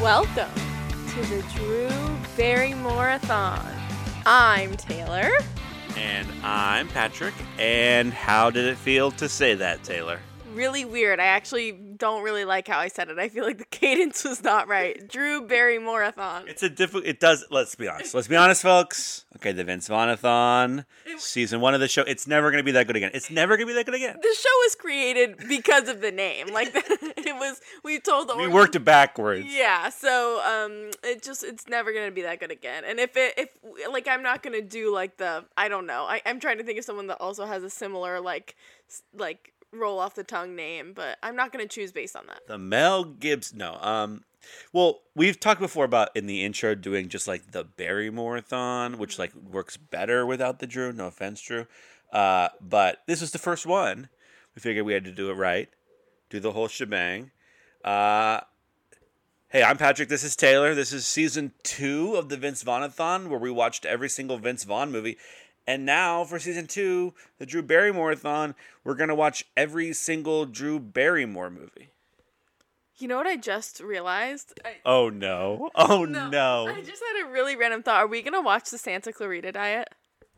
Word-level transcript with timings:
Welcome 0.00 0.54
to 1.10 1.20
the 1.26 1.44
Drew 1.54 1.90
Barrymore-a-thon. 2.34 3.66
I'm 4.24 4.74
Taylor. 4.78 5.30
And 5.94 6.26
I'm 6.42 6.88
Patrick. 6.88 7.34
And 7.58 8.10
how 8.10 8.48
did 8.48 8.64
it 8.64 8.78
feel 8.78 9.10
to 9.10 9.28
say 9.28 9.54
that, 9.56 9.84
Taylor? 9.84 10.18
Really 10.54 10.84
weird. 10.84 11.20
I 11.20 11.26
actually 11.26 11.72
don't 11.72 12.22
really 12.22 12.44
like 12.44 12.66
how 12.66 12.78
I 12.78 12.88
said 12.88 13.08
it. 13.08 13.18
I 13.18 13.28
feel 13.28 13.44
like 13.44 13.58
the 13.58 13.64
cadence 13.70 14.24
was 14.24 14.42
not 14.42 14.68
right. 14.68 15.08
Drew 15.08 15.40
Barrymore-a-thon. 15.46 16.48
It's 16.48 16.62
a 16.62 16.68
difficult. 16.68 17.04
It 17.06 17.20
does. 17.20 17.44
Let's 17.50 17.74
be 17.76 17.88
honest. 17.88 18.14
Let's 18.14 18.26
be 18.28 18.36
honest, 18.36 18.62
folks. 18.62 19.24
Okay, 19.36 19.52
the 19.52 19.62
Vince 19.64 19.86
Vaughn-a-thon, 19.88 20.84
season 21.18 21.60
one 21.60 21.72
of 21.74 21.80
the 21.80 21.86
show. 21.88 22.02
It's 22.02 22.26
never 22.26 22.50
gonna 22.50 22.62
be 22.64 22.72
that 22.72 22.86
good 22.88 22.96
again. 22.96 23.10
It's 23.14 23.30
never 23.30 23.56
gonna 23.56 23.68
be 23.68 23.72
that 23.74 23.86
good 23.86 23.94
again. 23.94 24.16
The 24.20 24.36
show 24.38 24.48
was 24.64 24.74
created 24.74 25.36
because 25.48 25.88
of 25.88 26.00
the 26.00 26.10
name. 26.10 26.48
Like 26.48 26.70
it 26.74 27.36
was. 27.36 27.60
We 27.84 28.00
told 28.00 28.28
the 28.28 28.34
We 28.36 28.42
organ- 28.42 28.54
worked 28.54 28.76
it 28.76 28.80
backwards. 28.84 29.46
Yeah, 29.48 29.88
so 29.90 30.40
um, 30.44 30.90
it 31.04 31.22
just 31.22 31.44
it's 31.44 31.68
never 31.68 31.92
gonna 31.92 32.10
be 32.10 32.22
that 32.22 32.40
good 32.40 32.50
again. 32.50 32.82
And 32.86 32.98
if 32.98 33.16
it 33.16 33.34
if 33.38 33.48
like 33.90 34.08
I'm 34.08 34.22
not 34.22 34.42
gonna 34.42 34.62
do 34.62 34.92
like 34.92 35.16
the 35.16 35.44
I 35.56 35.68
don't 35.68 35.86
know 35.86 36.04
I 36.08 36.20
I'm 36.26 36.40
trying 36.40 36.58
to 36.58 36.64
think 36.64 36.78
of 36.78 36.84
someone 36.84 37.06
that 37.06 37.18
also 37.20 37.46
has 37.46 37.62
a 37.62 37.70
similar 37.70 38.20
like 38.20 38.56
like 39.16 39.52
roll 39.72 39.98
off 39.98 40.14
the 40.14 40.24
tongue 40.24 40.56
name, 40.56 40.92
but 40.94 41.18
I'm 41.22 41.36
not 41.36 41.52
gonna 41.52 41.66
choose 41.66 41.92
based 41.92 42.16
on 42.16 42.26
that. 42.26 42.46
The 42.46 42.58
Mel 42.58 43.04
Gibbs. 43.04 43.54
No. 43.54 43.78
Um. 43.80 44.24
Well, 44.72 45.00
we've 45.14 45.38
talked 45.38 45.60
before 45.60 45.84
about 45.84 46.16
in 46.16 46.26
the 46.26 46.44
intro 46.44 46.74
doing 46.74 47.10
just 47.10 47.28
like 47.28 47.52
the 47.52 47.62
Barrymore-a-thon, 47.62 48.96
which 48.96 49.18
like 49.18 49.34
works 49.34 49.76
better 49.76 50.24
without 50.24 50.60
the 50.60 50.66
Drew. 50.66 50.92
No 50.92 51.08
offense, 51.08 51.42
Drew. 51.42 51.66
Uh, 52.10 52.48
but 52.60 53.02
this 53.06 53.20
was 53.20 53.32
the 53.32 53.38
first 53.38 53.66
one. 53.66 54.08
We 54.54 54.60
figured 54.60 54.86
we 54.86 54.94
had 54.94 55.04
to 55.04 55.12
do 55.12 55.30
it 55.30 55.34
right, 55.34 55.68
do 56.30 56.40
the 56.40 56.52
whole 56.52 56.68
shebang. 56.68 57.30
Uh, 57.84 58.40
hey, 59.48 59.62
I'm 59.62 59.76
Patrick. 59.76 60.08
This 60.08 60.24
is 60.24 60.34
Taylor. 60.34 60.74
This 60.74 60.92
is 60.92 61.06
season 61.06 61.52
two 61.62 62.14
of 62.16 62.30
the 62.30 62.36
Vince 62.36 62.62
Vaughn-a-thon, 62.62 63.28
where 63.28 63.38
we 63.38 63.50
watched 63.50 63.84
every 63.84 64.08
single 64.08 64.38
Vince 64.38 64.64
Vaughn 64.64 64.90
movie. 64.90 65.18
And 65.70 65.86
now 65.86 66.24
for 66.24 66.40
season 66.40 66.66
two, 66.66 67.14
the 67.38 67.46
Drew 67.46 67.62
Barrymore-a-thon, 67.62 68.56
we're 68.82 68.96
gonna 68.96 69.14
watch 69.14 69.44
every 69.56 69.92
single 69.92 70.44
Drew 70.44 70.80
Barrymore 70.80 71.48
movie. 71.48 71.90
You 72.98 73.06
know 73.06 73.16
what 73.16 73.28
I 73.28 73.36
just 73.36 73.78
realized? 73.78 74.52
I, 74.64 74.78
Oh 74.84 75.10
no! 75.10 75.70
Oh 75.76 76.04
no! 76.04 76.66
I 76.66 76.80
just 76.80 77.00
had 77.00 77.24
a 77.24 77.30
really 77.30 77.54
random 77.54 77.84
thought. 77.84 78.02
Are 78.02 78.08
we 78.08 78.20
gonna 78.20 78.42
watch 78.42 78.70
the 78.70 78.78
Santa 78.78 79.12
Clarita 79.12 79.52
Diet? 79.52 79.90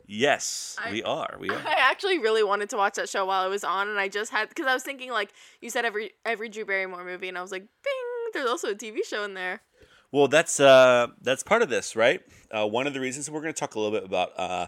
Yes, 0.05 0.77
I- 0.79 0.91
we 0.91 1.01
are. 1.01 1.35
We 1.39 1.49
are. 1.49 1.57
I 1.65 1.77
actually 1.79 2.19
really 2.19 2.43
wanted 2.43 2.69
to 2.69 2.77
watch 2.77 2.93
that 2.97 3.09
show 3.09 3.25
while 3.25 3.43
it 3.43 3.49
was 3.49 3.63
on, 3.63 3.89
and 3.89 3.99
I 3.99 4.09
just 4.09 4.29
had 4.31 4.49
because 4.49 4.67
I 4.67 4.75
was 4.75 4.83
thinking 4.83 5.09
like 5.09 5.33
you 5.61 5.71
said 5.71 5.83
every 5.83 6.11
every 6.27 6.47
Drew 6.47 6.63
Barrymore 6.63 7.03
movie, 7.03 7.27
and 7.27 7.39
I 7.39 7.41
was 7.41 7.51
like, 7.51 7.63
bing, 7.63 8.31
there's 8.33 8.47
also 8.47 8.69
a 8.69 8.75
TV 8.75 9.03
show 9.03 9.23
in 9.23 9.33
there. 9.33 9.61
Well, 10.11 10.27
that's 10.27 10.59
uh, 10.59 11.07
that's 11.23 11.41
part 11.41 11.63
of 11.63 11.69
this, 11.69 11.95
right? 11.95 12.21
Uh, 12.51 12.67
one 12.67 12.85
of 12.85 12.93
the 12.93 12.99
reasons 12.99 13.31
we're 13.31 13.41
going 13.41 13.51
to 13.51 13.59
talk 13.59 13.73
a 13.73 13.79
little 13.79 13.97
bit 13.99 14.05
about 14.05 14.29
uh, 14.37 14.67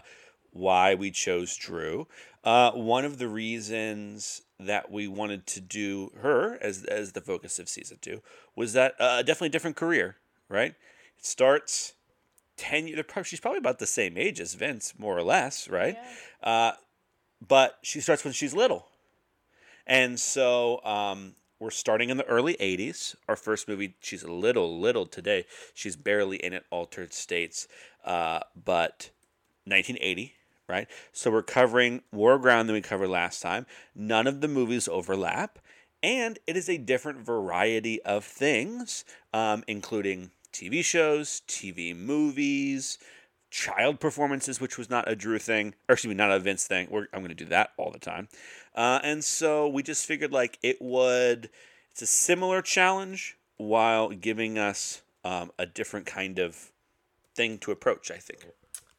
why 0.52 0.94
we 0.94 1.10
chose 1.10 1.56
Drew. 1.56 2.06
Uh, 2.44 2.72
one 2.72 3.04
of 3.04 3.18
the 3.18 3.28
reasons 3.28 4.42
that 4.58 4.90
we 4.90 5.08
wanted 5.08 5.46
to 5.46 5.60
do 5.60 6.12
her 6.20 6.56
as 6.62 6.84
as 6.84 7.12
the 7.12 7.20
focus 7.20 7.58
of 7.58 7.68
season 7.68 7.98
two 8.00 8.22
was 8.54 8.72
that 8.72 8.94
uh, 8.98 9.22
definitely 9.22 9.48
a 9.48 9.50
different 9.50 9.76
career, 9.76 10.16
right? 10.48 10.74
It 11.18 11.24
starts 11.24 11.94
ten 12.56 12.86
years. 12.86 13.04
She's 13.24 13.40
probably 13.40 13.58
about 13.58 13.78
the 13.78 13.86
same 13.86 14.16
age 14.16 14.40
as 14.40 14.54
Vince, 14.54 14.94
more 14.98 15.16
or 15.16 15.22
less, 15.22 15.68
right? 15.68 15.96
Uh, 16.42 16.72
but 17.46 17.78
she 17.82 18.00
starts 18.00 18.24
when 18.24 18.32
she's 18.32 18.54
little. 18.54 18.86
And 19.86 20.18
so 20.18 20.82
um, 20.84 21.34
we're 21.58 21.70
starting 21.70 22.10
in 22.10 22.16
the 22.16 22.26
early 22.26 22.54
80s. 22.54 23.14
Our 23.28 23.36
first 23.36 23.68
movie, 23.68 23.94
she's 24.00 24.22
a 24.22 24.32
little, 24.32 24.78
little 24.78 25.06
today. 25.06 25.44
She's 25.74 25.96
barely 25.96 26.38
in 26.38 26.52
it, 26.52 26.64
Altered 26.70 27.12
States. 27.12 27.68
Uh, 28.04 28.40
but 28.54 29.10
1980, 29.64 30.34
right? 30.68 30.88
So 31.12 31.30
we're 31.30 31.42
covering 31.42 32.02
more 32.12 32.38
ground 32.38 32.68
than 32.68 32.74
we 32.74 32.82
covered 32.82 33.08
last 33.08 33.40
time. 33.40 33.66
None 33.94 34.26
of 34.26 34.40
the 34.40 34.48
movies 34.48 34.88
overlap. 34.88 35.58
And 36.02 36.38
it 36.46 36.56
is 36.56 36.68
a 36.68 36.78
different 36.78 37.20
variety 37.20 38.02
of 38.02 38.24
things, 38.24 39.04
um, 39.32 39.64
including 39.66 40.30
TV 40.52 40.84
shows, 40.84 41.42
TV 41.48 41.96
movies, 41.96 42.98
child 43.50 44.00
performances, 44.00 44.60
which 44.60 44.76
was 44.76 44.90
not 44.90 45.10
a 45.10 45.16
Drew 45.16 45.38
thing, 45.38 45.74
or 45.88 45.94
excuse 45.94 46.10
me, 46.10 46.14
not 46.14 46.30
a 46.30 46.38
Vince 46.38 46.66
thing. 46.66 46.88
We're, 46.90 47.06
I'm 47.12 47.20
going 47.20 47.28
to 47.28 47.34
do 47.34 47.46
that 47.46 47.70
all 47.76 47.90
the 47.90 47.98
time. 47.98 48.28
Uh, 48.74 49.00
and 49.02 49.24
so 49.24 49.68
we 49.68 49.82
just 49.82 50.06
figured 50.06 50.32
like 50.32 50.58
it 50.62 50.80
would, 50.80 51.50
it's 51.90 52.02
a 52.02 52.06
similar 52.06 52.60
challenge 52.62 53.36
while 53.56 54.10
giving 54.10 54.58
us 54.58 55.02
um, 55.24 55.50
a 55.58 55.66
different 55.66 56.06
kind 56.06 56.38
of 56.38 56.70
thing 57.34 57.58
to 57.58 57.70
approach, 57.70 58.10
I 58.10 58.18
think. 58.18 58.46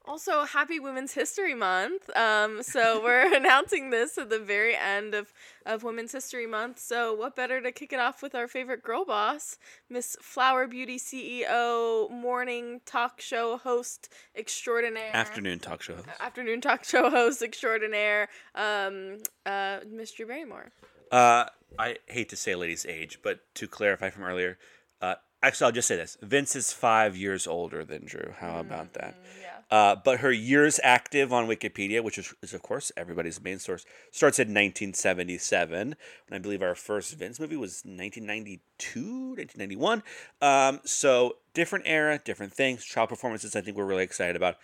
Also, 0.07 0.45
happy 0.45 0.79
Women's 0.79 1.13
History 1.13 1.53
Month. 1.53 2.09
Um, 2.15 2.63
so 2.63 3.01
we're 3.03 3.35
announcing 3.35 3.89
this 3.89 4.17
at 4.17 4.29
the 4.29 4.39
very 4.39 4.75
end 4.75 5.13
of, 5.13 5.33
of 5.65 5.83
Women's 5.83 6.13
History 6.13 6.47
Month. 6.47 6.79
So 6.79 7.13
what 7.13 7.35
better 7.35 7.59
to 7.59 7.71
kick 7.73 7.91
it 7.91 7.99
off 7.99 8.21
with 8.21 8.33
our 8.33 8.47
favorite 8.47 8.83
girl 8.83 9.03
boss, 9.03 9.57
Miss 9.89 10.15
Flower 10.21 10.65
Beauty 10.65 10.97
CEO, 10.97 12.09
morning 12.09 12.79
talk 12.85 13.19
show 13.19 13.57
host 13.57 14.13
extraordinaire. 14.33 15.11
Afternoon 15.13 15.59
talk 15.59 15.81
show. 15.81 15.95
host. 15.95 16.07
Afternoon 16.21 16.61
talk 16.61 16.85
show 16.85 17.09
host 17.09 17.41
extraordinaire, 17.41 18.29
um, 18.55 19.17
uh, 19.45 19.79
Miss 19.89 20.13
Drew 20.13 20.25
Barrymore. 20.25 20.71
Uh, 21.11 21.45
I 21.77 21.97
hate 22.07 22.29
to 22.29 22.37
say 22.37 22.53
a 22.53 22.57
lady's 22.57 22.85
age, 22.85 23.19
but 23.21 23.41
to 23.55 23.67
clarify 23.67 24.09
from 24.09 24.23
earlier, 24.23 24.57
uh, 25.01 25.15
actually, 25.43 25.65
I'll 25.65 25.71
just 25.73 25.87
say 25.87 25.97
this 25.97 26.17
Vince 26.21 26.55
is 26.55 26.71
five 26.71 27.17
years 27.17 27.45
older 27.45 27.83
than 27.83 28.05
Drew. 28.05 28.33
How 28.39 28.59
about 28.59 28.93
that? 28.93 29.15
yeah. 29.41 29.46
Uh, 29.69 29.95
but 29.95 30.21
her 30.21 30.31
years 30.31 30.79
active 30.83 31.33
on 31.33 31.47
Wikipedia, 31.47 32.01
which 32.03 32.17
is, 32.17 32.33
is 32.41 32.53
of 32.53 32.61
course 32.61 32.91
everybody's 32.95 33.41
main 33.41 33.59
source, 33.59 33.85
starts 34.11 34.39
in 34.39 34.47
1977. 34.47 35.95
When 36.27 36.39
I 36.39 36.41
believe 36.41 36.61
our 36.61 36.75
first 36.75 37.13
Vince 37.15 37.39
movie 37.39 37.57
was 37.57 37.83
1992, 37.85 39.35
1991. 39.35 40.03
Um, 40.41 40.79
so 40.85 41.37
different 41.53 41.85
era, 41.87 42.19
different 42.23 42.53
things. 42.53 42.85
Child 42.85 43.09
performances, 43.09 43.55
I 43.55 43.61
think 43.61 43.77
we're 43.77 43.85
really 43.85 44.03
excited 44.03 44.35
about. 44.35 44.57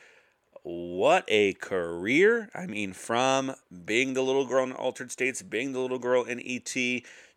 What 0.63 1.25
a 1.27 1.53
career! 1.53 2.49
I 2.55 2.67
mean, 2.67 2.93
from 2.93 3.53
being 3.83 4.13
the 4.13 4.21
little 4.21 4.45
girl 4.45 4.63
in 4.63 4.71
Altered 4.71 5.11
States, 5.11 5.41
being 5.41 5.73
the 5.73 5.79
little 5.79 5.99
girl 5.99 6.23
in 6.23 6.39
ET, 6.39 6.73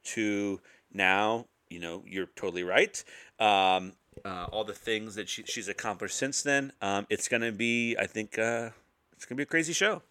to 0.04 0.60
now, 0.93 1.47
you 1.69 1.81
know, 1.81 2.04
you're 2.06 2.28
totally 2.37 2.62
right. 2.62 3.03
Um, 3.41 3.94
uh, 4.25 4.47
all 4.53 4.65
the 4.65 4.72
things 4.72 5.15
that 5.15 5.28
she, 5.28 5.43
she's 5.44 5.69
accomplished 5.69 6.16
since 6.16 6.43
then. 6.43 6.72
Um, 6.81 7.06
it's 7.10 7.28
gonna 7.28 7.53
be, 7.53 7.97
I 7.99 8.06
think, 8.06 8.38
uh, 8.38 8.71
it's 9.12 9.25
gonna 9.25 9.37
be 9.37 9.43
a 9.44 9.47
crazy 9.47 9.72
show. 9.72 10.03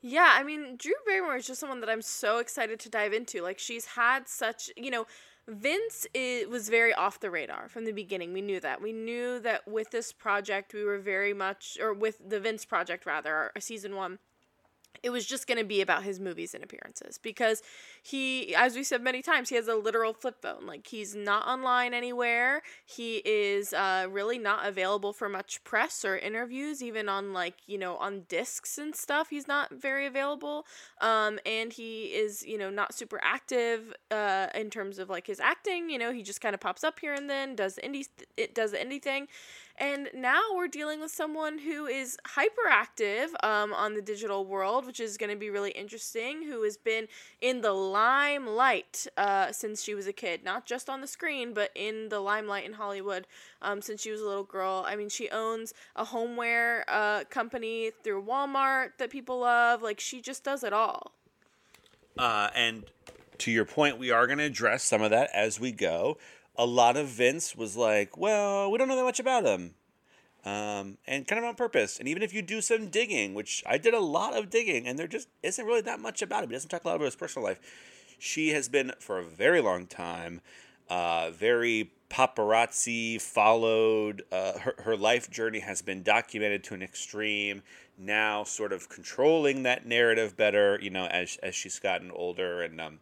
Yeah, 0.00 0.32
I 0.34 0.42
mean, 0.42 0.76
Drew 0.76 0.92
Barrymore 1.06 1.36
is 1.36 1.46
just 1.46 1.60
someone 1.60 1.80
that 1.80 1.88
I'm 1.88 2.02
so 2.02 2.38
excited 2.38 2.78
to 2.80 2.90
dive 2.90 3.14
into. 3.14 3.40
Like, 3.40 3.58
she's 3.58 3.86
had 3.86 4.28
such, 4.28 4.70
you 4.76 4.90
know, 4.90 5.06
Vince 5.46 6.06
i 6.16 6.46
was 6.48 6.68
very 6.68 6.94
off 6.94 7.20
the 7.20 7.30
radar 7.30 7.68
from 7.68 7.84
the 7.84 7.92
beginning. 7.92 8.32
We 8.32 8.40
knew 8.40 8.60
that. 8.60 8.80
We 8.80 8.92
knew 8.92 9.38
that 9.40 9.66
with 9.68 9.90
this 9.90 10.12
project, 10.12 10.72
we 10.72 10.84
were 10.84 10.98
very 10.98 11.34
much, 11.34 11.78
or 11.80 11.92
with 11.92 12.18
the 12.26 12.40
Vince 12.40 12.64
project, 12.64 13.06
rather, 13.06 13.34
our, 13.34 13.52
season 13.60 13.94
one, 13.96 14.18
it 15.02 15.10
was 15.10 15.26
just 15.26 15.46
going 15.46 15.58
to 15.58 15.64
be 15.64 15.80
about 15.80 16.02
his 16.02 16.20
movies 16.20 16.54
and 16.54 16.64
appearances 16.64 17.18
because 17.18 17.62
he 18.02 18.54
as 18.54 18.74
we 18.74 18.84
said 18.84 19.02
many 19.02 19.22
times 19.22 19.48
he 19.48 19.56
has 19.56 19.68
a 19.68 19.74
literal 19.74 20.12
flip 20.12 20.40
phone. 20.40 20.66
Like 20.66 20.86
he's 20.86 21.14
not 21.14 21.46
online 21.46 21.94
anywhere. 21.94 22.62
He 22.84 23.22
is 23.24 23.72
uh, 23.72 24.06
really 24.10 24.38
not 24.38 24.66
available 24.66 25.12
for 25.12 25.28
much 25.28 25.62
press 25.64 26.04
or 26.04 26.16
interviews 26.16 26.82
even 26.82 27.08
on 27.08 27.32
like 27.32 27.54
you 27.66 27.78
know 27.78 27.96
on 27.96 28.22
discs 28.28 28.78
and 28.78 28.94
stuff 28.94 29.30
he's 29.30 29.48
not 29.48 29.72
very 29.72 30.06
available. 30.06 30.66
Um, 31.00 31.38
and 31.44 31.72
he 31.72 32.04
is 32.04 32.44
you 32.46 32.58
know 32.58 32.70
not 32.70 32.94
super 32.94 33.20
active 33.22 33.94
uh, 34.10 34.48
in 34.54 34.70
terms 34.70 34.98
of 34.98 35.08
like 35.10 35.26
his 35.26 35.40
acting 35.40 35.90
you 35.90 35.98
know 35.98 36.12
he 36.12 36.22
just 36.22 36.40
kind 36.40 36.54
of 36.54 36.60
pops 36.60 36.84
up 36.84 37.00
here 37.00 37.14
and 37.14 37.28
then 37.28 37.54
does 37.54 37.78
indie 37.82 38.06
it 38.36 38.54
does 38.54 38.72
the 38.72 38.78
and 39.76 40.08
now 40.14 40.40
we're 40.54 40.68
dealing 40.68 41.00
with 41.00 41.10
someone 41.10 41.58
who 41.58 41.86
is 41.86 42.16
hyperactive 42.36 43.28
um, 43.42 43.72
on 43.72 43.94
the 43.94 44.02
digital 44.02 44.46
world, 44.46 44.86
which 44.86 45.00
is 45.00 45.16
going 45.16 45.30
to 45.30 45.36
be 45.36 45.50
really 45.50 45.72
interesting, 45.72 46.44
who 46.44 46.62
has 46.62 46.76
been 46.76 47.08
in 47.40 47.60
the 47.60 47.72
limelight 47.72 49.06
uh, 49.16 49.50
since 49.50 49.82
she 49.82 49.94
was 49.94 50.06
a 50.06 50.12
kid, 50.12 50.44
not 50.44 50.64
just 50.64 50.88
on 50.88 51.00
the 51.00 51.08
screen, 51.08 51.52
but 51.52 51.70
in 51.74 52.08
the 52.08 52.20
limelight 52.20 52.64
in 52.64 52.74
Hollywood 52.74 53.26
um, 53.62 53.82
since 53.82 54.00
she 54.00 54.12
was 54.12 54.20
a 54.20 54.26
little 54.26 54.44
girl. 54.44 54.84
I 54.86 54.94
mean, 54.94 55.08
she 55.08 55.28
owns 55.30 55.74
a 55.96 56.04
homeware 56.04 56.84
uh, 56.86 57.24
company 57.24 57.90
through 58.04 58.22
Walmart 58.22 58.90
that 58.98 59.10
people 59.10 59.40
love. 59.40 59.82
Like, 59.82 59.98
she 59.98 60.20
just 60.20 60.44
does 60.44 60.62
it 60.62 60.72
all. 60.72 61.12
Uh, 62.16 62.50
and 62.54 62.84
to 63.38 63.50
your 63.50 63.64
point, 63.64 63.98
we 63.98 64.12
are 64.12 64.26
going 64.26 64.38
to 64.38 64.44
address 64.44 64.84
some 64.84 65.02
of 65.02 65.10
that 65.10 65.30
as 65.34 65.58
we 65.58 65.72
go. 65.72 66.16
A 66.56 66.66
lot 66.66 66.96
of 66.96 67.08
Vince 67.08 67.56
was 67.56 67.76
like, 67.76 68.16
well, 68.16 68.70
we 68.70 68.78
don't 68.78 68.88
know 68.88 68.96
that 68.96 69.04
much 69.04 69.20
about 69.20 69.44
him. 69.44 69.74
Um, 70.44 70.98
and 71.06 71.26
kind 71.26 71.38
of 71.38 71.44
on 71.46 71.54
purpose. 71.54 71.98
And 71.98 72.06
even 72.06 72.22
if 72.22 72.34
you 72.34 72.42
do 72.42 72.60
some 72.60 72.88
digging, 72.88 73.32
which 73.32 73.62
I 73.66 73.78
did 73.78 73.94
a 73.94 74.00
lot 74.00 74.36
of 74.36 74.50
digging, 74.50 74.86
and 74.86 74.98
there 74.98 75.06
just 75.06 75.28
isn't 75.42 75.64
really 75.64 75.80
that 75.80 76.00
much 76.00 76.20
about 76.20 76.44
him. 76.44 76.50
He 76.50 76.54
doesn't 76.54 76.68
talk 76.68 76.84
a 76.84 76.88
lot 76.88 76.96
about 76.96 77.06
his 77.06 77.16
personal 77.16 77.48
life. 77.48 77.60
She 78.18 78.50
has 78.50 78.68
been, 78.68 78.92
for 79.00 79.18
a 79.18 79.24
very 79.24 79.60
long 79.60 79.86
time, 79.86 80.42
uh, 80.90 81.30
very 81.30 81.92
paparazzi 82.10 83.20
followed. 83.20 84.22
Uh, 84.30 84.58
her, 84.58 84.74
her 84.80 84.96
life 84.96 85.30
journey 85.30 85.60
has 85.60 85.82
been 85.82 86.02
documented 86.02 86.62
to 86.64 86.74
an 86.74 86.82
extreme. 86.82 87.62
Now, 87.96 88.44
sort 88.44 88.72
of 88.72 88.88
controlling 88.88 89.62
that 89.62 89.86
narrative 89.86 90.36
better, 90.36 90.78
you 90.82 90.90
know, 90.90 91.06
as, 91.06 91.38
as 91.42 91.54
she's 91.54 91.78
gotten 91.78 92.10
older 92.10 92.62
and 92.62 92.80
um, 92.80 92.98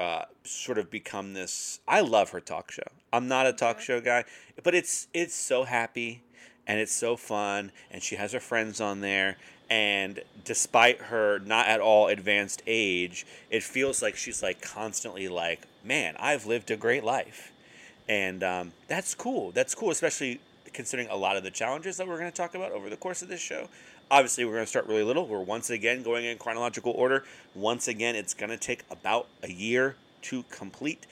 uh, 0.00 0.24
sort 0.44 0.78
of 0.78 0.90
become 0.90 1.34
this. 1.34 1.80
I 1.86 2.00
love 2.00 2.30
her 2.30 2.40
talk 2.40 2.72
show. 2.72 2.82
I'm 3.12 3.28
not 3.28 3.46
a 3.46 3.52
talk 3.52 3.80
show 3.80 4.00
guy, 4.00 4.24
but 4.62 4.74
it's 4.74 5.08
it's 5.14 5.34
so 5.34 5.64
happy 5.64 6.22
and 6.66 6.80
it's 6.80 6.92
so 6.92 7.16
fun, 7.16 7.72
and 7.90 8.02
she 8.02 8.16
has 8.16 8.32
her 8.32 8.40
friends 8.40 8.80
on 8.80 9.00
there. 9.00 9.36
And 9.68 10.20
despite 10.44 11.00
her 11.02 11.38
not 11.38 11.68
at 11.68 11.80
all 11.80 12.08
advanced 12.08 12.62
age, 12.66 13.24
it 13.50 13.62
feels 13.62 14.02
like 14.02 14.16
she's 14.16 14.42
like 14.42 14.60
constantly 14.60 15.28
like, 15.28 15.60
man, 15.84 16.16
I've 16.18 16.46
lived 16.46 16.72
a 16.72 16.76
great 16.76 17.04
life 17.04 17.52
and 18.10 18.42
um, 18.42 18.72
that's 18.88 19.14
cool. 19.14 19.52
That's 19.52 19.72
cool, 19.72 19.90
especially 19.90 20.40
considering 20.72 21.08
a 21.08 21.16
lot 21.16 21.36
of 21.36 21.44
the 21.44 21.50
challenges 21.50 21.96
that 21.96 22.08
we're 22.08 22.18
going 22.18 22.30
to 22.30 22.36
talk 22.36 22.56
about 22.56 22.72
over 22.72 22.90
the 22.90 22.96
course 22.96 23.22
of 23.22 23.28
this 23.28 23.40
show. 23.40 23.68
Obviously, 24.10 24.44
we're 24.44 24.54
going 24.54 24.64
to 24.64 24.68
start 24.70 24.86
really 24.88 25.04
little. 25.04 25.24
We're 25.24 25.38
once 25.38 25.70
again 25.70 26.02
going 26.02 26.24
in 26.24 26.36
chronological 26.36 26.90
order. 26.92 27.22
Once 27.54 27.86
again, 27.86 28.16
it's 28.16 28.34
going 28.34 28.50
to 28.50 28.56
take 28.56 28.82
about 28.90 29.28
a 29.40 29.50
year 29.52 29.94
to 30.22 30.42
complete. 30.50 31.06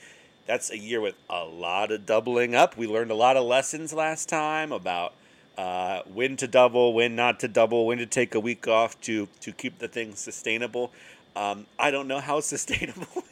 That's 0.45 0.69
a 0.69 0.77
year 0.77 0.99
with 0.99 1.15
a 1.29 1.45
lot 1.45 1.91
of 1.91 2.05
doubling 2.05 2.55
up. 2.55 2.75
We 2.75 2.87
learned 2.87 3.09
a 3.09 3.15
lot 3.15 3.37
of 3.37 3.45
lessons 3.45 3.93
last 3.93 4.27
time 4.27 4.73
about 4.73 5.13
uh, 5.57 6.01
when 6.13 6.35
to 6.37 6.47
double, 6.47 6.93
when 6.93 7.15
not 7.15 7.39
to 7.39 7.47
double, 7.47 7.85
when 7.85 7.99
to 7.99 8.05
take 8.05 8.35
a 8.35 8.39
week 8.39 8.67
off 8.67 8.99
to 9.01 9.29
to 9.39 9.53
keep 9.53 9.79
the 9.79 9.87
thing 9.87 10.15
sustainable. 10.15 10.91
Um, 11.39 11.67
I 11.79 11.89
don't 11.89 12.09
know 12.09 12.19
how 12.19 12.39
sustainable 12.41 13.23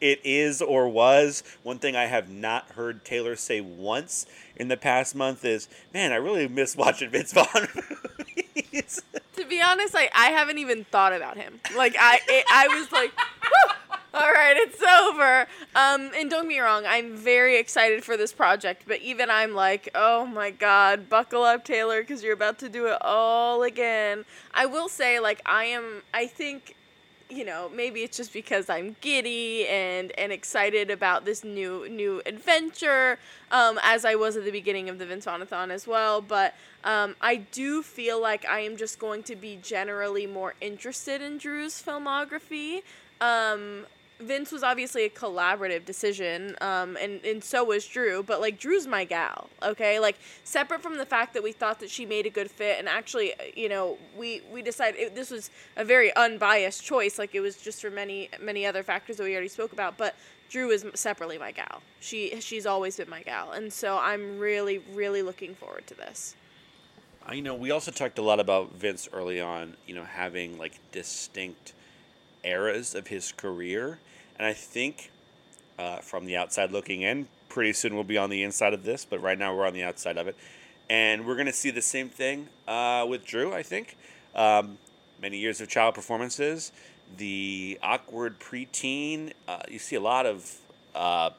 it 0.00 0.20
is 0.24 0.60
or 0.60 0.88
was. 0.88 1.44
One 1.62 1.78
thing 1.78 1.94
I 1.94 2.06
have 2.06 2.28
not 2.28 2.70
heard 2.70 3.04
Taylor 3.04 3.36
say 3.36 3.60
once 3.60 4.26
in 4.56 4.66
the 4.66 4.76
past 4.76 5.14
month 5.14 5.44
is, 5.44 5.68
"Man, 5.92 6.12
I 6.12 6.16
really 6.16 6.48
miss 6.48 6.76
watching 6.76 7.10
Vince 7.10 7.32
Vaughn 7.32 7.68
movies." 8.56 9.02
To 9.36 9.44
be 9.44 9.60
honest, 9.60 9.94
I, 9.94 10.10
I 10.14 10.26
haven't 10.30 10.58
even 10.58 10.84
thought 10.84 11.12
about 11.12 11.36
him. 11.36 11.60
Like 11.76 11.94
I 11.98 12.18
it, 12.26 12.44
I 12.50 12.66
was 12.68 12.90
like, 12.90 13.12
all 14.12 14.32
right, 14.32 14.56
it's 14.56 14.82
over. 14.82 15.46
Um, 15.76 16.10
and 16.16 16.28
don't 16.28 16.42
get 16.42 16.48
me 16.48 16.58
wrong, 16.58 16.84
I'm 16.86 17.16
very 17.16 17.58
excited 17.58 18.02
for 18.02 18.16
this 18.16 18.32
project, 18.32 18.82
but 18.88 19.00
even 19.00 19.30
I'm 19.30 19.54
like, 19.54 19.90
oh 19.94 20.26
my 20.26 20.50
god, 20.50 21.08
buckle 21.08 21.44
up, 21.44 21.64
Taylor, 21.64 22.00
because 22.00 22.24
you're 22.24 22.34
about 22.34 22.58
to 22.60 22.68
do 22.68 22.86
it 22.86 22.98
all 23.00 23.62
again. 23.62 24.24
I 24.52 24.66
will 24.66 24.88
say, 24.88 25.20
like, 25.20 25.40
I 25.46 25.66
am. 25.66 26.02
I 26.12 26.26
think 26.26 26.74
you 27.30 27.44
know, 27.44 27.70
maybe 27.74 28.02
it's 28.02 28.16
just 28.16 28.32
because 28.32 28.68
I'm 28.68 28.96
giddy 29.00 29.66
and 29.66 30.12
and 30.18 30.32
excited 30.32 30.90
about 30.90 31.24
this 31.24 31.44
new 31.44 31.88
new 31.88 32.22
adventure, 32.26 33.18
um, 33.50 33.78
as 33.82 34.04
I 34.04 34.14
was 34.14 34.36
at 34.36 34.44
the 34.44 34.50
beginning 34.50 34.88
of 34.88 34.98
the 34.98 35.06
Vince 35.06 35.24
Vaughnathon 35.26 35.70
as 35.70 35.86
well. 35.86 36.20
But 36.20 36.54
um, 36.84 37.16
I 37.20 37.36
do 37.36 37.82
feel 37.82 38.20
like 38.20 38.44
I 38.46 38.60
am 38.60 38.76
just 38.76 38.98
going 38.98 39.22
to 39.24 39.36
be 39.36 39.58
generally 39.62 40.26
more 40.26 40.54
interested 40.60 41.22
in 41.22 41.38
Drew's 41.38 41.82
filmography. 41.82 42.82
Um, 43.20 43.86
Vince 44.20 44.52
was 44.52 44.62
obviously 44.62 45.04
a 45.04 45.10
collaborative 45.10 45.84
decision, 45.84 46.56
um, 46.60 46.96
and 47.00 47.24
and 47.24 47.42
so 47.42 47.64
was 47.64 47.84
Drew. 47.84 48.22
But 48.22 48.40
like 48.40 48.58
Drew's 48.58 48.86
my 48.86 49.04
gal, 49.04 49.50
okay. 49.62 49.98
Like 49.98 50.16
separate 50.44 50.82
from 50.82 50.98
the 50.98 51.06
fact 51.06 51.34
that 51.34 51.42
we 51.42 51.50
thought 51.50 51.80
that 51.80 51.90
she 51.90 52.06
made 52.06 52.24
a 52.24 52.30
good 52.30 52.50
fit, 52.50 52.78
and 52.78 52.88
actually, 52.88 53.32
you 53.56 53.68
know, 53.68 53.98
we 54.16 54.42
we 54.52 54.62
decided 54.62 55.00
it, 55.00 55.14
this 55.16 55.30
was 55.30 55.50
a 55.76 55.84
very 55.84 56.14
unbiased 56.14 56.84
choice. 56.84 57.18
Like 57.18 57.34
it 57.34 57.40
was 57.40 57.56
just 57.56 57.80
for 57.80 57.90
many 57.90 58.28
many 58.40 58.64
other 58.64 58.84
factors 58.84 59.16
that 59.16 59.24
we 59.24 59.32
already 59.32 59.48
spoke 59.48 59.72
about. 59.72 59.98
But 59.98 60.14
Drew 60.48 60.70
is 60.70 60.86
separately 60.94 61.38
my 61.38 61.50
gal. 61.50 61.82
She 61.98 62.40
she's 62.40 62.66
always 62.66 62.96
been 62.96 63.10
my 63.10 63.22
gal, 63.22 63.50
and 63.50 63.72
so 63.72 63.98
I'm 63.98 64.38
really 64.38 64.78
really 64.78 65.22
looking 65.22 65.56
forward 65.56 65.88
to 65.88 65.94
this. 65.94 66.36
I 67.26 67.40
know 67.40 67.54
we 67.54 67.72
also 67.72 67.90
talked 67.90 68.18
a 68.18 68.22
lot 68.22 68.38
about 68.38 68.74
Vince 68.74 69.08
early 69.12 69.40
on. 69.40 69.76
You 69.88 69.96
know, 69.96 70.04
having 70.04 70.56
like 70.56 70.78
distinct 70.92 71.72
eras 72.44 72.94
of 72.94 73.08
his 73.08 73.32
career. 73.32 73.98
And 74.36 74.46
I 74.46 74.52
think 74.52 75.10
uh, 75.78 75.98
from 75.98 76.26
the 76.26 76.36
outside 76.36 76.70
looking 76.72 77.02
in, 77.02 77.28
pretty 77.48 77.72
soon 77.72 77.94
we'll 77.94 78.04
be 78.04 78.18
on 78.18 78.30
the 78.30 78.42
inside 78.42 78.74
of 78.74 78.84
this, 78.84 79.04
but 79.04 79.20
right 79.20 79.38
now 79.38 79.54
we're 79.54 79.66
on 79.66 79.74
the 79.74 79.84
outside 79.84 80.16
of 80.16 80.26
it. 80.26 80.36
And 80.90 81.26
we're 81.26 81.34
going 81.34 81.46
to 81.46 81.52
see 81.52 81.70
the 81.70 81.82
same 81.82 82.08
thing 82.08 82.48
uh, 82.68 83.06
with 83.08 83.24
Drew, 83.24 83.54
I 83.54 83.62
think. 83.62 83.96
Um, 84.34 84.78
many 85.20 85.38
years 85.38 85.60
of 85.60 85.68
child 85.68 85.94
performances, 85.94 86.72
the 87.16 87.78
awkward 87.82 88.40
preteen. 88.40 89.32
Uh, 89.48 89.60
you 89.68 89.78
see 89.78 89.96
a 89.96 90.00
lot 90.00 90.26
of 90.26 90.58
uh, 90.94 91.30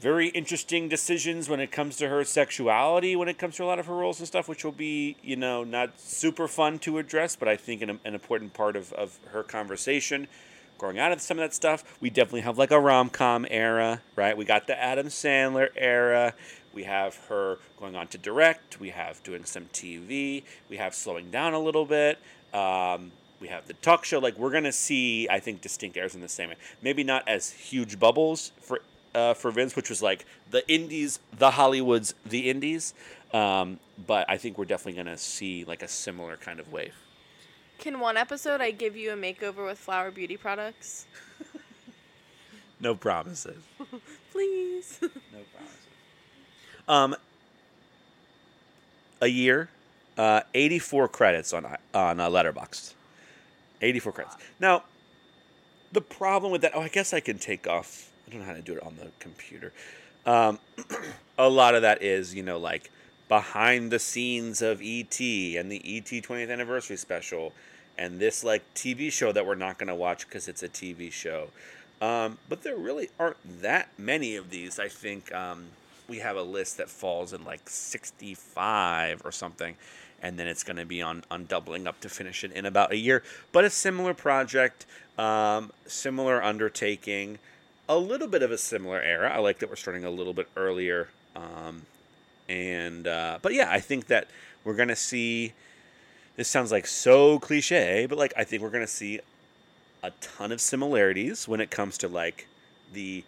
very 0.00 0.28
interesting 0.28 0.88
decisions 0.88 1.48
when 1.48 1.60
it 1.60 1.72
comes 1.72 1.96
to 1.96 2.08
her 2.08 2.24
sexuality, 2.24 3.16
when 3.16 3.28
it 3.28 3.36
comes 3.36 3.56
to 3.56 3.64
a 3.64 3.66
lot 3.66 3.78
of 3.78 3.86
her 3.86 3.94
roles 3.94 4.20
and 4.20 4.28
stuff, 4.28 4.48
which 4.48 4.64
will 4.64 4.72
be, 4.72 5.16
you 5.22 5.36
know, 5.36 5.64
not 5.64 5.98
super 6.00 6.46
fun 6.46 6.78
to 6.80 6.98
address, 6.98 7.34
but 7.34 7.48
I 7.48 7.56
think 7.56 7.82
an, 7.82 7.98
an 8.04 8.14
important 8.14 8.54
part 8.54 8.76
of, 8.76 8.92
of 8.92 9.18
her 9.32 9.42
conversation. 9.42 10.28
Growing 10.78 11.00
out 11.00 11.10
of 11.10 11.20
some 11.20 11.38
of 11.38 11.42
that 11.42 11.52
stuff, 11.52 11.96
we 12.00 12.08
definitely 12.08 12.42
have 12.42 12.56
like 12.56 12.70
a 12.70 12.78
rom 12.78 13.10
com 13.10 13.44
era, 13.50 14.00
right? 14.14 14.36
We 14.36 14.44
got 14.44 14.68
the 14.68 14.80
Adam 14.80 15.08
Sandler 15.08 15.70
era. 15.76 16.34
We 16.72 16.84
have 16.84 17.16
her 17.28 17.58
going 17.80 17.96
on 17.96 18.06
to 18.08 18.18
direct. 18.18 18.78
We 18.78 18.90
have 18.90 19.20
doing 19.24 19.44
some 19.44 19.64
TV. 19.72 20.44
We 20.68 20.76
have 20.76 20.94
slowing 20.94 21.32
down 21.32 21.54
a 21.54 21.58
little 21.58 21.84
bit. 21.84 22.18
Um, 22.54 23.10
we 23.40 23.48
have 23.48 23.66
the 23.66 23.74
talk 23.74 24.04
show. 24.04 24.20
Like 24.20 24.38
we're 24.38 24.52
gonna 24.52 24.70
see, 24.70 25.28
I 25.28 25.40
think, 25.40 25.60
distinct 25.60 25.96
eras 25.96 26.14
in 26.14 26.20
the 26.20 26.28
same 26.28 26.50
way. 26.50 26.56
Maybe 26.80 27.02
not 27.02 27.26
as 27.26 27.50
huge 27.50 27.98
bubbles 27.98 28.52
for 28.60 28.80
uh, 29.14 29.34
for 29.34 29.50
Vince, 29.50 29.76
which 29.76 29.88
was 29.88 30.02
like 30.02 30.24
the 30.50 30.68
indies, 30.70 31.18
the 31.36 31.52
Hollywoods, 31.52 32.14
the 32.24 32.50
indies. 32.50 32.94
Um, 33.32 33.78
but 34.06 34.28
I 34.28 34.38
think 34.38 34.58
we're 34.58 34.64
definitely 34.64 35.02
going 35.02 35.14
to 35.14 35.18
see 35.18 35.64
like 35.64 35.82
a 35.82 35.88
similar 35.88 36.36
kind 36.36 36.60
of 36.60 36.72
wave. 36.72 36.94
Can 37.78 38.00
one 38.00 38.16
episode 38.16 38.60
I 38.60 38.70
give 38.70 38.96
you 38.96 39.12
a 39.12 39.16
makeover 39.16 39.64
with 39.64 39.78
flower 39.78 40.10
beauty 40.10 40.36
products? 40.36 41.06
no 42.80 42.94
promises. 42.94 43.62
Please. 44.32 44.98
no 45.02 45.08
promises. 45.08 45.86
Um, 46.88 47.16
a 49.20 49.28
year, 49.28 49.68
uh, 50.16 50.40
84 50.54 51.08
credits 51.08 51.52
on 51.52 51.66
on 51.94 52.20
uh, 52.20 52.28
Letterboxd. 52.28 52.94
84 53.80 54.12
credits. 54.12 54.36
Now, 54.58 54.84
the 55.92 56.00
problem 56.00 56.50
with 56.52 56.62
that, 56.62 56.72
oh, 56.74 56.80
I 56.80 56.88
guess 56.88 57.12
I 57.12 57.20
can 57.20 57.38
take 57.38 57.66
off 57.66 58.10
I 58.28 58.30
don't 58.30 58.40
know 58.40 58.46
how 58.46 58.54
to 58.54 58.60
do 58.60 58.74
it 58.74 58.82
on 58.82 58.96
the 58.96 59.10
computer. 59.20 59.72
Um, 60.26 60.58
a 61.38 61.48
lot 61.48 61.74
of 61.74 61.82
that 61.82 62.02
is, 62.02 62.34
you 62.34 62.42
know, 62.42 62.58
like 62.58 62.90
behind 63.26 63.90
the 63.90 63.98
scenes 63.98 64.60
of 64.60 64.82
ET 64.82 65.18
and 65.20 65.72
the 65.72 65.80
ET 65.84 66.04
20th 66.04 66.50
anniversary 66.50 66.98
special 66.98 67.54
and 67.96 68.20
this 68.20 68.44
like 68.44 68.62
TV 68.74 69.10
show 69.10 69.32
that 69.32 69.46
we're 69.46 69.54
not 69.54 69.78
going 69.78 69.88
to 69.88 69.94
watch 69.94 70.28
because 70.28 70.46
it's 70.46 70.62
a 70.62 70.68
TV 70.68 71.10
show. 71.10 71.48
Um, 72.02 72.36
but 72.50 72.62
there 72.62 72.76
really 72.76 73.08
aren't 73.18 73.62
that 73.62 73.88
many 73.96 74.36
of 74.36 74.50
these. 74.50 74.78
I 74.78 74.88
think 74.88 75.34
um, 75.34 75.64
we 76.06 76.18
have 76.18 76.36
a 76.36 76.42
list 76.42 76.76
that 76.76 76.90
falls 76.90 77.32
in 77.32 77.44
like 77.46 77.66
65 77.66 79.22
or 79.24 79.32
something. 79.32 79.74
And 80.20 80.38
then 80.38 80.48
it's 80.48 80.64
going 80.64 80.76
to 80.76 80.84
be 80.84 81.00
on, 81.00 81.24
on 81.30 81.46
doubling 81.46 81.86
up 81.86 82.00
to 82.00 82.10
finish 82.10 82.44
it 82.44 82.52
in 82.52 82.66
about 82.66 82.92
a 82.92 82.96
year. 82.96 83.22
But 83.52 83.64
a 83.64 83.70
similar 83.70 84.12
project, 84.12 84.84
um, 85.16 85.72
similar 85.86 86.42
undertaking 86.42 87.38
a 87.88 87.98
little 87.98 88.28
bit 88.28 88.42
of 88.42 88.50
a 88.50 88.58
similar 88.58 89.00
era. 89.00 89.30
I 89.34 89.38
like 89.38 89.58
that 89.60 89.68
we're 89.68 89.76
starting 89.76 90.04
a 90.04 90.10
little 90.10 90.34
bit 90.34 90.48
earlier. 90.56 91.08
Um, 91.34 91.82
and 92.48 93.06
uh, 93.06 93.38
but 93.42 93.54
yeah, 93.54 93.68
I 93.70 93.80
think 93.80 94.06
that 94.08 94.28
we're 94.64 94.74
gonna 94.74 94.96
see. 94.96 95.52
This 96.36 96.48
sounds 96.48 96.70
like 96.70 96.86
so 96.86 97.38
cliche, 97.38 98.06
but 98.06 98.18
like 98.18 98.32
I 98.36 98.44
think 98.44 98.62
we're 98.62 98.70
gonna 98.70 98.86
see 98.86 99.20
a 100.02 100.10
ton 100.20 100.52
of 100.52 100.60
similarities 100.60 101.48
when 101.48 101.60
it 101.60 101.70
comes 101.70 101.98
to 101.98 102.08
like 102.08 102.46
the 102.92 103.24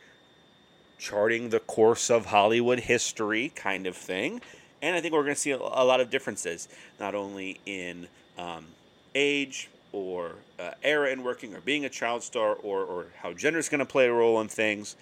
charting 1.01 1.49
the 1.49 1.61
course 1.61 2.11
of 2.11 2.27
Hollywood 2.27 2.81
history 2.81 3.51
kind 3.57 3.87
of 3.87 3.97
thing. 3.97 4.41
And 4.83 4.95
I 4.95 5.01
think 5.01 5.13
we're 5.13 5.23
going 5.23 5.35
to 5.35 5.41
see 5.41 5.51
a, 5.51 5.57
a 5.57 5.85
lot 5.85 6.01
of 6.01 6.11
differences, 6.11 6.69
not 6.99 7.15
only 7.15 7.61
in 7.67 8.09
um, 8.39 8.67
age, 9.15 9.69
or 9.93 10.37
uh, 10.59 10.71
era 10.83 11.11
in 11.11 11.23
working 11.23 11.55
or 11.55 11.61
being 11.61 11.85
a 11.85 11.89
child 11.89 12.23
star 12.23 12.55
or, 12.55 12.85
or 12.85 13.07
how 13.23 13.33
gender 13.33 13.59
is 13.59 13.69
going 13.69 13.81
to 13.81 13.85
play 13.85 14.07
a 14.07 14.13
role 14.13 14.41
in 14.41 14.49
things. 14.49 14.97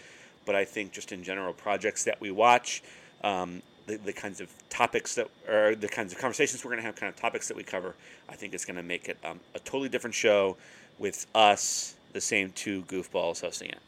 But 0.47 0.55
I 0.55 0.65
think 0.65 0.93
just 0.93 1.13
in 1.13 1.23
general, 1.23 1.53
projects 1.53 2.05
that 2.05 2.21
we 2.21 2.31
watch, 2.31 2.83
um, 3.23 3.63
the, 3.87 3.97
the 3.97 4.13
kinds 4.13 4.41
of 4.41 4.51
topics 4.71 5.15
that 5.17 5.29
are 5.49 5.75
the 5.75 5.89
kinds 5.89 6.13
of 6.13 6.19
conversations 6.19 6.65
we're 6.65 6.71
going 6.71 6.83
to 6.83 6.87
have, 6.87 6.97
kind 6.97 7.13
of 7.13 7.21
topics 7.21 7.49
that 7.49 7.57
we 7.57 7.63
cover, 7.63 7.95
I 8.29 8.37
think 8.37 8.55
it's 8.55 8.65
going 8.65 8.77
to 8.77 8.83
make 8.83 9.09
it 9.09 9.19
um, 9.25 9.41
a 9.55 9.59
totally 9.59 9.89
different 9.89 10.15
show 10.15 10.57
with 10.99 11.27
us, 11.35 11.97
the 12.13 12.21
same 12.21 12.53
two 12.53 12.83
goofballs 12.83 13.41
hosting 13.41 13.71
it. 13.71 13.81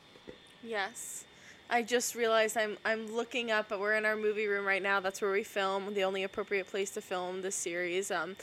Yes. 0.62 1.24
I 1.70 1.82
just 1.82 2.16
realized 2.16 2.56
I'm 2.56 2.76
I'm 2.84 3.14
looking 3.14 3.52
up, 3.52 3.68
but 3.68 3.78
we're 3.78 3.94
in 3.94 4.04
our 4.04 4.16
movie 4.16 4.48
room 4.48 4.66
right 4.66 4.82
now. 4.82 4.98
That's 4.98 5.22
where 5.22 5.30
we 5.30 5.44
film. 5.44 5.94
The 5.94 6.02
only 6.02 6.24
appropriate 6.24 6.66
place 6.66 6.90
to 6.90 7.00
film 7.00 7.42
this 7.42 7.54
series. 7.54 8.10
Um, 8.10 8.34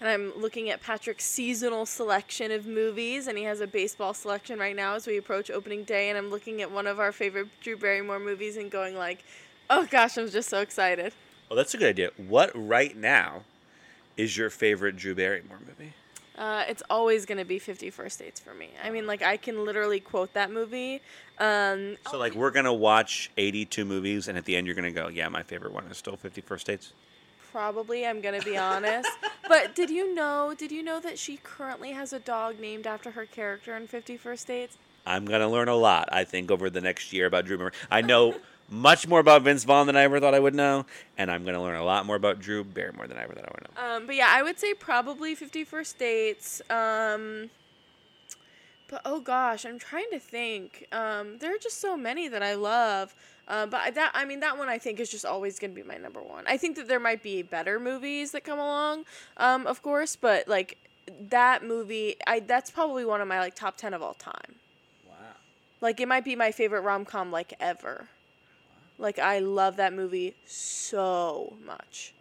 And 0.00 0.08
I'm 0.08 0.32
looking 0.40 0.70
at 0.70 0.80
Patrick's 0.80 1.24
seasonal 1.24 1.84
selection 1.84 2.52
of 2.52 2.66
movies, 2.66 3.26
and 3.26 3.36
he 3.36 3.44
has 3.44 3.60
a 3.60 3.66
baseball 3.66 4.14
selection 4.14 4.58
right 4.58 4.76
now 4.76 4.94
as 4.94 5.06
we 5.06 5.16
approach 5.16 5.50
opening 5.50 5.82
day. 5.84 6.08
And 6.08 6.16
I'm 6.16 6.30
looking 6.30 6.62
at 6.62 6.70
one 6.70 6.86
of 6.86 7.00
our 7.00 7.10
favorite 7.10 7.48
Drew 7.60 7.76
Barrymore 7.76 8.20
movies 8.20 8.56
and 8.56 8.70
going 8.70 8.96
like, 8.96 9.24
"Oh 9.68 9.86
gosh, 9.90 10.16
I'm 10.16 10.30
just 10.30 10.48
so 10.48 10.60
excited." 10.60 11.12
Well, 11.48 11.56
that's 11.56 11.74
a 11.74 11.78
good 11.78 11.88
idea. 11.88 12.10
What 12.16 12.50
right 12.54 12.96
now 12.96 13.42
is 14.16 14.36
your 14.36 14.50
favorite 14.50 14.96
Drew 14.96 15.14
Barrymore 15.14 15.58
movie? 15.66 15.94
Uh, 16.36 16.64
it's 16.68 16.84
always 16.88 17.26
gonna 17.26 17.44
be 17.44 17.58
Fifty 17.58 17.90
First 17.90 18.20
Dates 18.20 18.38
for 18.38 18.54
me. 18.54 18.68
I 18.84 18.90
mean, 18.90 19.08
like 19.08 19.22
I 19.22 19.36
can 19.36 19.64
literally 19.64 19.98
quote 19.98 20.32
that 20.34 20.52
movie. 20.52 21.02
Um, 21.40 21.96
So, 22.08 22.18
like, 22.18 22.34
we're 22.34 22.52
gonna 22.52 22.72
watch 22.72 23.32
82 23.36 23.84
movies, 23.84 24.28
and 24.28 24.38
at 24.38 24.44
the 24.44 24.54
end, 24.54 24.66
you're 24.68 24.76
gonna 24.76 24.92
go, 24.92 25.08
"Yeah, 25.08 25.28
my 25.28 25.42
favorite 25.42 25.72
one 25.72 25.86
is 25.86 25.96
still 25.96 26.16
50 26.16 26.40
First 26.40 26.66
Dates." 26.68 26.92
Probably, 27.52 28.06
I'm 28.06 28.20
gonna 28.20 28.42
be 28.42 28.56
honest. 28.56 29.08
but 29.48 29.74
did 29.74 29.90
you 29.90 30.14
know? 30.14 30.54
Did 30.56 30.70
you 30.70 30.82
know 30.82 31.00
that 31.00 31.18
she 31.18 31.38
currently 31.42 31.92
has 31.92 32.12
a 32.12 32.18
dog 32.18 32.60
named 32.60 32.86
after 32.86 33.12
her 33.12 33.24
character 33.24 33.76
in 33.76 33.86
Fifty 33.86 34.16
First 34.16 34.46
Dates? 34.46 34.76
I'm 35.06 35.24
gonna 35.24 35.48
learn 35.48 35.68
a 35.68 35.74
lot, 35.74 36.08
I 36.12 36.24
think, 36.24 36.50
over 36.50 36.68
the 36.68 36.80
next 36.80 37.12
year 37.12 37.26
about 37.26 37.46
Drew 37.46 37.56
Barrymore. 37.56 37.78
I 37.90 38.02
know 38.02 38.34
much 38.68 39.08
more 39.08 39.20
about 39.20 39.42
Vince 39.42 39.64
Vaughn 39.64 39.86
than 39.86 39.96
I 39.96 40.02
ever 40.02 40.20
thought 40.20 40.34
I 40.34 40.38
would 40.38 40.54
know, 40.54 40.84
and 41.16 41.30
I'm 41.30 41.44
gonna 41.44 41.62
learn 41.62 41.76
a 41.76 41.84
lot 41.84 42.04
more 42.04 42.16
about 42.16 42.40
Drew 42.40 42.62
Barrymore 42.64 43.06
than 43.06 43.16
I 43.16 43.22
ever 43.22 43.34
thought 43.34 43.44
I 43.44 43.52
would 43.54 43.68
know. 43.74 43.96
Um, 43.96 44.06
but 44.06 44.16
yeah, 44.16 44.28
I 44.30 44.42
would 44.42 44.58
say 44.58 44.74
probably 44.74 45.34
Fifty 45.34 45.64
First 45.64 45.98
Dates. 45.98 46.60
Um, 46.70 47.50
but 48.88 49.02
oh 49.04 49.20
gosh, 49.20 49.64
I'm 49.64 49.78
trying 49.78 50.10
to 50.12 50.18
think. 50.18 50.86
Um, 50.92 51.38
there 51.38 51.54
are 51.54 51.58
just 51.58 51.80
so 51.80 51.96
many 51.96 52.28
that 52.28 52.42
I 52.42 52.54
love. 52.54 53.14
Uh, 53.48 53.64
but 53.64 53.94
that 53.94 54.10
I 54.14 54.26
mean 54.26 54.40
that 54.40 54.58
one 54.58 54.68
I 54.68 54.78
think 54.78 55.00
is 55.00 55.10
just 55.10 55.24
always 55.24 55.58
gonna 55.58 55.72
be 55.72 55.82
my 55.82 55.96
number 55.96 56.22
one. 56.22 56.44
I 56.46 56.58
think 56.58 56.76
that 56.76 56.86
there 56.86 57.00
might 57.00 57.22
be 57.22 57.42
better 57.42 57.80
movies 57.80 58.32
that 58.32 58.44
come 58.44 58.58
along, 58.58 59.04
um, 59.38 59.66
of 59.66 59.82
course, 59.82 60.16
but 60.16 60.46
like 60.46 60.76
that 61.30 61.64
movie, 61.64 62.16
I 62.26 62.40
that's 62.40 62.70
probably 62.70 63.06
one 63.06 63.22
of 63.22 63.28
my 63.28 63.40
like 63.40 63.54
top 63.54 63.78
ten 63.78 63.94
of 63.94 64.02
all 64.02 64.12
time. 64.12 64.56
Wow. 65.08 65.14
Like 65.80 65.98
it 65.98 66.06
might 66.06 66.24
be 66.24 66.36
my 66.36 66.52
favorite 66.52 66.82
rom 66.82 67.06
com 67.06 67.32
like 67.32 67.54
ever. 67.58 68.08
Like 68.98 69.18
I 69.18 69.38
love 69.38 69.76
that 69.76 69.94
movie 69.94 70.36
so 70.44 71.56
much. 71.64 72.14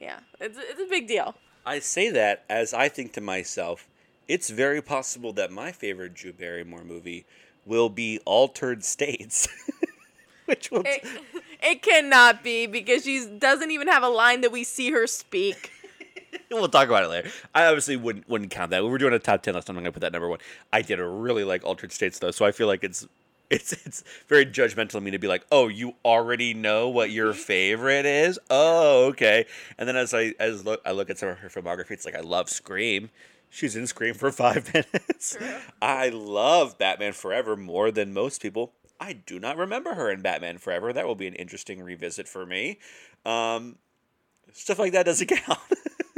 Yeah, 0.00 0.18
it's 0.40 0.58
it's 0.58 0.80
a 0.80 0.86
big 0.86 1.06
deal. 1.06 1.36
I 1.64 1.78
say 1.78 2.10
that 2.10 2.44
as 2.50 2.74
I 2.74 2.88
think 2.88 3.12
to 3.12 3.20
myself, 3.20 3.86
it's 4.26 4.50
very 4.50 4.82
possible 4.82 5.32
that 5.34 5.52
my 5.52 5.70
favorite 5.70 6.14
Drew 6.14 6.32
Barrymore 6.32 6.84
movie 6.84 7.24
will 7.64 7.88
be 7.88 8.18
Altered 8.24 8.84
States. 8.84 9.48
Which 10.46 10.70
will 10.70 10.82
It, 10.84 11.04
it 11.62 11.82
cannot 11.82 12.42
be 12.42 12.66
because 12.66 13.04
she 13.04 13.26
doesn't 13.26 13.70
even 13.70 13.88
have 13.88 14.02
a 14.02 14.08
line 14.08 14.40
that 14.42 14.52
we 14.52 14.64
see 14.64 14.90
her 14.92 15.06
speak. 15.06 15.72
we'll 16.50 16.68
talk 16.68 16.88
about 16.88 17.04
it 17.04 17.08
later. 17.08 17.30
I 17.54 17.66
obviously 17.66 17.96
wouldn't 17.96 18.28
wouldn't 18.28 18.50
count 18.50 18.70
that. 18.70 18.82
We 18.82 18.90
were 18.90 18.98
doing 18.98 19.12
a 19.12 19.18
top 19.18 19.42
ten 19.42 19.54
list. 19.54 19.68
I'm 19.68 19.76
gonna 19.76 19.92
put 19.92 20.00
that 20.00 20.12
number 20.12 20.28
one. 20.28 20.38
I 20.72 20.82
did 20.82 20.98
really 20.98 21.44
like 21.44 21.64
Altered 21.64 21.92
States 21.92 22.18
though, 22.18 22.30
so 22.30 22.44
I 22.44 22.52
feel 22.52 22.66
like 22.66 22.84
it's 22.84 23.06
it's 23.50 23.72
it's 23.72 24.04
very 24.28 24.46
judgmental 24.46 24.96
of 24.96 25.02
me 25.02 25.10
to 25.12 25.18
be 25.18 25.28
like, 25.28 25.46
oh, 25.50 25.68
you 25.68 25.94
already 26.04 26.54
know 26.54 26.88
what 26.88 27.10
your 27.10 27.32
favorite 27.32 28.06
is. 28.06 28.38
Oh, 28.50 29.06
okay. 29.06 29.46
And 29.78 29.88
then 29.88 29.96
as 29.96 30.14
I 30.14 30.34
as 30.38 30.64
look 30.64 30.80
I 30.84 30.92
look 30.92 31.10
at 31.10 31.18
some 31.18 31.28
of 31.28 31.38
her 31.38 31.48
filmography, 31.48 31.92
it's 31.92 32.04
like 32.04 32.16
I 32.16 32.20
love 32.20 32.48
Scream. 32.48 33.10
She's 33.48 33.76
in 33.76 33.86
Scream 33.86 34.14
for 34.14 34.30
five 34.32 34.72
minutes. 34.74 35.36
True. 35.36 35.56
I 35.80 36.08
love 36.08 36.78
Batman 36.78 37.12
Forever 37.12 37.56
more 37.56 37.90
than 37.90 38.12
most 38.12 38.42
people. 38.42 38.72
I 39.00 39.12
do 39.14 39.38
not 39.38 39.56
remember 39.56 39.94
her 39.94 40.10
in 40.10 40.22
Batman 40.22 40.58
Forever. 40.58 40.92
That 40.92 41.06
will 41.06 41.14
be 41.14 41.26
an 41.26 41.34
interesting 41.34 41.82
revisit 41.82 42.26
for 42.28 42.46
me. 42.46 42.78
Um, 43.24 43.76
stuff 44.52 44.78
like 44.78 44.92
that 44.92 45.04
doesn't 45.06 45.26
count. 45.44 45.58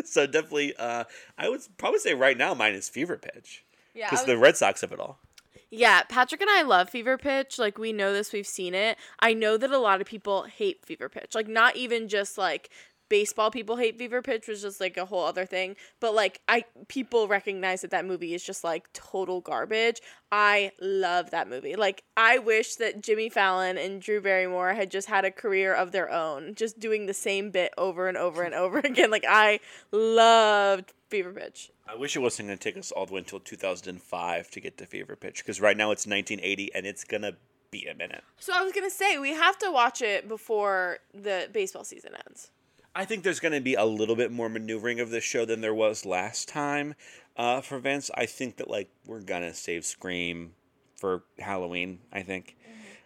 so 0.04 0.26
definitely, 0.26 0.74
uh, 0.76 1.04
I 1.36 1.48
would 1.48 1.60
probably 1.76 2.00
say 2.00 2.14
right 2.14 2.36
now 2.36 2.54
mine 2.54 2.74
is 2.74 2.88
Fever 2.88 3.16
Pitch 3.16 3.64
Yeah, 3.94 4.06
because 4.06 4.20
was- 4.20 4.26
the 4.26 4.38
Red 4.38 4.56
Sox 4.56 4.82
of 4.82 4.92
it 4.92 5.00
all. 5.00 5.18
yeah. 5.70 6.02
Patrick 6.08 6.40
and 6.40 6.50
I 6.50 6.62
love 6.62 6.88
Fever 6.90 7.18
Pitch. 7.18 7.58
Like 7.58 7.78
we 7.78 7.92
know 7.92 8.12
this, 8.12 8.32
we've 8.32 8.46
seen 8.46 8.74
it. 8.74 8.96
I 9.20 9.34
know 9.34 9.56
that 9.56 9.70
a 9.70 9.78
lot 9.78 10.00
of 10.00 10.06
people 10.06 10.44
hate 10.44 10.84
Fever 10.86 11.08
Pitch. 11.08 11.34
Like 11.34 11.48
not 11.48 11.76
even 11.76 12.08
just 12.08 12.38
like 12.38 12.70
baseball 13.08 13.50
people 13.50 13.76
hate 13.76 13.98
Fever 13.98 14.22
Pitch, 14.22 14.46
which 14.48 14.56
is 14.56 14.62
just 14.62 14.80
like 14.80 14.96
a 14.96 15.04
whole 15.04 15.24
other 15.24 15.46
thing. 15.46 15.76
But 16.00 16.14
like 16.14 16.40
I, 16.48 16.64
people 16.88 17.28
recognize 17.28 17.82
that 17.82 17.90
that 17.90 18.04
movie 18.04 18.34
is 18.34 18.44
just 18.44 18.64
like 18.64 18.92
total 18.92 19.40
garbage. 19.40 20.00
I 20.30 20.72
love 20.80 21.30
that 21.30 21.48
movie. 21.48 21.76
Like 21.76 22.02
I 22.16 22.38
wish 22.38 22.76
that 22.76 23.02
Jimmy 23.02 23.28
Fallon 23.28 23.78
and 23.78 24.00
Drew 24.00 24.20
Barrymore 24.20 24.74
had 24.74 24.90
just 24.90 25.08
had 25.08 25.24
a 25.24 25.30
career 25.30 25.74
of 25.74 25.92
their 25.92 26.10
own, 26.10 26.54
just 26.54 26.78
doing 26.78 27.06
the 27.06 27.14
same 27.14 27.50
bit 27.50 27.72
over 27.78 28.08
and 28.08 28.16
over 28.16 28.42
and 28.42 28.54
over 28.54 28.78
again. 28.84 29.10
Like 29.10 29.24
I 29.28 29.60
loved 29.92 30.92
Fever 31.08 31.32
Pitch. 31.32 31.70
I 31.88 31.94
wish 31.94 32.16
it 32.16 32.20
wasn't 32.20 32.48
going 32.48 32.58
to 32.58 32.62
take 32.62 32.76
us 32.76 32.92
all 32.92 33.06
the 33.06 33.14
way 33.14 33.20
until 33.20 33.40
2005 33.40 34.50
to 34.50 34.60
get 34.60 34.76
to 34.76 34.84
Fever 34.84 35.16
Pitch 35.16 35.38
because 35.38 35.58
right 35.58 35.76
now 35.76 35.90
it's 35.90 36.06
1980 36.06 36.74
and 36.74 36.86
it's 36.86 37.02
going 37.02 37.22
to 37.22 37.34
be 37.70 37.86
a 37.86 37.94
minute. 37.94 38.22
So 38.38 38.52
I 38.54 38.62
was 38.62 38.72
gonna 38.72 38.90
say 38.90 39.18
we 39.18 39.34
have 39.34 39.58
to 39.58 39.70
watch 39.70 40.02
it 40.02 40.28
before 40.28 40.98
the 41.12 41.48
baseball 41.52 41.84
season 41.84 42.12
ends. 42.26 42.50
I 42.98 43.04
think 43.04 43.22
there's 43.22 43.38
going 43.38 43.52
to 43.52 43.60
be 43.60 43.74
a 43.74 43.84
little 43.84 44.16
bit 44.16 44.32
more 44.32 44.48
maneuvering 44.48 44.98
of 44.98 45.10
this 45.10 45.22
show 45.22 45.44
than 45.44 45.60
there 45.60 45.72
was 45.72 46.04
last 46.04 46.48
time 46.48 46.96
uh, 47.36 47.60
for 47.60 47.78
Vince. 47.78 48.10
I 48.16 48.26
think 48.26 48.56
that 48.56 48.68
like 48.68 48.90
we're 49.06 49.20
gonna 49.20 49.54
save 49.54 49.84
Scream 49.84 50.54
for 50.96 51.22
Halloween. 51.38 52.00
I 52.12 52.22
think. 52.22 52.56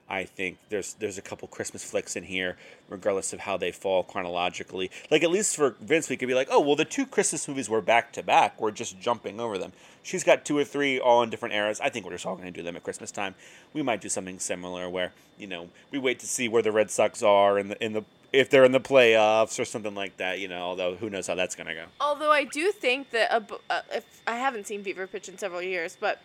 I 0.08 0.25
think 0.25 0.58
there's 0.68 0.94
there's 0.94 1.16
a 1.16 1.22
couple 1.22 1.46
Christmas 1.49 1.84
flicks 1.84 2.16
in 2.16 2.25
here, 2.25 2.56
regardless 2.88 3.32
of 3.32 3.40
how 3.40 3.56
they 3.56 3.70
fall 3.70 4.02
chronologically. 4.02 4.90
Like 5.11 5.22
at 5.22 5.30
least 5.30 5.56
for 5.56 5.76
Vince, 5.80 6.08
we 6.08 6.16
could 6.16 6.28
be 6.28 6.34
like, 6.34 6.49
oh 6.50 6.61
well, 6.61 6.76
the 6.76 6.84
two 6.84 7.06
Christmas 7.06 7.46
movies 7.46 7.68
were 7.68 7.80
back 7.80 8.12
to 8.14 8.22
back. 8.22 8.61
We're 8.61 8.72
just 8.72 8.99
jumping 8.99 9.40
over 9.40 9.56
them. 9.56 9.72
She's 10.02 10.25
got 10.25 10.44
two 10.44 10.58
or 10.58 10.64
three 10.64 10.99
all 10.99 11.22
in 11.22 11.30
different 11.30 11.54
eras. 11.54 11.80
I 11.80 11.88
think 11.88 12.04
we're 12.04 12.12
just 12.12 12.26
all 12.26 12.37
going 12.37 12.52
to 12.52 12.58
do 12.58 12.62
them 12.62 12.76
at 12.76 12.82
Christmas 12.82 13.11
time. 13.11 13.34
We 13.72 13.82
might 13.82 14.00
do 14.00 14.08
something 14.08 14.38
similar 14.38 14.88
where 14.88 15.12
you 15.38 15.46
know 15.46 15.68
we 15.90 15.99
wait 15.99 16.18
to 16.20 16.26
see 16.26 16.49
where 16.49 16.62
the 16.62 16.72
Red 16.72 16.90
Sox 16.90 17.22
are 17.22 17.58
in 17.58 17.68
the 17.68 17.82
in 17.82 17.92
the 17.92 18.04
if 18.33 18.49
they're 18.51 18.65
in 18.65 18.73
the 18.73 18.81
playoffs 18.81 19.59
or 19.61 19.65
something 19.65 19.95
like 19.95 20.17
that. 20.19 20.39
You 20.41 20.49
know, 20.49 20.62
although 20.62 20.95
who 20.97 21.11
knows 21.11 21.27
how 21.27 21.35
that's 21.35 21.55
going 21.55 21.67
to 21.69 21.75
go. 21.75 21.85
Although 22.01 22.33
I 22.33 22.45
do 22.45 22.73
think 22.73 23.11
that 23.11 23.29
a, 23.35 23.41
b- 23.41 23.57
uh, 23.71 23.83
if 23.93 24.23
I 24.27 24.37
haven't 24.37 24.67
seen 24.67 24.83
Fever 24.83 25.07
Pitch 25.07 25.29
in 25.29 25.39
several 25.39 25.62
years, 25.62 25.97
but 26.01 26.21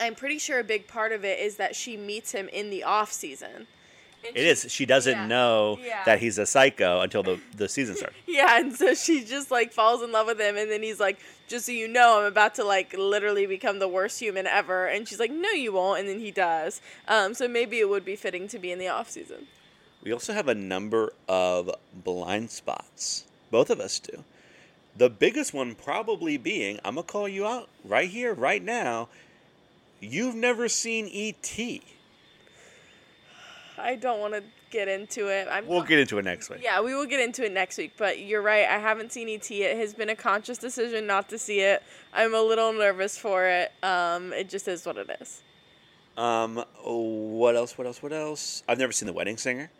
I'm 0.00 0.14
pretty 0.14 0.38
sure 0.38 0.58
a 0.60 0.64
big 0.64 0.86
part 0.86 1.12
of 1.12 1.24
it 1.24 1.38
is 1.40 1.56
that 1.56 1.74
she 1.74 1.96
meets 1.96 2.32
him 2.32 2.48
in 2.48 2.70
the 2.70 2.84
off 2.84 3.12
season. 3.12 3.66
And 4.26 4.36
It 4.36 4.40
she- 4.42 4.48
is. 4.66 4.72
She 4.72 4.86
doesn't 4.86 5.12
yeah. 5.16 5.26
know 5.26 5.78
Yeah. 5.82 6.04
that 6.04 6.18
he's 6.20 6.38
a 6.38 6.46
psycho 6.46 7.00
until 7.02 7.22
the 7.22 7.40
the 7.56 7.68
season 7.68 7.96
starts. 7.96 8.16
Yeah, 8.26 8.58
and 8.60 8.74
so 8.74 8.94
she 8.94 9.24
just 9.24 9.50
like 9.50 9.72
falls 9.72 10.02
in 10.02 10.10
love 10.12 10.26
with 10.26 10.40
him, 10.40 10.56
and 10.56 10.70
then 10.70 10.82
he's 10.82 10.98
like, 11.00 11.18
"Just 11.48 11.66
so 11.66 11.72
you 11.72 11.86
know, 11.88 12.18
I'm 12.20 12.24
about 12.26 12.54
to 12.56 12.64
like 12.64 12.94
literally 12.98 13.46
become 13.46 13.78
the 13.80 13.88
worst 13.88 14.18
human 14.20 14.46
ever." 14.46 14.86
And 14.86 15.06
she's 15.08 15.18
like, 15.20 15.30
"No, 15.30 15.50
you 15.50 15.72
won't," 15.72 16.00
and 16.00 16.08
then 16.08 16.18
he 16.20 16.30
does. 16.32 16.80
Um, 17.06 17.32
so 17.34 17.46
maybe 17.48 17.78
it 17.78 17.88
would 17.88 18.04
be 18.04 18.16
fitting 18.16 18.48
to 18.48 18.58
be 18.58 18.70
in 18.72 18.78
the 18.80 18.88
off 18.88 19.08
season. 19.10 19.46
We 20.02 20.12
also 20.12 20.32
have 20.32 20.48
a 20.48 20.54
number 20.54 21.12
of 21.28 21.70
blind 21.92 22.50
spots. 22.50 23.24
Both 23.50 23.70
of 23.70 23.80
us 23.80 23.98
do. 23.98 24.24
The 24.96 25.10
biggest 25.10 25.54
one 25.54 25.74
probably 25.74 26.36
being, 26.36 26.78
I'm 26.84 26.96
gonna 26.96 27.04
call 27.04 27.28
you 27.28 27.46
out 27.46 27.68
right 27.84 28.08
here, 28.08 28.34
right 28.34 28.62
now. 28.62 29.08
You've 30.00 30.34
never 30.34 30.68
seen 30.68 31.08
E.T. 31.08 31.82
I 33.76 33.94
don't 33.94 34.20
want 34.20 34.34
to 34.34 34.42
get 34.70 34.88
into 34.88 35.28
it. 35.28 35.48
I'm 35.50 35.66
We'll 35.66 35.82
get 35.82 35.98
into 35.98 36.18
it 36.18 36.24
next 36.24 36.50
week. 36.50 36.60
Yeah, 36.62 36.80
we 36.80 36.94
will 36.94 37.06
get 37.06 37.20
into 37.20 37.44
it 37.44 37.52
next 37.52 37.78
week. 37.78 37.92
But 37.96 38.20
you're 38.20 38.42
right. 38.42 38.66
I 38.66 38.78
haven't 38.78 39.12
seen 39.12 39.28
ET. 39.28 39.50
It 39.50 39.76
has 39.76 39.94
been 39.94 40.08
a 40.08 40.16
conscious 40.16 40.58
decision 40.58 41.06
not 41.06 41.28
to 41.30 41.38
see 41.38 41.60
it. 41.60 41.82
I'm 42.12 42.34
a 42.34 42.40
little 42.40 42.72
nervous 42.72 43.16
for 43.16 43.46
it. 43.46 43.72
Um, 43.82 44.32
it 44.32 44.48
just 44.48 44.68
is 44.68 44.84
what 44.84 44.96
it 44.96 45.08
is. 45.20 45.42
Um, 46.16 46.64
what 46.84 47.54
else? 47.54 47.78
What 47.78 47.86
else? 47.86 48.02
What 48.02 48.12
else? 48.12 48.62
I've 48.68 48.78
never 48.78 48.92
seen 48.92 49.06
The 49.06 49.12
Wedding 49.12 49.36
Singer. 49.36 49.70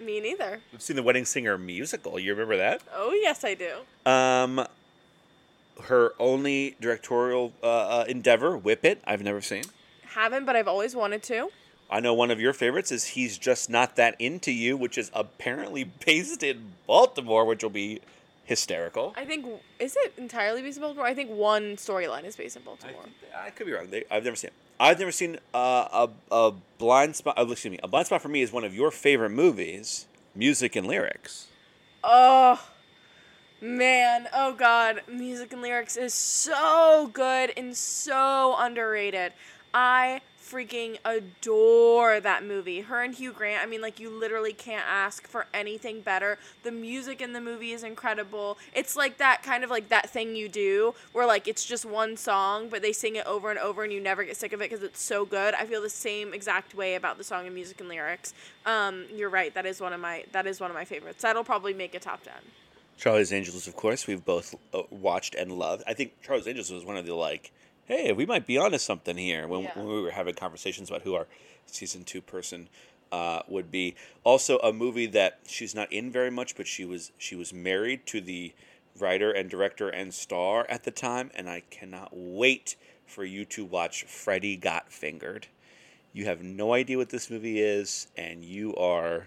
Me, 0.00 0.20
neither. 0.20 0.60
I've 0.72 0.82
seen 0.82 0.96
The 0.96 1.02
Wedding 1.02 1.24
Singer 1.24 1.56
musical. 1.58 2.18
You 2.18 2.32
remember 2.32 2.56
that? 2.56 2.82
Oh 2.94 3.12
yes, 3.12 3.44
I 3.44 3.54
do. 3.54 3.72
Um, 4.10 4.66
her 5.84 6.12
only 6.18 6.76
directorial 6.80 7.52
uh, 7.62 7.66
uh, 8.00 8.04
endeavor, 8.08 8.56
Whip 8.56 8.84
It. 8.84 9.00
I've 9.06 9.22
never 9.22 9.40
seen. 9.40 9.64
Haven't, 10.06 10.44
but 10.44 10.56
I've 10.56 10.68
always 10.68 10.94
wanted 10.94 11.22
to. 11.24 11.48
I 11.90 12.00
know 12.00 12.14
one 12.14 12.30
of 12.30 12.40
your 12.40 12.52
favorites 12.52 12.90
is 12.90 13.04
He's 13.08 13.36
Just 13.38 13.68
Not 13.68 13.96
That 13.96 14.16
Into 14.20 14.52
You, 14.52 14.76
which 14.76 14.96
is 14.98 15.10
apparently 15.14 15.84
based 16.06 16.42
in 16.42 16.72
Baltimore, 16.86 17.44
which 17.44 17.62
will 17.62 17.70
be 17.70 18.00
hysterical. 18.44 19.14
I 19.16 19.24
think 19.24 19.46
is 19.78 19.96
it 19.96 20.12
entirely 20.16 20.62
based 20.62 20.76
in 20.78 20.82
Baltimore? 20.82 21.06
I 21.06 21.14
think 21.14 21.30
one 21.30 21.76
storyline 21.76 22.24
is 22.24 22.36
based 22.36 22.56
in 22.56 22.62
I, 22.62 22.64
Baltimore. 22.64 23.02
think- 23.02 23.34
I 23.36 23.50
could 23.50 23.66
be 23.66 23.72
wrong. 23.72 23.88
They, 23.90 24.04
I've 24.10 24.24
never 24.24 24.36
seen 24.36 24.48
it. 24.48 24.54
I've 24.78 24.98
never 24.98 25.12
seen 25.12 25.38
uh, 25.52 26.08
a, 26.30 26.34
a 26.34 26.52
blind 26.78 27.16
spot. 27.16 27.38
Uh, 27.38 27.46
excuse 27.48 27.72
me. 27.72 27.78
A 27.82 27.88
blind 27.88 28.06
spot 28.06 28.22
for 28.22 28.28
me 28.28 28.42
is 28.42 28.52
one 28.52 28.64
of 28.64 28.74
your 28.74 28.90
favorite 28.90 29.30
movies, 29.30 30.06
music 30.34 30.76
and 30.76 30.86
lyrics. 30.86 31.48
Oh 32.02 32.60
man, 33.60 34.28
oh 34.34 34.52
god, 34.52 35.02
music 35.08 35.52
and 35.52 35.62
lyrics 35.62 35.96
is 35.96 36.12
so 36.12 37.10
good 37.12 37.52
and 37.56 37.76
so 37.76 38.56
underrated. 38.58 39.32
I 39.72 40.20
freaking 40.54 40.98
adore 41.04 42.20
that 42.20 42.44
movie. 42.44 42.82
Her 42.82 43.02
and 43.02 43.12
Hugh 43.12 43.32
Grant, 43.32 43.62
I 43.62 43.66
mean, 43.66 43.80
like, 43.80 43.98
you 43.98 44.08
literally 44.08 44.52
can't 44.52 44.84
ask 44.88 45.26
for 45.26 45.46
anything 45.52 46.00
better. 46.00 46.38
The 46.62 46.70
music 46.70 47.20
in 47.20 47.32
the 47.32 47.40
movie 47.40 47.72
is 47.72 47.82
incredible. 47.82 48.56
It's 48.72 48.94
like 48.94 49.18
that 49.18 49.42
kind 49.42 49.64
of 49.64 49.70
like 49.70 49.88
that 49.88 50.10
thing 50.10 50.36
you 50.36 50.48
do 50.48 50.94
where, 51.12 51.26
like, 51.26 51.48
it's 51.48 51.64
just 51.64 51.84
one 51.84 52.16
song, 52.16 52.68
but 52.68 52.82
they 52.82 52.92
sing 52.92 53.16
it 53.16 53.26
over 53.26 53.50
and 53.50 53.58
over 53.58 53.82
and 53.82 53.92
you 53.92 54.00
never 54.00 54.22
get 54.22 54.36
sick 54.36 54.52
of 54.52 54.60
it 54.60 54.70
because 54.70 54.84
it's 54.84 55.02
so 55.02 55.24
good. 55.24 55.54
I 55.54 55.64
feel 55.66 55.82
the 55.82 55.90
same 55.90 56.32
exact 56.32 56.74
way 56.74 56.94
about 56.94 57.18
the 57.18 57.24
song 57.24 57.46
and 57.46 57.54
music 57.54 57.80
and 57.80 57.88
lyrics. 57.88 58.32
Um, 58.64 59.06
you're 59.12 59.30
right. 59.30 59.52
That 59.54 59.66
is 59.66 59.80
one 59.80 59.92
of 59.92 60.00
my 60.00 60.24
that 60.32 60.46
is 60.46 60.60
one 60.60 60.70
of 60.70 60.76
my 60.76 60.84
favorites. 60.84 61.22
That'll 61.22 61.42
probably 61.42 61.74
make 61.74 61.94
a 61.94 61.98
top 61.98 62.22
ten. 62.22 62.34
Charlie's 62.96 63.32
Angels, 63.32 63.66
of 63.66 63.74
course, 63.74 64.06
we've 64.06 64.24
both 64.24 64.54
uh, 64.72 64.82
watched 64.90 65.34
and 65.34 65.50
loved. 65.50 65.82
I 65.84 65.94
think 65.94 66.12
Charlie's 66.22 66.46
Angels 66.46 66.70
was 66.70 66.84
one 66.84 66.96
of 66.96 67.06
the 67.06 67.14
like, 67.14 67.50
hey, 67.86 68.12
we 68.12 68.26
might 68.26 68.46
be 68.46 68.58
onto 68.58 68.78
something 68.78 69.16
here 69.16 69.46
when, 69.46 69.62
Yeah. 69.62 69.78
when 69.78 69.86
we 69.86 70.02
were 70.02 70.10
having 70.10 70.34
conversations 70.34 70.88
about 70.90 71.02
who 71.02 71.14
our 71.14 71.26
season 71.66 72.04
two 72.04 72.20
person 72.20 72.68
uh, 73.12 73.42
would 73.46 73.70
be. 73.70 73.94
Also, 74.24 74.58
a 74.58 74.72
movie 74.72 75.06
that 75.06 75.38
she's 75.46 75.74
not 75.74 75.92
in 75.92 76.10
very 76.10 76.30
much, 76.30 76.56
but 76.56 76.66
she 76.66 76.84
was 76.84 77.12
she 77.18 77.36
was 77.36 77.52
married 77.52 78.06
to 78.06 78.20
the 78.20 78.52
writer 78.98 79.30
and 79.30 79.48
director 79.50 79.88
and 79.88 80.12
star 80.14 80.66
at 80.68 80.84
the 80.84 80.90
time, 80.90 81.30
and 81.34 81.48
I 81.48 81.62
cannot 81.70 82.10
wait 82.12 82.76
for 83.06 83.24
you 83.24 83.44
to 83.44 83.64
watch 83.64 84.04
Freddie 84.04 84.56
Got 84.56 84.90
Fingered. 84.90 85.46
You 86.12 86.24
have 86.26 86.42
no 86.42 86.72
idea 86.72 86.96
what 86.96 87.10
this 87.10 87.28
movie 87.30 87.60
is, 87.60 88.06
and 88.16 88.44
you 88.44 88.74
are 88.76 89.26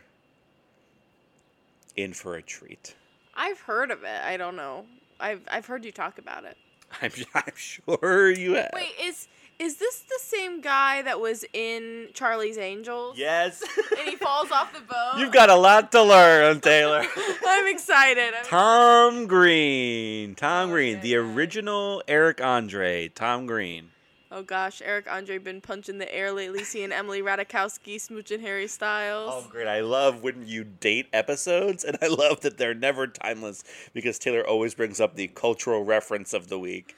in 1.96 2.14
for 2.14 2.36
a 2.36 2.42
treat. 2.42 2.96
I've 3.36 3.60
heard 3.62 3.92
of 3.92 4.04
it. 4.04 4.22
I 4.24 4.38
don't 4.38 4.56
know. 4.56 4.86
I've 5.20 5.42
I've 5.50 5.66
heard 5.66 5.86
you 5.86 5.92
talk 5.92 6.18
about 6.18 6.44
it. 6.44 6.58
I'm, 7.02 7.12
I'm 7.36 7.54
sure 7.56 8.32
you 8.32 8.54
have. 8.56 8.72
Wait, 8.74 8.92
is 9.04 9.28
is 9.60 9.78
this 9.78 10.02
the 10.02 10.20
same 10.22 10.62
guy 10.62 11.02
that 11.02 11.20
was 11.20 11.44
in 11.52 12.10
Charlie's 12.14 12.60
Angels? 12.60 13.18
Yes. 13.18 13.64
And 13.98 14.08
he 14.08 14.16
falls 14.16 14.52
off 14.52 14.72
the 14.72 14.82
boat. 14.88 15.14
You've 15.18 15.32
got 15.34 15.50
a 15.50 15.56
lot 15.56 15.92
to 15.94 16.04
learn, 16.04 16.60
Taylor. 16.62 17.04
I'm 17.48 17.68
excited. 17.68 18.36
I'm- 18.36 18.46
Tom 18.46 19.26
Green. 19.26 20.36
Tom 20.36 20.70
Oh, 20.70 20.74
Green, 20.74 20.96
yeah, 20.98 21.02
the 21.02 21.16
original 21.16 22.04
Eric 22.08 22.40
Andre. 22.40 23.08
Tom 23.10 23.48
Green. 23.48 23.90
Oh 24.32 24.44
gosh, 24.44 24.82
Eric 24.84 25.10
Andre 25.10 25.38
been 25.38 25.62
punching 25.62 25.98
the 25.98 26.14
air 26.14 26.32
lately, 26.32 26.64
seeing 26.64 26.92
Emily 26.92 27.22
Ratajkowski 27.22 27.96
smooching 27.96 28.42
Harry 28.42 28.68
Styles. 28.68 29.32
Oh, 29.34 29.50
great. 29.50 29.68
I 29.68 29.82
love 29.82 30.24
when 30.24 30.48
you 30.48 30.64
date 30.64 31.08
episodes, 31.14 31.84
and 31.84 31.98
I 32.02 32.08
love 32.08 32.42
that 32.42 32.58
they're 32.58 32.74
never 32.74 33.08
timeless 33.08 33.64
because 33.94 34.20
Taylor 34.20 34.46
always 34.46 34.74
brings 34.76 35.00
up 35.00 35.16
the 35.16 35.28
cultural 35.28 35.84
reference 35.84 36.34
of 36.34 36.48
the 36.48 36.60
week. 36.60 36.96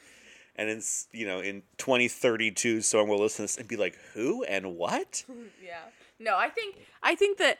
And 0.55 0.69
in, 0.69 0.81
you 1.13 1.25
know, 1.25 1.39
in 1.39 1.63
2032, 1.77 2.81
someone 2.81 3.07
will 3.07 3.19
listen 3.19 3.37
to 3.37 3.41
this 3.43 3.57
and 3.57 3.67
be 3.67 3.77
like, 3.77 3.97
who 4.13 4.43
and 4.43 4.75
what? 4.75 5.23
Yeah. 5.63 5.79
No, 6.21 6.37
I 6.37 6.49
think 6.49 6.75
I 7.01 7.15
think 7.15 7.37
that 7.37 7.59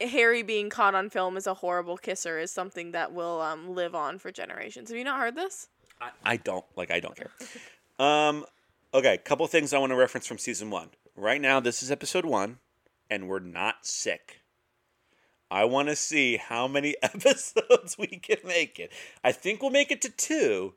Harry 0.00 0.42
being 0.42 0.68
caught 0.68 0.94
on 0.94 1.08
film 1.08 1.36
as 1.36 1.46
a 1.46 1.54
horrible 1.54 1.96
kisser 1.96 2.38
is 2.38 2.50
something 2.50 2.92
that 2.92 3.12
will 3.12 3.40
um, 3.40 3.74
live 3.74 3.94
on 3.94 4.18
for 4.18 4.30
generations. 4.30 4.90
Have 4.90 4.98
you 4.98 5.04
not 5.04 5.18
heard 5.18 5.34
this? 5.34 5.68
I, 6.00 6.10
I 6.24 6.36
don't 6.36 6.64
like. 6.76 6.90
I 6.90 7.00
don't 7.00 7.16
care. 7.16 7.30
Um. 7.98 8.44
Okay. 8.96 9.18
Couple 9.18 9.46
things 9.46 9.74
I 9.74 9.78
want 9.78 9.90
to 9.90 9.96
reference 9.96 10.26
from 10.26 10.38
season 10.38 10.70
one. 10.70 10.88
Right 11.14 11.38
now, 11.40 11.60
this 11.60 11.82
is 11.82 11.90
episode 11.90 12.24
one, 12.24 12.60
and 13.10 13.28
we're 13.28 13.40
not 13.40 13.84
sick. 13.84 14.40
I 15.50 15.66
want 15.66 15.88
to 15.88 15.96
see 15.96 16.38
how 16.38 16.66
many 16.66 16.96
episodes 17.02 17.98
we 17.98 18.06
can 18.06 18.38
make 18.42 18.78
it. 18.78 18.90
I 19.22 19.32
think 19.32 19.60
we'll 19.60 19.70
make 19.70 19.90
it 19.90 20.00
to 20.00 20.08
two, 20.08 20.72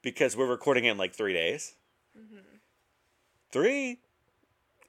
because 0.00 0.36
we're 0.36 0.46
recording 0.46 0.84
it 0.84 0.92
in 0.92 0.96
like 0.96 1.12
three 1.12 1.32
days. 1.32 1.74
Three. 3.50 3.98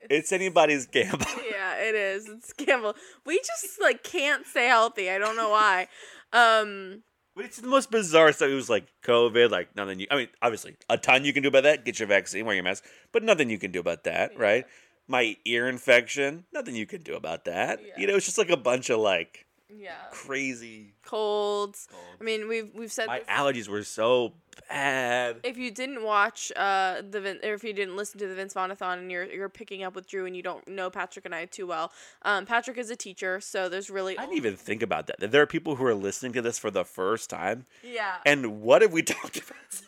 It's 0.02 0.30
anybody's 0.30 0.86
gamble. 0.86 1.26
Yeah, 1.50 1.74
it 1.74 1.96
is. 1.96 2.28
It's 2.28 2.52
gamble. 2.52 2.94
We 3.26 3.38
just 3.38 3.80
like 3.80 4.04
can't 4.04 4.46
stay 4.46 4.68
healthy. 4.68 5.10
I 5.10 5.18
don't 5.18 5.34
know 5.36 5.50
why. 5.50 5.88
Um 6.32 7.02
But 7.38 7.44
it's 7.44 7.58
the 7.58 7.68
most 7.68 7.92
bizarre 7.92 8.32
stuff. 8.32 8.48
It 8.48 8.54
was 8.54 8.68
like 8.68 8.88
COVID, 9.04 9.52
like 9.52 9.76
nothing 9.76 10.00
you. 10.00 10.08
I 10.10 10.16
mean, 10.16 10.28
obviously, 10.42 10.74
a 10.90 10.98
ton 10.98 11.24
you 11.24 11.32
can 11.32 11.44
do 11.44 11.48
about 11.48 11.62
that. 11.62 11.84
Get 11.84 12.00
your 12.00 12.08
vaccine, 12.08 12.44
wear 12.44 12.56
your 12.56 12.64
mask, 12.64 12.84
but 13.12 13.22
nothing 13.22 13.48
you 13.48 13.60
can 13.60 13.70
do 13.70 13.78
about 13.78 14.02
that, 14.04 14.36
right? 14.36 14.66
My 15.06 15.36
ear 15.44 15.68
infection, 15.68 16.46
nothing 16.52 16.74
you 16.74 16.84
can 16.84 17.02
do 17.02 17.14
about 17.14 17.44
that. 17.44 17.78
Yeah. 17.80 17.92
You 17.96 18.08
know, 18.08 18.16
it's 18.16 18.26
just 18.26 18.38
like 18.38 18.50
a 18.50 18.56
bunch 18.56 18.90
of 18.90 18.98
like 18.98 19.46
yeah. 19.68 19.92
crazy. 20.10 20.94
Colds. 21.04 21.88
I 22.20 22.24
mean, 22.24 22.48
we've 22.48 22.70
we've 22.74 22.92
said 22.92 23.06
My 23.06 23.20
this. 23.20 23.28
allergies 23.28 23.68
were 23.68 23.84
so 23.84 24.34
bad. 24.68 25.36
if 25.44 25.56
you 25.56 25.70
didn't 25.70 26.02
watch 26.02 26.50
uh 26.56 27.00
the 27.08 27.20
Vin- 27.20 27.40
or 27.44 27.54
if 27.54 27.62
you 27.62 27.72
didn't 27.72 27.96
listen 27.96 28.18
to 28.18 28.26
the 28.26 28.34
Vince 28.34 28.54
Vaughnathon 28.54 28.98
and 28.98 29.10
you're 29.10 29.24
you're 29.24 29.48
picking 29.48 29.84
up 29.84 29.94
with 29.94 30.08
Drew 30.08 30.26
and 30.26 30.36
you 30.36 30.42
don't 30.42 30.66
know 30.66 30.90
Patrick 30.90 31.24
and 31.24 31.34
I 31.34 31.44
too 31.44 31.66
well, 31.66 31.92
um, 32.22 32.44
Patrick 32.46 32.76
is 32.78 32.90
a 32.90 32.96
teacher, 32.96 33.40
so 33.40 33.68
there's 33.68 33.88
really 33.90 34.18
I 34.18 34.22
didn't 34.22 34.36
even 34.36 34.56
think 34.56 34.82
about 34.82 35.06
that. 35.06 35.20
That 35.20 35.30
there 35.30 35.42
are 35.42 35.46
people 35.46 35.76
who 35.76 35.84
are 35.84 35.94
listening 35.94 36.32
to 36.34 36.42
this 36.42 36.58
for 36.58 36.70
the 36.70 36.84
first 36.84 37.30
time, 37.30 37.66
yeah 37.82 38.16
and 38.26 38.60
what 38.60 38.82
have 38.82 38.92
we 38.92 39.02
talked 39.14 39.36
about 39.38 39.56
so 39.70 39.84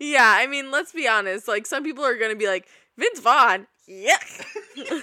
yeah. 0.00 0.34
I 0.38 0.46
mean, 0.46 0.70
let's 0.70 0.92
be 0.92 1.06
honest. 1.08 1.48
Like 1.48 1.66
some 1.66 1.84
people 1.84 2.04
are 2.04 2.18
gonna 2.18 2.36
be 2.36 2.46
like 2.46 2.66
Vince 2.96 3.20
Vaughn, 3.20 3.66
yuck. 3.88 4.44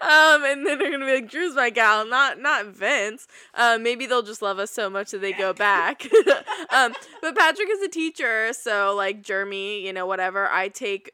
Um, 0.00 0.44
and 0.44 0.66
then 0.66 0.78
they're 0.78 0.90
gonna 0.90 1.06
be 1.06 1.14
like, 1.14 1.30
"Drew's 1.30 1.54
my 1.54 1.70
gal, 1.70 2.06
not 2.06 2.38
not 2.40 2.66
Vince." 2.66 3.26
Um, 3.54 3.82
maybe 3.82 4.06
they'll 4.06 4.22
just 4.22 4.42
love 4.42 4.58
us 4.58 4.70
so 4.70 4.88
much 4.88 5.10
that 5.10 5.20
they 5.20 5.32
go 5.32 5.52
back. 5.52 6.06
um, 6.70 6.94
but 7.20 7.36
Patrick 7.36 7.68
is 7.70 7.82
a 7.82 7.88
teacher, 7.88 8.52
so 8.52 8.94
like 8.96 9.22
Jeremy, 9.22 9.84
you 9.84 9.92
know, 9.92 10.06
whatever. 10.06 10.48
I 10.48 10.68
take 10.68 11.10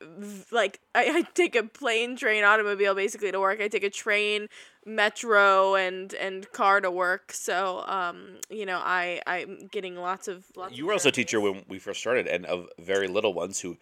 like 0.51 0.81
I, 0.95 1.19
I 1.19 1.23
take 1.35 1.57
a 1.57 1.65
plane, 1.65 2.17
train, 2.17 2.45
automobile 2.45 2.95
basically 2.95 3.33
to 3.33 3.41
work. 3.41 3.61
I 3.61 3.69
take 3.69 3.85
a 3.85 3.91
train, 3.91 4.49
metro, 4.85 5.75
and 5.75 6.15
and 6.15 6.51
car 6.53 6.81
to 6.81 6.91
work. 6.91 7.33
So 7.33 7.85
um, 7.87 8.39
you 8.51 8.67
know, 8.67 8.81
I 8.83 9.21
I'm 9.27 9.69
getting 9.71 9.97
lots 9.97 10.29
of 10.29 10.45
lots. 10.57 10.77
You 10.77 10.85
of 10.85 10.87
were 10.89 10.93
also 10.93 11.09
a 11.09 11.13
teacher 11.13 11.41
when 11.41 11.65
we 11.69 11.79
first 11.79 12.01
started, 12.01 12.27
and 12.27 12.47
of 12.47 12.69
very 12.79 13.09
little 13.09 13.35
ones 13.35 13.61
who 13.61 13.77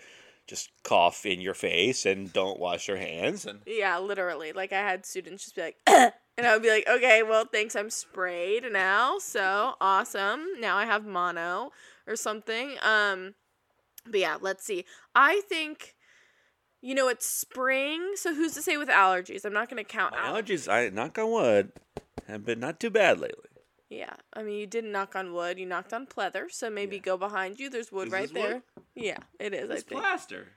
just 0.53 0.71
cough 0.83 1.25
in 1.25 1.41
your 1.41 1.55
face 1.55 2.05
and 2.05 2.31
don't 2.31 2.61
wash 2.61 2.87
your 2.87 2.99
hands. 2.99 3.47
And 3.47 3.61
Yeah, 3.67 3.99
literally. 3.99 4.53
Like 4.53 4.71
I 4.71 4.81
had 4.81 5.07
students 5.07 5.45
just 5.45 5.57
be 5.57 5.63
like, 5.63 5.77
and 5.87 6.47
I 6.47 6.53
would 6.53 6.63
be 6.63 6.69
like, 6.69 6.87
okay, 6.87 7.23
well, 7.23 7.47
thanks. 7.51 7.75
I'm 7.75 7.89
sprayed 7.89 8.65
now, 8.71 9.19
so 9.19 9.77
awesome. 9.81 10.45
Now 10.61 10.77
I 10.77 10.85
have 10.85 11.07
mono 11.07 11.71
or 12.07 12.17
something. 12.17 12.77
Um, 12.83 13.35
but 14.05 14.21
yeah, 14.21 14.37
let's 14.43 14.63
see. 14.63 14.85
I 15.15 15.41
think, 15.49 15.95
you 16.83 16.95
know, 16.95 17.09
it's 17.09 17.27
spring, 17.27 18.13
so 18.17 18.35
who's 18.35 18.53
to 18.53 18.61
say 18.61 18.77
with 18.77 18.91
allergies? 18.91 19.47
I'm 19.47 19.55
not 19.55 19.71
gonna 19.71 19.85
count 19.85 20.15
allergies. 20.15 20.69
allergies, 20.69 20.71
I 20.71 20.89
knock 20.91 21.17
on 21.17 21.31
wood, 21.31 21.73
have 22.29 22.45
been 22.45 22.61
not 22.61 22.79
too 22.79 22.91
bad 22.91 23.21
lately. 23.21 23.49
Yeah, 23.93 24.15
I 24.33 24.43
mean, 24.43 24.59
you 24.59 24.67
didn't 24.67 24.91
knock 24.91 25.15
on 25.15 25.35
wood. 25.35 25.59
You 25.59 25.67
knocked 25.67 25.93
on 25.93 26.07
pleather, 26.07 26.51
so 26.51 26.71
maybe 26.71 26.97
Yeah. 26.97 27.03
go 27.03 27.17
behind 27.19 27.61
you. 27.61 27.69
There's 27.69 27.93
wood 27.93 28.07
Is 28.07 28.13
right 28.13 28.23
this 28.23 28.33
wood? 28.33 28.51
there. 28.51 28.63
Yeah, 28.95 29.19
it 29.39 29.53
is. 29.53 29.71
I 29.71 29.81
think. 29.81 30.01
plaster. 30.01 30.49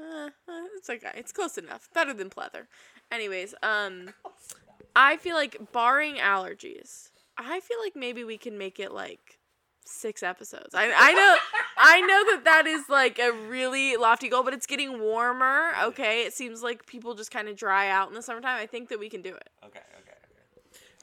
Uh, 0.00 0.04
uh, 0.48 0.64
it's 0.76 0.88
okay. 0.88 1.10
It's 1.16 1.32
close 1.32 1.58
enough. 1.58 1.88
Better 1.92 2.14
than 2.14 2.30
pleather. 2.30 2.68
Anyways, 3.10 3.54
um, 3.64 4.14
I 4.96 5.16
feel 5.16 5.34
like 5.34 5.72
barring 5.72 6.14
allergies, 6.16 7.10
I 7.36 7.58
feel 7.58 7.78
like 7.82 7.96
maybe 7.96 8.22
we 8.22 8.38
can 8.38 8.56
make 8.56 8.78
it 8.78 8.92
like 8.92 9.40
six 9.84 10.22
episodes. 10.22 10.74
I 10.74 10.92
I 10.96 11.12
know 11.14 11.36
I 11.76 12.00
know 12.02 12.24
that 12.36 12.44
that 12.44 12.66
is 12.68 12.88
like 12.88 13.18
a 13.18 13.32
really 13.32 13.96
lofty 13.96 14.28
goal, 14.28 14.44
but 14.44 14.54
it's 14.54 14.66
getting 14.66 15.00
warmer. 15.00 15.72
Okay, 15.82 16.24
it 16.24 16.32
seems 16.34 16.62
like 16.62 16.86
people 16.86 17.14
just 17.14 17.32
kind 17.32 17.48
of 17.48 17.56
dry 17.56 17.88
out 17.88 18.08
in 18.08 18.14
the 18.14 18.22
summertime. 18.22 18.60
I 18.60 18.66
think 18.66 18.90
that 18.90 19.00
we 19.00 19.08
can 19.10 19.22
do 19.22 19.34
it. 19.34 19.50
Okay, 19.66 19.80
okay. 20.02 20.07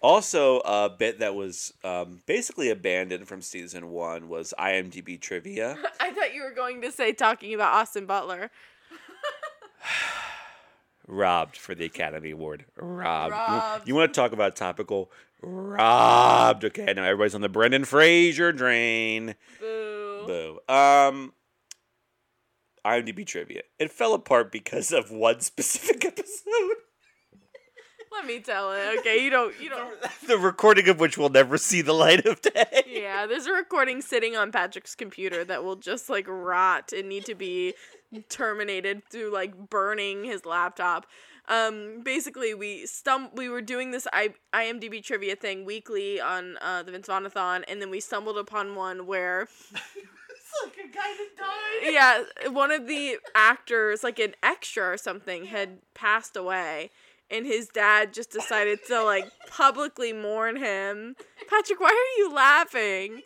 Also, 0.01 0.59
a 0.59 0.89
bit 0.89 1.19
that 1.19 1.35
was 1.35 1.73
um, 1.83 2.21
basically 2.25 2.69
abandoned 2.69 3.27
from 3.27 3.41
season 3.41 3.89
one 3.89 4.29
was 4.29 4.53
IMDb 4.59 5.19
trivia. 5.19 5.77
I 5.99 6.11
thought 6.11 6.33
you 6.35 6.43
were 6.43 6.53
going 6.53 6.81
to 6.81 6.91
say 6.91 7.13
talking 7.13 7.53
about 7.53 7.73
Austin 7.73 8.05
Butler. 8.05 8.51
Robbed 11.07 11.57
for 11.57 11.75
the 11.75 11.85
Academy 11.85 12.31
Award. 12.31 12.65
Robbed. 12.77 13.33
You- 13.33 13.39
Robbed. 13.39 13.87
You, 13.87 13.95
want 13.95 14.13
to 14.13 14.19
talk 14.19 14.31
about 14.31 14.55
topical? 14.55 15.11
Robbed. 15.41 16.65
Okay, 16.65 16.93
now 16.95 17.03
everybody's 17.03 17.35
on 17.35 17.41
the 17.41 17.49
Brendan 17.49 17.85
Fraser 17.85 18.51
drain. 18.51 19.35
Boo. 19.59 20.23
Boo. 20.25 20.59
Um, 20.73 21.33
IMDb 22.85 23.25
trivia. 23.25 23.61
It 23.79 23.91
fell 23.91 24.13
apart 24.13 24.51
because 24.51 24.91
of 24.91 25.11
one 25.11 25.39
specific 25.41 26.05
episode. 26.05 26.75
Let 28.15 28.25
me 28.25 28.39
tell 28.39 28.71
it. 28.71 28.99
Okay, 28.99 29.23
you 29.23 29.29
don't 29.29 29.53
you 29.61 29.69
don't. 29.69 29.93
the 30.27 30.37
recording 30.37 30.87
of 30.89 30.99
which 30.99 31.17
will 31.17 31.29
never 31.29 31.57
see 31.57 31.81
the 31.81 31.93
light 31.93 32.25
of 32.25 32.41
day. 32.41 32.83
Yeah, 32.87 33.27
there's 33.27 33.45
a 33.45 33.51
recording 33.51 34.01
sitting 34.01 34.35
on 34.35 34.51
Patrick's 34.51 34.95
computer 34.95 35.43
that 35.43 35.63
will 35.63 35.75
just 35.75 36.09
like 36.09 36.25
rot 36.27 36.93
and 36.93 37.09
need 37.09 37.25
to 37.25 37.35
be 37.35 37.73
terminated 38.29 39.03
through 39.09 39.33
like 39.33 39.69
burning 39.69 40.23
his 40.23 40.45
laptop. 40.45 41.05
Um, 41.47 42.01
basically, 42.03 42.53
we 42.53 42.85
stum 42.85 43.35
we 43.35 43.49
were 43.49 43.61
doing 43.61 43.91
this 43.91 44.07
I- 44.11 44.33
IMDb 44.53 45.03
trivia 45.03 45.35
thing 45.35 45.65
weekly 45.65 46.19
on 46.19 46.57
uh, 46.61 46.83
the 46.83 46.91
Vince 46.91 47.07
Vaughnathon, 47.07 47.63
and 47.67 47.81
then 47.81 47.89
we 47.91 47.99
stumbled 47.99 48.37
upon 48.37 48.75
one 48.75 49.05
where 49.05 49.47
like 50.63 50.77
a 50.77 50.87
guy 50.87 51.13
that 51.17 51.29
died. 51.37 51.93
yeah, 51.93 52.49
one 52.49 52.71
of 52.71 52.87
the 52.87 53.17
actors, 53.35 54.03
like 54.03 54.19
an 54.19 54.33
extra 54.41 54.85
or 54.93 54.97
something, 54.97 55.45
had 55.45 55.79
passed 55.93 56.35
away, 56.35 56.91
and 57.29 57.45
his 57.45 57.67
dad 57.67 58.13
just 58.13 58.31
decided 58.31 58.79
to 58.87 59.03
like 59.03 59.29
publicly 59.49 60.13
mourn 60.13 60.57
him. 60.57 61.15
Patrick, 61.49 61.79
why 61.79 61.87
are 61.87 62.19
you 62.19 62.33
laughing? 62.33 63.21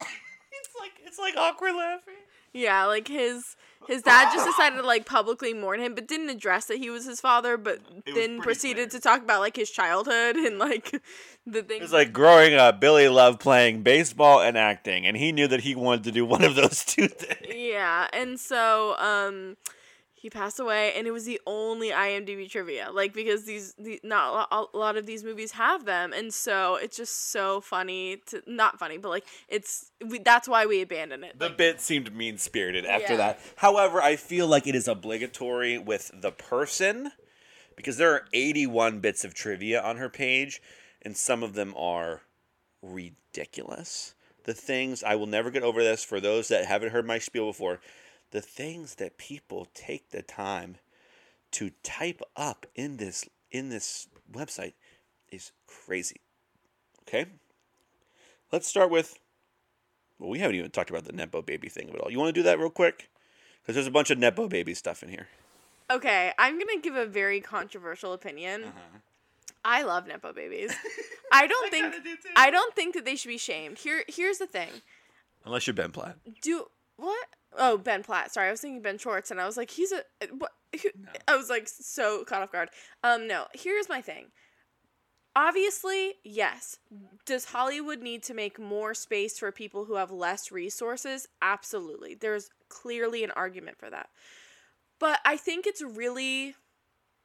It's 0.00 0.74
like 0.78 0.92
it's 1.04 1.18
like 1.18 1.36
awkward 1.36 1.74
laughing. 1.74 2.14
Yeah, 2.52 2.84
like 2.84 3.08
his 3.08 3.56
his 3.88 4.02
dad 4.02 4.32
just 4.32 4.46
decided 4.46 4.76
to 4.76 4.86
like 4.86 5.06
publicly 5.06 5.54
mourn 5.54 5.80
him, 5.80 5.94
but 5.94 6.06
didn't 6.06 6.30
address 6.30 6.66
that 6.66 6.78
he 6.78 6.90
was 6.90 7.04
his 7.04 7.20
father, 7.20 7.56
but 7.56 7.80
was 8.06 8.14
then 8.14 8.40
proceeded 8.40 8.90
clear. 8.90 9.00
to 9.00 9.00
talk 9.00 9.22
about 9.22 9.40
like 9.40 9.56
his 9.56 9.70
childhood 9.70 10.36
and 10.36 10.58
like 10.58 11.02
the 11.46 11.62
things. 11.62 11.84
It's 11.84 11.92
like 11.92 12.12
growing 12.12 12.54
up, 12.54 12.80
Billy 12.80 13.08
loved 13.08 13.40
playing 13.40 13.82
baseball 13.82 14.40
and 14.40 14.56
acting, 14.56 15.06
and 15.06 15.16
he 15.16 15.32
knew 15.32 15.48
that 15.48 15.60
he 15.60 15.74
wanted 15.74 16.04
to 16.04 16.12
do 16.12 16.24
one 16.24 16.44
of 16.44 16.54
those 16.54 16.84
two 16.84 17.08
things. 17.08 17.54
Yeah, 17.54 18.08
and 18.12 18.38
so 18.38 18.96
um 18.98 19.56
he 20.22 20.30
passed 20.30 20.60
away 20.60 20.92
and 20.96 21.08
it 21.08 21.10
was 21.10 21.24
the 21.24 21.40
only 21.48 21.90
IMDb 21.90 22.48
trivia. 22.48 22.90
Like 22.92 23.12
because 23.12 23.44
these 23.44 23.74
the, 23.76 23.98
not 24.04 24.46
a 24.52 24.76
lot 24.76 24.96
of 24.96 25.04
these 25.04 25.24
movies 25.24 25.50
have 25.50 25.84
them 25.84 26.12
and 26.12 26.32
so 26.32 26.76
it's 26.76 26.96
just 26.96 27.32
so 27.32 27.60
funny 27.60 28.22
to 28.26 28.40
not 28.46 28.78
funny, 28.78 28.98
but 28.98 29.08
like 29.08 29.26
it's 29.48 29.90
we, 30.06 30.20
that's 30.20 30.46
why 30.46 30.64
we 30.64 30.80
abandon 30.80 31.24
it. 31.24 31.40
The 31.40 31.48
Like, 31.48 31.58
bit 31.58 31.80
seemed 31.80 32.14
mean 32.14 32.38
spirited 32.38 32.86
after 32.86 33.14
Yeah. 33.14 33.16
that. 33.16 33.40
However, 33.56 34.00
I 34.00 34.14
feel 34.14 34.46
like 34.46 34.68
it 34.68 34.76
is 34.76 34.86
obligatory 34.86 35.76
with 35.76 36.12
the 36.14 36.30
person 36.30 37.10
because 37.74 37.96
there 37.96 38.12
are 38.12 38.26
81 38.32 39.00
bits 39.00 39.24
of 39.24 39.34
trivia 39.34 39.82
on 39.82 39.96
her 39.96 40.08
page, 40.08 40.62
and 41.00 41.16
some 41.16 41.42
of 41.42 41.54
them 41.54 41.74
are 41.76 42.20
ridiculous. 42.80 44.14
The 44.44 44.54
things, 44.54 45.02
I 45.02 45.16
will 45.16 45.26
never 45.26 45.50
get 45.50 45.64
over 45.64 45.82
this 45.82 46.04
for 46.04 46.20
those 46.20 46.46
that 46.48 46.66
haven't 46.66 46.90
heard 46.90 47.06
my 47.06 47.18
spiel 47.18 47.46
before, 47.46 47.80
the 48.32 48.40
things 48.40 48.96
that 48.96 49.18
people 49.18 49.68
take 49.74 50.10
the 50.10 50.22
time 50.22 50.76
to 51.52 51.70
type 51.82 52.20
up 52.36 52.66
in 52.74 52.96
this 52.96 53.28
in 53.50 53.68
this 53.68 54.08
website 54.30 54.72
is 55.30 55.52
crazy. 55.66 56.20
Okay? 57.02 57.26
Let's 58.50 58.66
start 58.66 58.90
with 58.90 59.18
well, 60.18 60.30
we 60.30 60.38
haven't 60.38 60.56
even 60.56 60.70
talked 60.70 60.90
about 60.90 61.04
the 61.04 61.12
Nepo 61.12 61.42
baby 61.42 61.68
thing 61.68 61.90
at 61.90 61.98
all. 61.98 62.10
You 62.10 62.18
want 62.18 62.34
to 62.34 62.40
do 62.40 62.44
that 62.44 62.58
real 62.58 62.70
quick? 62.70 63.08
Because 63.60 63.74
there's 63.74 63.86
a 63.86 63.92
bunch 63.92 64.10
of 64.10 64.18
Nepo 64.18 64.48
baby 64.48 64.74
stuff 64.74 65.02
in 65.02 65.08
here. 65.08 65.28
okay, 65.90 66.32
I'm 66.38 66.54
going 66.54 66.68
to 66.74 66.80
give 66.80 66.96
a 66.96 67.06
very 67.06 67.40
controversial 67.40 68.12
opinion. 68.12 68.64
Uh-huh. 68.64 68.98
I 69.64 69.82
love 69.82 70.08
nepo 70.08 70.32
babies. 70.32 70.74
I 71.32 71.46
don't 71.46 71.70
think 71.70 71.94
do. 72.02 72.16
I 72.34 72.50
don't 72.50 72.74
think 72.74 72.94
that 72.94 73.04
they 73.04 73.14
should 73.14 73.28
be 73.28 73.38
shamed. 73.38 73.78
Here 73.78 74.02
here's 74.08 74.38
the 74.38 74.46
thing. 74.46 74.70
Unless 75.44 75.68
you're 75.68 75.74
Ben 75.74 75.92
Platt. 75.92 76.16
do 76.40 76.66
what? 76.96 77.28
Oh, 77.58 77.78
Ben 77.78 78.02
Platt. 78.02 78.32
Sorry, 78.32 78.48
I 78.48 78.50
was 78.50 78.60
thinking 78.60 78.82
Ben 78.82 78.98
Schwartz, 78.98 79.30
and 79.30 79.40
I 79.40 79.46
was 79.46 79.56
like, 79.56 79.70
he's 79.70 79.92
a 79.92 80.02
what? 80.38 80.52
Who, 80.82 80.88
I 81.28 81.36
was 81.36 81.50
like 81.50 81.68
so 81.68 82.24
caught 82.24 82.42
off 82.42 82.52
guard. 82.52 82.70
Um, 83.04 83.26
no. 83.26 83.46
Here's 83.54 83.88
my 83.88 84.00
thing. 84.00 84.26
Obviously, 85.34 86.14
yes. 86.24 86.78
Does 87.24 87.46
Hollywood 87.46 88.00
need 88.00 88.22
to 88.24 88.34
make 88.34 88.58
more 88.58 88.92
space 88.94 89.38
for 89.38 89.50
people 89.50 89.86
who 89.86 89.94
have 89.94 90.10
less 90.10 90.52
resources? 90.52 91.26
Absolutely. 91.40 92.14
There's 92.14 92.50
clearly 92.68 93.24
an 93.24 93.30
argument 93.30 93.78
for 93.78 93.88
that. 93.88 94.08
But 94.98 95.20
I 95.24 95.36
think 95.36 95.66
it's 95.66 95.82
really 95.82 96.54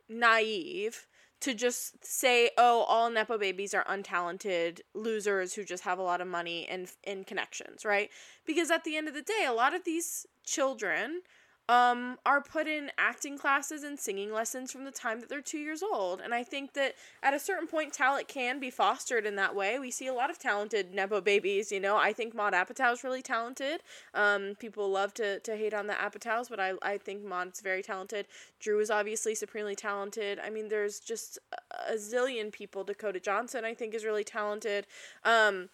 naive 0.09 1.05
to 1.41 1.53
just 1.53 2.05
say, 2.05 2.51
"Oh, 2.57 2.81
all 2.81 3.09
nepo 3.09 3.37
babies 3.37 3.73
are 3.73 3.85
untalented 3.85 4.81
losers 4.93 5.53
who 5.53 5.63
just 5.63 5.83
have 5.83 5.99
a 5.99 6.03
lot 6.03 6.21
of 6.21 6.27
money 6.27 6.67
and 6.67 6.91
and 7.03 7.25
connections," 7.27 7.85
right? 7.85 8.09
Because 8.45 8.71
at 8.71 8.83
the 8.83 8.97
end 8.97 9.07
of 9.07 9.13
the 9.13 9.21
day, 9.21 9.45
a 9.45 9.53
lot 9.53 9.73
of 9.73 9.83
these 9.83 10.25
children 10.43 11.21
um, 11.69 12.17
are 12.25 12.41
put 12.41 12.65
in 12.65 12.91
acting 12.97 13.37
classes 13.37 13.83
and 13.83 13.99
singing 13.99 14.31
lessons 14.31 14.71
from 14.71 14.85
the 14.85 14.91
time 14.91 15.19
that 15.19 15.27
they're 15.27 15.41
two 15.41 15.57
years 15.57 15.83
old. 15.83 16.21
And 16.21 16.33
I 16.33 16.43
think 16.43 16.73
that 16.73 16.95
at 17.21 17.33
a 17.33 17.39
certain 17.39 17.67
point, 17.67 17.91
talent 17.91 18.29
can 18.29 18.59
be 18.59 18.69
fostered 18.69 19.25
in 19.25 19.35
that 19.35 19.53
way. 19.53 19.77
We 19.77 19.91
see 19.91 20.07
a 20.07 20.13
lot 20.13 20.29
of 20.29 20.39
talented 20.39 20.93
Nepo 20.93 21.19
babies, 21.19 21.71
you 21.71 21.81
know. 21.81 21.97
I 21.97 22.13
think 22.13 22.33
Maud 22.33 22.53
Apatow 22.53 22.93
is 22.93 23.03
really 23.03 23.21
talented. 23.21 23.81
Um, 24.13 24.55
people 24.59 24.89
love 24.89 25.13
to, 25.15 25.39
to 25.41 25.57
hate 25.57 25.73
on 25.73 25.87
the 25.87 25.93
Apatows, 25.93 26.49
but 26.49 26.59
I, 26.59 26.73
I 26.81 26.97
think 26.97 27.25
Maud's 27.25 27.59
very 27.59 27.83
talented. 27.83 28.27
Drew 28.59 28.79
is 28.79 28.89
obviously 28.89 29.35
supremely 29.35 29.75
talented. 29.75 30.39
I 30.39 30.49
mean, 30.49 30.69
there's 30.69 30.99
just 30.99 31.37
a- 31.51 31.93
a 31.93 31.95
zillion 31.95 32.51
people. 32.51 32.83
Dakota 32.83 33.19
Johnson, 33.19 33.65
I 33.65 33.73
think, 33.73 33.93
is 33.93 34.03
really 34.05 34.23
talented. 34.23 34.87
Um, 35.23 35.69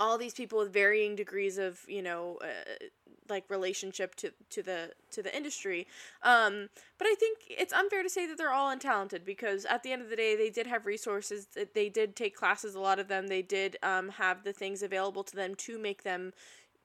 all 0.00 0.18
these 0.18 0.34
people 0.34 0.58
with 0.58 0.72
varying 0.72 1.14
degrees 1.14 1.58
of 1.58 1.80
you 1.86 2.02
know 2.02 2.38
uh, 2.42 2.86
like 3.28 3.44
relationship 3.48 4.14
to 4.16 4.32
to 4.50 4.62
the 4.62 4.92
to 5.10 5.22
the 5.22 5.34
industry. 5.36 5.86
Um 6.22 6.68
but 6.98 7.06
i 7.06 7.14
think 7.18 7.38
it's 7.48 7.72
unfair 7.72 8.02
to 8.02 8.10
say 8.10 8.26
that 8.26 8.38
they're 8.38 8.52
all 8.52 8.74
untalented 8.74 9.24
because 9.24 9.64
at 9.64 9.82
the 9.82 9.92
end 9.92 10.02
of 10.02 10.10
the 10.10 10.16
day 10.16 10.36
they 10.36 10.50
did 10.50 10.66
have 10.66 10.86
resources. 10.86 11.46
They 11.74 11.88
did 11.88 12.16
take 12.16 12.36
classes 12.36 12.74
a 12.74 12.80
lot 12.80 12.98
of 12.98 13.08
them. 13.08 13.28
They 13.28 13.42
did 13.42 13.76
um 13.82 14.10
have 14.10 14.44
the 14.44 14.52
things 14.52 14.82
available 14.82 15.24
to 15.24 15.36
them 15.36 15.54
to 15.56 15.78
make 15.78 16.02
them 16.02 16.32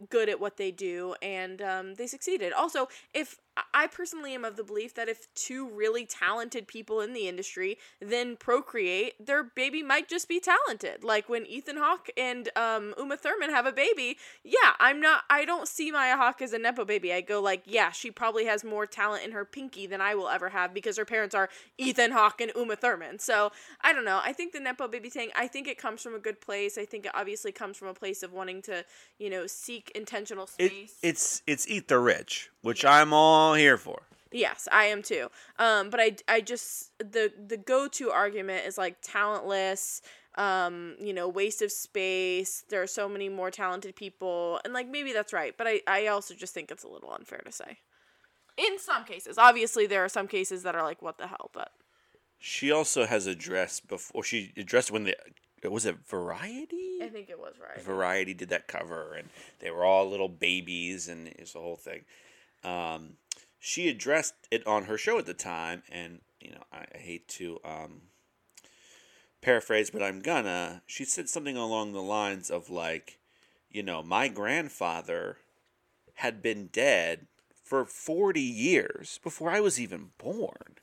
good 0.09 0.29
at 0.29 0.39
what 0.39 0.57
they 0.57 0.71
do. 0.71 1.15
And 1.21 1.61
um, 1.61 1.95
they 1.95 2.07
succeeded. 2.07 2.53
Also 2.53 2.87
if 3.13 3.37
i 3.73 3.87
personally 3.87 4.33
am 4.33 4.45
of 4.45 4.55
the 4.55 4.63
belief 4.63 4.93
that 4.95 5.09
if 5.09 5.33
two 5.33 5.67
really 5.69 6.05
talented 6.05 6.67
people 6.67 7.01
in 7.01 7.13
the 7.13 7.27
industry 7.27 7.77
then 7.99 8.35
procreate 8.35 9.13
their 9.25 9.43
baby 9.43 9.81
might 9.83 10.07
just 10.07 10.27
be 10.27 10.39
talented. 10.39 11.03
Like 11.03 11.29
when 11.29 11.45
ethan 11.45 11.77
hawke 11.77 12.09
and 12.17 12.49
um, 12.55 12.93
uma 12.97 13.17
thurman 13.17 13.49
have 13.49 13.65
a 13.65 13.71
baby 13.71 14.17
yeah 14.43 14.73
i'm 14.79 14.99
not 15.01 15.23
i 15.29 15.45
don't 15.45 15.67
see 15.67 15.91
maya 15.91 16.15
hawke 16.17 16.41
as 16.41 16.53
a 16.53 16.59
nepo 16.59 16.85
baby. 16.85 17.13
I 17.13 17.21
go 17.21 17.41
like 17.41 17.63
yeah 17.65 17.91
she 17.91 18.11
probably 18.11 18.45
has 18.45 18.63
more 18.63 18.85
talent 18.85 19.25
in 19.25 19.31
her 19.31 19.45
pinky 19.45 19.87
than 19.87 20.01
i 20.01 20.15
will 20.15 20.29
ever 20.29 20.49
have 20.49 20.73
because 20.73 20.97
her 20.97 21.05
parents 21.05 21.35
are 21.35 21.49
ethan 21.77 22.11
hawke 22.11 22.41
and 22.41 22.51
uma 22.55 22.75
thurman. 22.75 23.19
So 23.19 23.51
i 23.81 23.93
don't 23.93 24.05
know. 24.05 24.21
I 24.23 24.33
think 24.33 24.53
the 24.53 24.59
nepo 24.59 24.87
baby 24.87 25.09
thing 25.09 25.29
i 25.35 25.47
think 25.47 25.67
it 25.67 25.77
comes 25.77 26.01
from 26.01 26.15
a 26.15 26.19
good 26.19 26.41
place. 26.41 26.77
I 26.77 26.85
think 26.85 27.05
it 27.05 27.11
obviously 27.13 27.51
comes 27.51 27.77
from 27.77 27.87
a 27.87 27.93
place 27.93 28.23
of 28.23 28.33
wanting 28.33 28.61
to 28.63 28.85
you 29.17 29.29
know 29.29 29.47
seek 29.47 29.91
intentional 29.95 30.49
It, 31.01 31.07
it's 31.07 31.41
it's 31.47 31.67
eat 31.67 31.87
the 31.87 31.99
rich, 31.99 32.49
which 32.61 32.85
I'm 32.85 33.13
all 33.49 33.55
here 33.55 33.77
for. 33.77 34.01
Yes, 34.31 34.67
I 34.71 34.85
am 34.85 35.01
too. 35.01 35.29
Um, 35.57 35.89
but 35.89 35.99
I, 35.99 36.15
I 36.27 36.41
just 36.41 36.91
the 36.99 37.31
the 37.47 37.57
go 37.57 37.87
to 37.87 38.11
argument 38.11 38.67
is 38.67 38.77
like 38.77 38.97
talentless, 39.01 40.01
um, 40.35 40.95
you 40.99 41.13
know, 41.13 41.27
waste 41.27 41.63
of 41.63 41.71
space. 41.71 42.63
There 42.69 42.81
are 42.83 42.87
so 42.87 43.09
many 43.09 43.27
more 43.27 43.49
talented 43.49 43.95
people, 43.95 44.59
and 44.63 44.73
like 44.73 44.87
maybe 44.87 45.13
that's 45.13 45.33
right. 45.33 45.55
But 45.57 45.67
I, 45.67 45.81
I 45.87 46.07
also 46.07 46.35
just 46.35 46.53
think 46.53 46.69
it's 46.69 46.83
a 46.83 46.87
little 46.87 47.11
unfair 47.11 47.41
to 47.43 47.51
say. 47.51 47.79
In 48.57 48.77
some 48.77 49.03
cases, 49.05 49.37
obviously 49.37 49.87
there 49.87 50.03
are 50.03 50.09
some 50.09 50.27
cases 50.27 50.63
that 50.63 50.75
are 50.75 50.83
like 50.83 51.01
what 51.01 51.17
the 51.17 51.27
hell, 51.27 51.49
but 51.53 51.71
She 52.37 52.71
also 52.71 53.05
has 53.05 53.25
addressed 53.25 53.87
before. 53.87 54.23
She 54.23 54.53
addressed 54.57 54.91
when 54.91 55.05
the 55.05 55.15
was 55.63 55.85
it 55.87 55.97
Variety. 56.07 56.99
I 57.01 57.07
think 57.07 57.29
it 57.29 57.39
was 57.39 57.55
right. 57.59 57.81
Variety 57.83 58.33
did 58.35 58.49
that 58.49 58.67
cover, 58.67 59.13
and 59.13 59.29
they 59.59 59.71
were 59.71 59.83
all 59.83 60.07
little 60.07 60.29
babies, 60.29 61.07
and 61.07 61.27
it's 61.29 61.53
the 61.53 61.59
whole 61.59 61.77
thing. 61.77 62.05
Um, 62.63 63.15
she 63.59 63.89
addressed 63.89 64.35
it 64.49 64.65
on 64.65 64.85
her 64.85 64.97
show 64.97 65.19
at 65.19 65.25
the 65.25 65.33
time, 65.33 65.83
and 65.89 66.21
you 66.39 66.51
know, 66.51 66.63
I, 66.71 66.85
I 66.95 66.97
hate 66.97 67.27
to 67.29 67.59
um, 67.63 68.01
paraphrase, 69.41 69.89
but 69.89 70.01
I'm 70.01 70.21
gonna. 70.21 70.81
She 70.87 71.05
said 71.05 71.29
something 71.29 71.57
along 71.57 71.91
the 71.91 72.01
lines 72.01 72.49
of 72.49 72.69
like, 72.69 73.19
you 73.69 73.83
know, 73.83 74.01
my 74.01 74.27
grandfather 74.29 75.37
had 76.15 76.41
been 76.41 76.67
dead 76.67 77.27
for 77.63 77.85
40 77.85 78.41
years 78.41 79.19
before 79.23 79.51
I 79.51 79.59
was 79.59 79.79
even 79.79 80.11
born. 80.17 80.77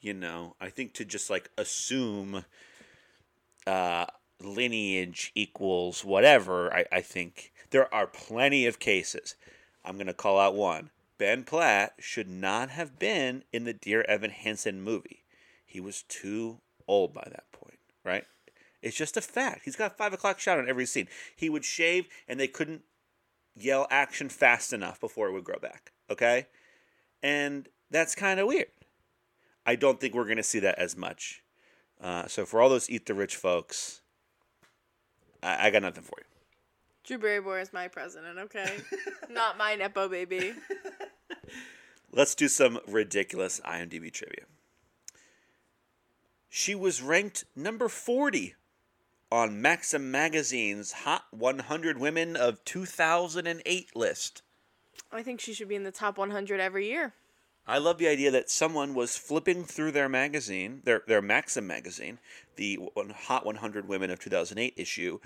You 0.00 0.14
know, 0.14 0.56
I 0.60 0.68
think 0.68 0.92
to 0.94 1.04
just 1.04 1.30
like 1.30 1.50
assume 1.56 2.44
uh, 3.66 4.06
lineage 4.42 5.32
equals 5.34 6.04
whatever, 6.04 6.74
I, 6.74 6.84
I 6.92 7.00
think 7.00 7.52
there 7.70 7.92
are 7.94 8.06
plenty 8.06 8.66
of 8.66 8.78
cases. 8.78 9.36
I'm 9.84 9.96
going 9.96 10.06
to 10.06 10.12
call 10.12 10.38
out 10.38 10.54
one. 10.54 10.90
Ben 11.18 11.44
Platt 11.44 11.94
should 11.98 12.28
not 12.28 12.70
have 12.70 12.98
been 12.98 13.44
in 13.52 13.64
the 13.64 13.72
Dear 13.72 14.02
Evan 14.08 14.30
Hansen 14.30 14.82
movie. 14.82 15.24
He 15.64 15.80
was 15.80 16.02
too 16.02 16.58
old 16.88 17.12
by 17.12 17.26
that 17.30 17.50
point, 17.52 17.78
right? 18.04 18.24
It's 18.82 18.96
just 18.96 19.16
a 19.16 19.20
fact. 19.20 19.62
He's 19.64 19.76
got 19.76 19.92
a 19.92 19.94
five 19.94 20.12
o'clock 20.12 20.38
shot 20.38 20.58
on 20.58 20.68
every 20.68 20.86
scene. 20.86 21.08
He 21.34 21.48
would 21.48 21.64
shave, 21.64 22.06
and 22.28 22.38
they 22.38 22.48
couldn't 22.48 22.82
yell 23.54 23.86
action 23.90 24.28
fast 24.28 24.72
enough 24.72 25.00
before 25.00 25.28
it 25.28 25.32
would 25.32 25.44
grow 25.44 25.58
back. 25.58 25.92
Okay, 26.10 26.46
and 27.22 27.68
that's 27.90 28.14
kind 28.14 28.40
of 28.40 28.46
weird. 28.46 28.68
I 29.64 29.76
don't 29.76 30.00
think 30.00 30.14
we're 30.14 30.24
going 30.24 30.36
to 30.36 30.42
see 30.42 30.58
that 30.60 30.78
as 30.78 30.96
much. 30.96 31.42
Uh, 32.00 32.26
so 32.26 32.44
for 32.44 32.60
all 32.60 32.68
those 32.68 32.90
eat 32.90 33.06
the 33.06 33.14
rich 33.14 33.36
folks, 33.36 34.02
I, 35.42 35.68
I 35.68 35.70
got 35.70 35.82
nothing 35.82 36.02
for 36.02 36.18
you. 36.18 36.33
Drew 37.04 37.18
Barrymore 37.18 37.60
is 37.60 37.72
my 37.72 37.88
president, 37.88 38.38
okay? 38.38 38.78
Not 39.30 39.58
my 39.58 39.74
nepo 39.74 40.08
baby. 40.08 40.54
Let's 42.12 42.34
do 42.34 42.48
some 42.48 42.80
ridiculous 42.88 43.60
IMDb 43.60 44.10
trivia. 44.10 44.44
She 46.48 46.74
was 46.74 47.02
ranked 47.02 47.44
number 47.54 47.88
40 47.88 48.54
on 49.30 49.60
Maxim 49.60 50.10
Magazine's 50.10 50.92
Hot 50.92 51.24
100 51.30 51.98
Women 51.98 52.36
of 52.36 52.64
2008 52.64 53.96
list. 53.96 54.42
I 55.12 55.22
think 55.22 55.40
she 55.40 55.52
should 55.52 55.68
be 55.68 55.74
in 55.74 55.82
the 55.82 55.90
top 55.90 56.16
100 56.16 56.60
every 56.60 56.88
year. 56.88 57.12
I 57.66 57.78
love 57.78 57.98
the 57.98 58.08
idea 58.08 58.30
that 58.30 58.50
someone 58.50 58.94
was 58.94 59.16
flipping 59.16 59.64
through 59.64 59.92
their 59.92 60.08
magazine, 60.08 60.82
their 60.84 61.02
their 61.06 61.22
Maxim 61.22 61.66
magazine, 61.66 62.18
the 62.56 62.78
Hot 62.96 63.44
100 63.44 63.88
Women 63.88 64.10
of 64.10 64.20
2008 64.20 64.74
issue, 64.76 65.18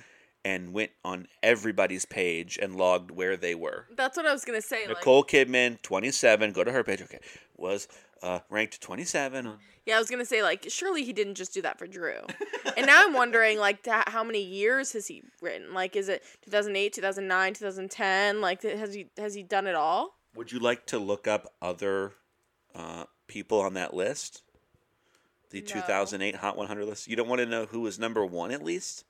and 0.49 0.73
went 0.73 0.91
on 1.05 1.27
everybody's 1.43 2.07
page 2.07 2.59
and 2.61 2.75
logged 2.75 3.11
where 3.11 3.37
they 3.37 3.55
were. 3.55 3.85
That's 3.95 4.17
what 4.17 4.25
I 4.25 4.33
was 4.33 4.47
gonna 4.47 4.63
say. 4.63 4.89
Like, 4.89 4.97
Nicole 4.97 5.23
Kidman, 5.23 5.81
27, 5.83 6.53
go 6.53 6.65
to 6.65 6.73
her 6.73 6.83
page, 6.83 7.03
okay, 7.03 7.19
was 7.59 7.87
uh, 8.23 8.39
ranked 8.49 8.81
27 8.81 9.47
on. 9.47 9.59
yeah, 9.85 9.97
I 9.97 9.99
was 9.99 10.09
gonna 10.09 10.25
say 10.25 10.43
like, 10.43 10.65
surely 10.69 11.05
he 11.05 11.13
didn't 11.13 11.35
just 11.35 11.53
do 11.53 11.61
that 11.61 11.79
for 11.79 11.87
Drew. 11.87 12.21
and 12.79 12.87
now 12.87 13.05
I'm 13.05 13.13
wondering 13.13 13.59
like, 13.59 13.87
how 13.87 14.25
many 14.25 14.43
years 14.43 14.93
has 14.93 15.07
he 15.07 15.23
written? 15.43 15.75
Like, 15.75 15.97
is 15.97 16.09
it 16.09 16.23
2008, 16.47 16.95
2009, 16.95 17.53
2010? 17.53 18.41
Like, 18.41 18.63
has 18.63 18.95
he 18.95 19.11
has 19.19 19.35
he 19.35 19.43
done 19.43 19.67
it 19.67 19.75
all? 19.75 20.15
Would 20.35 20.51
you 20.51 20.61
like 20.61 20.87
to 20.87 20.99
look 20.99 21.29
up 21.29 21.53
other 21.61 22.13
uh, 22.75 23.05
people 23.27 23.61
on 23.61 23.75
that 23.75 23.93
list? 23.93 24.43
The 25.51 25.61
No. 25.61 25.67
2008 25.67 26.37
Hot 26.37 26.57
100 26.57 26.85
list? 26.87 27.07
You 27.07 27.17
don't 27.17 27.29
want 27.29 27.41
to 27.41 27.47
know 27.47 27.67
who 27.67 27.81
was 27.81 27.99
number 27.99 28.25
one 28.25 28.51
at 28.51 28.63
least? 28.65 29.05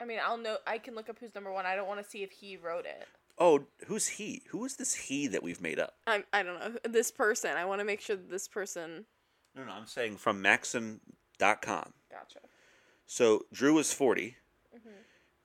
I 0.00 0.04
mean, 0.04 0.18
I'll 0.24 0.38
know. 0.38 0.56
I 0.66 0.78
can 0.78 0.94
look 0.94 1.08
up 1.08 1.18
who's 1.20 1.34
number 1.34 1.52
one. 1.52 1.66
I 1.66 1.76
don't 1.76 1.86
want 1.88 2.02
to 2.02 2.08
see 2.08 2.22
if 2.22 2.30
he 2.30 2.56
wrote 2.56 2.86
it. 2.86 3.06
Oh, 3.38 3.64
who's 3.86 4.06
he? 4.08 4.42
Who 4.50 4.64
is 4.64 4.76
this 4.76 4.94
he 4.94 5.26
that 5.28 5.42
we've 5.42 5.60
made 5.60 5.78
up? 5.78 5.94
I 6.06 6.24
I 6.32 6.42
don't 6.42 6.58
know 6.58 6.78
this 6.84 7.10
person. 7.10 7.56
I 7.56 7.64
want 7.64 7.80
to 7.80 7.84
make 7.84 8.00
sure 8.00 8.16
that 8.16 8.30
this 8.30 8.48
person. 8.48 9.06
No, 9.54 9.64
no, 9.64 9.72
I'm 9.72 9.86
saying 9.86 10.16
from 10.16 10.40
Maxim.com. 10.42 11.92
Gotcha. 12.10 12.38
So 13.06 13.46
Drew 13.52 13.74
was 13.74 13.92
40. 13.92 14.36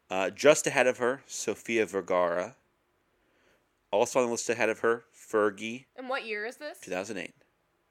Uh, 0.08 0.30
just 0.30 0.68
ahead 0.68 0.86
of 0.86 1.00
her, 1.00 1.24
Sofia 1.26 1.86
Vergara. 1.88 2.56
Also 3.92 4.20
on 4.20 4.26
the 4.26 4.32
list 4.32 4.50
ahead 4.50 4.70
of 4.70 4.80
her, 4.80 5.06
Fergie, 5.16 5.86
And 5.96 6.08
what 6.10 6.26
year 6.26 6.46
is 6.46 6.58
this? 6.58 6.78
2008. 6.82 7.34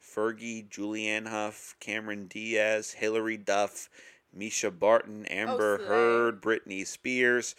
Fergie, 0.01 0.69
Julianne 0.69 1.27
Hough, 1.27 1.75
Cameron 1.81 2.27
Diaz, 2.27 2.93
Hilary 2.93 3.37
Duff, 3.37 3.89
Mischa 4.37 4.71
Barton, 4.71 5.27
Amber 5.27 5.75
oh, 5.75 5.79
slay. 5.79 5.87
Heard, 5.87 6.43
Britney 6.43 6.87
Spears. 6.87 7.55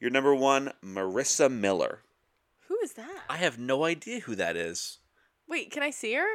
Your 0.00 0.10
number 0.10 0.34
one, 0.34 0.72
Marisa 0.84 1.50
Miller. 1.50 2.00
Who 2.68 2.78
is 2.82 2.94
that? 2.94 3.22
I 3.28 3.36
have 3.36 3.58
no 3.58 3.84
idea 3.84 4.20
who 4.20 4.34
that 4.36 4.56
is. 4.56 4.98
Wait, 5.48 5.70
can 5.70 5.82
I 5.82 5.90
see 5.90 6.14
her? 6.14 6.26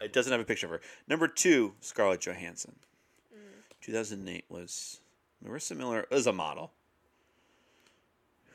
It 0.00 0.12
doesn't 0.12 0.32
have 0.32 0.40
a 0.40 0.44
picture 0.44 0.66
of 0.66 0.72
her. 0.72 0.80
Number 1.06 1.28
two, 1.28 1.74
Scarlett 1.80 2.20
Johansson. 2.20 2.76
Mm. 3.32 3.62
2008 3.80 4.44
was 4.48 5.00
Marisa 5.44 5.76
Miller 5.76 6.06
is 6.10 6.26
a 6.26 6.32
model 6.32 6.72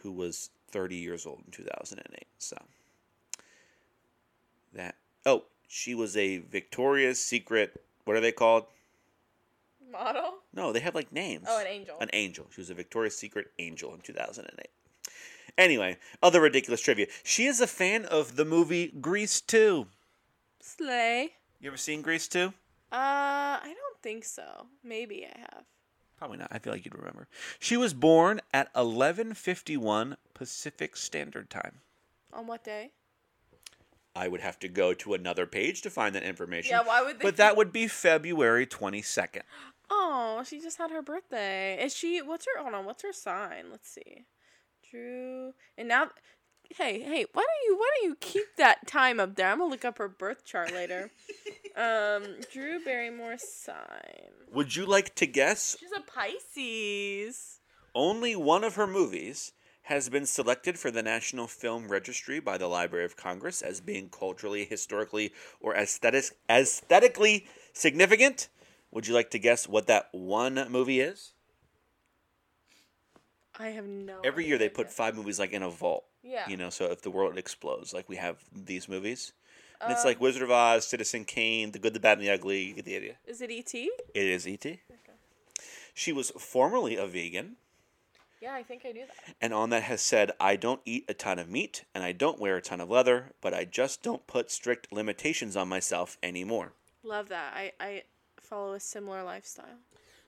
who 0.01 0.11
was 0.11 0.49
30 0.71 0.95
years 0.95 1.25
old 1.25 1.41
in 1.45 1.51
2008. 1.51 2.27
So 2.37 2.57
that 4.73 4.95
oh, 5.25 5.43
she 5.67 5.95
was 5.95 6.15
a 6.15 6.37
Victoria's 6.39 7.21
Secret. 7.21 7.81
What 8.05 8.15
are 8.15 8.21
they 8.21 8.31
called? 8.31 8.65
Model. 9.91 10.35
No, 10.53 10.71
they 10.73 10.79
have 10.81 10.95
like 10.95 11.11
names. 11.11 11.45
Oh, 11.47 11.59
an 11.59 11.67
angel. 11.67 11.97
An 11.99 12.09
angel. 12.13 12.47
She 12.53 12.61
was 12.61 12.69
a 12.69 12.73
Victoria's 12.73 13.17
Secret 13.17 13.51
angel 13.59 13.93
in 13.93 14.01
2008. 14.01 14.67
Anyway, 15.57 15.97
other 16.21 16.41
ridiculous 16.41 16.81
trivia. 16.81 17.07
She 17.23 17.45
is 17.45 17.61
a 17.61 17.67
fan 17.67 18.05
of 18.05 18.35
the 18.35 18.45
movie 18.45 18.87
Grease 19.01 19.41
2. 19.41 19.87
Slay. 20.59 21.31
You 21.59 21.69
ever 21.69 21.77
seen 21.77 22.01
Grease 22.01 22.27
2? 22.27 22.47
Uh, 22.47 22.51
I 22.91 23.61
don't 23.65 24.01
think 24.01 24.23
so. 24.23 24.67
Maybe 24.83 25.25
I 25.25 25.37
have. 25.39 25.63
Probably 26.17 26.37
not. 26.37 26.49
I 26.51 26.59
feel 26.59 26.73
like 26.73 26.85
you'd 26.85 26.95
remember. 26.97 27.27
She 27.59 27.77
was 27.77 27.93
born 27.93 28.41
at 28.53 28.73
11:51 28.73 30.15
Pacific 30.33 30.95
Standard 30.97 31.49
Time. 31.49 31.79
On 32.33 32.47
what 32.47 32.63
day? 32.63 32.91
I 34.15 34.27
would 34.27 34.41
have 34.41 34.57
to 34.59 34.67
go 34.67 34.93
to 34.95 35.13
another 35.13 35.45
page 35.45 35.81
to 35.83 35.89
find 35.91 36.15
that 36.15 36.23
information. 36.23 36.71
Yeah, 36.71 36.81
why 36.83 37.03
would 37.03 37.19
they- 37.19 37.23
But 37.23 37.37
that 37.37 37.55
would 37.55 37.71
be 37.71 37.87
February 37.87 38.65
22nd. 38.65 39.43
Oh, 39.89 40.43
she 40.45 40.59
just 40.59 40.77
had 40.77 40.91
her 40.91 41.01
birthday. 41.01 41.81
Is 41.83 41.95
she? 41.95 42.21
What's 42.21 42.45
her? 42.45 42.61
Hold 42.61 42.73
on. 42.73 42.85
What's 42.85 43.03
her 43.03 43.13
sign? 43.13 43.65
Let's 43.71 43.89
see. 43.89 44.25
Drew. 44.89 45.53
And 45.77 45.87
now, 45.87 46.09
hey, 46.75 46.99
hey, 46.99 47.25
why 47.33 47.43
don't 47.43 47.65
you? 47.65 47.77
Why 47.77 47.91
don't 47.95 48.09
you 48.09 48.17
keep 48.19 48.55
that 48.57 48.87
time 48.87 49.19
up 49.19 49.35
there? 49.35 49.51
I'm 49.51 49.59
gonna 49.59 49.71
look 49.71 49.85
up 49.85 49.97
her 49.97 50.09
birth 50.09 50.45
chart 50.45 50.73
later. 50.73 51.11
um, 51.75 52.23
Drew 52.51 52.83
Barrymore's 52.83 53.47
sign. 53.47 54.31
Would 54.53 54.75
you 54.75 54.85
like 54.85 55.15
to 55.15 55.27
guess? 55.27 55.77
She's 55.79 55.91
a 55.91 56.01
Pisces. 56.01 57.59
Only 57.95 58.35
one 58.35 58.63
of 58.63 58.75
her 58.75 58.87
movies 58.87 59.53
has 59.83 60.09
been 60.09 60.25
selected 60.25 60.77
for 60.77 60.91
the 60.91 61.01
National 61.01 61.47
Film 61.47 61.87
Registry 61.87 62.41
by 62.41 62.57
the 62.57 62.67
Library 62.67 63.05
of 63.05 63.15
Congress 63.15 63.61
as 63.61 63.79
being 63.79 64.09
culturally, 64.09 64.65
historically, 64.65 65.31
or 65.61 65.73
aesthetic, 65.75 66.25
aesthetically 66.49 67.47
significant. 67.71 68.49
Would 68.91 69.07
you 69.07 69.13
like 69.13 69.31
to 69.31 69.39
guess 69.39 69.67
what 69.67 69.87
that 69.87 70.09
one 70.11 70.65
movie 70.69 70.99
is? 70.99 71.33
I 73.59 73.69
have 73.69 73.85
no. 73.87 74.19
Every 74.23 74.45
year 74.45 74.57
they 74.57 74.69
put 74.69 74.91
five 74.91 75.15
movies 75.15 75.39
like 75.39 75.51
in 75.51 75.63
a 75.63 75.69
vault. 75.69 76.05
Yeah. 76.23 76.47
You 76.47 76.57
know, 76.57 76.69
so 76.69 76.85
if 76.85 77.01
the 77.01 77.09
world 77.11 77.37
explodes, 77.37 77.93
like 77.93 78.07
we 78.07 78.17
have 78.17 78.37
these 78.53 78.87
movies. 78.87 79.33
And 79.81 79.91
it's 79.91 80.01
Um, 80.01 80.07
like 80.07 80.21
Wizard 80.21 80.41
of 80.43 80.51
Oz, 80.51 80.87
Citizen 80.87 81.25
Kane, 81.25 81.71
The 81.71 81.79
Good, 81.79 81.93
the 81.93 81.99
Bad, 81.99 82.17
and 82.17 82.27
the 82.27 82.31
Ugly. 82.31 82.63
You 82.63 82.73
get 82.73 82.85
the 82.85 82.95
idea. 82.95 83.17
Is 83.25 83.41
it 83.41 83.51
E.T.? 83.51 83.91
It 84.13 84.23
is 84.25 84.47
E.T. 84.47 84.69
Okay. 84.69 85.17
She 85.93 86.11
was 86.11 86.31
formerly 86.31 86.95
a 86.95 87.05
vegan, 87.05 87.57
Yeah, 88.41 88.53
I 88.53 88.63
think 88.63 88.83
I 88.85 88.91
knew 88.91 89.05
that. 89.05 89.35
and 89.41 89.53
on 89.53 89.69
that 89.71 89.83
has 89.83 90.01
said, 90.01 90.31
I 90.39 90.55
don't 90.55 90.81
eat 90.85 91.05
a 91.07 91.13
ton 91.13 91.37
of 91.39 91.47
meat, 91.49 91.85
and 91.93 92.03
I 92.03 92.11
don't 92.11 92.39
wear 92.39 92.57
a 92.57 92.61
ton 92.61 92.81
of 92.81 92.89
leather, 92.89 93.33
but 93.41 93.53
I 93.53 93.65
just 93.65 94.01
don't 94.03 94.25
put 94.27 94.49
strict 94.51 94.91
limitations 94.91 95.55
on 95.55 95.67
myself 95.69 96.17
anymore. 96.23 96.73
Love 97.03 97.29
that. 97.29 97.53
I 97.55 97.71
I 97.79 98.03
follow 98.47 98.73
a 98.73 98.79
similar 98.79 99.23
lifestyle. 99.23 99.79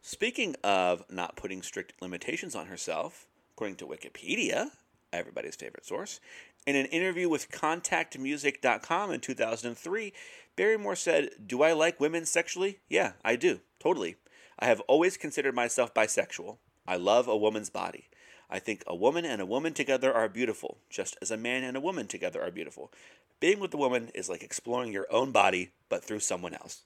Speaking 0.02 0.56
of 0.64 1.04
not 1.10 1.36
putting 1.36 1.62
strict 1.62 1.94
limitations 2.02 2.56
on 2.56 2.68
herself, 2.68 3.28
according 3.54 3.78
to 3.78 3.86
Wikipedia, 3.86 4.72
everybody's 5.12 5.56
favorite 5.56 5.86
source, 5.86 6.20
in 6.68 6.76
an 6.76 6.86
interview 6.88 7.30
with 7.30 7.52
ContactMusic.com 7.52 9.12
in 9.12 9.20
2003, 9.22 10.14
Barrymore 10.56 10.96
said, 10.96 11.30
Do 11.46 11.64
I 11.64 11.72
like 11.74 12.00
women 12.00 12.26
sexually? 12.26 12.80
Yeah, 12.90 13.14
I 13.24 13.36
do. 13.36 13.62
Totally. 13.80 14.18
I 14.58 14.66
have 14.66 14.82
always 14.82 15.16
considered 15.16 15.56
myself 15.56 15.94
bisexual. 15.94 16.58
I 16.86 16.98
love 16.98 17.28
a 17.28 17.38
woman's 17.38 17.70
body. 17.70 18.10
I 18.50 18.60
think 18.60 18.84
a 18.88 18.96
woman 18.96 19.26
and 19.26 19.42
a 19.42 19.46
woman 19.46 19.74
together 19.74 20.14
are 20.14 20.28
beautiful, 20.28 20.80
just 20.90 21.18
as 21.22 21.32
a 21.32 21.38
man 21.38 21.64
and 21.64 21.78
a 21.78 21.82
woman 21.82 22.08
together 22.08 22.42
are 22.42 22.52
beautiful. 22.52 22.92
Being 23.40 23.60
with 23.60 23.74
a 23.74 23.78
woman 23.78 24.10
is 24.14 24.28
like 24.28 24.44
exploring 24.44 24.92
your 24.92 25.08
own 25.12 25.32
body, 25.32 25.72
but 25.88 26.04
through 26.04 26.20
someone 26.20 26.54
else. 26.54 26.84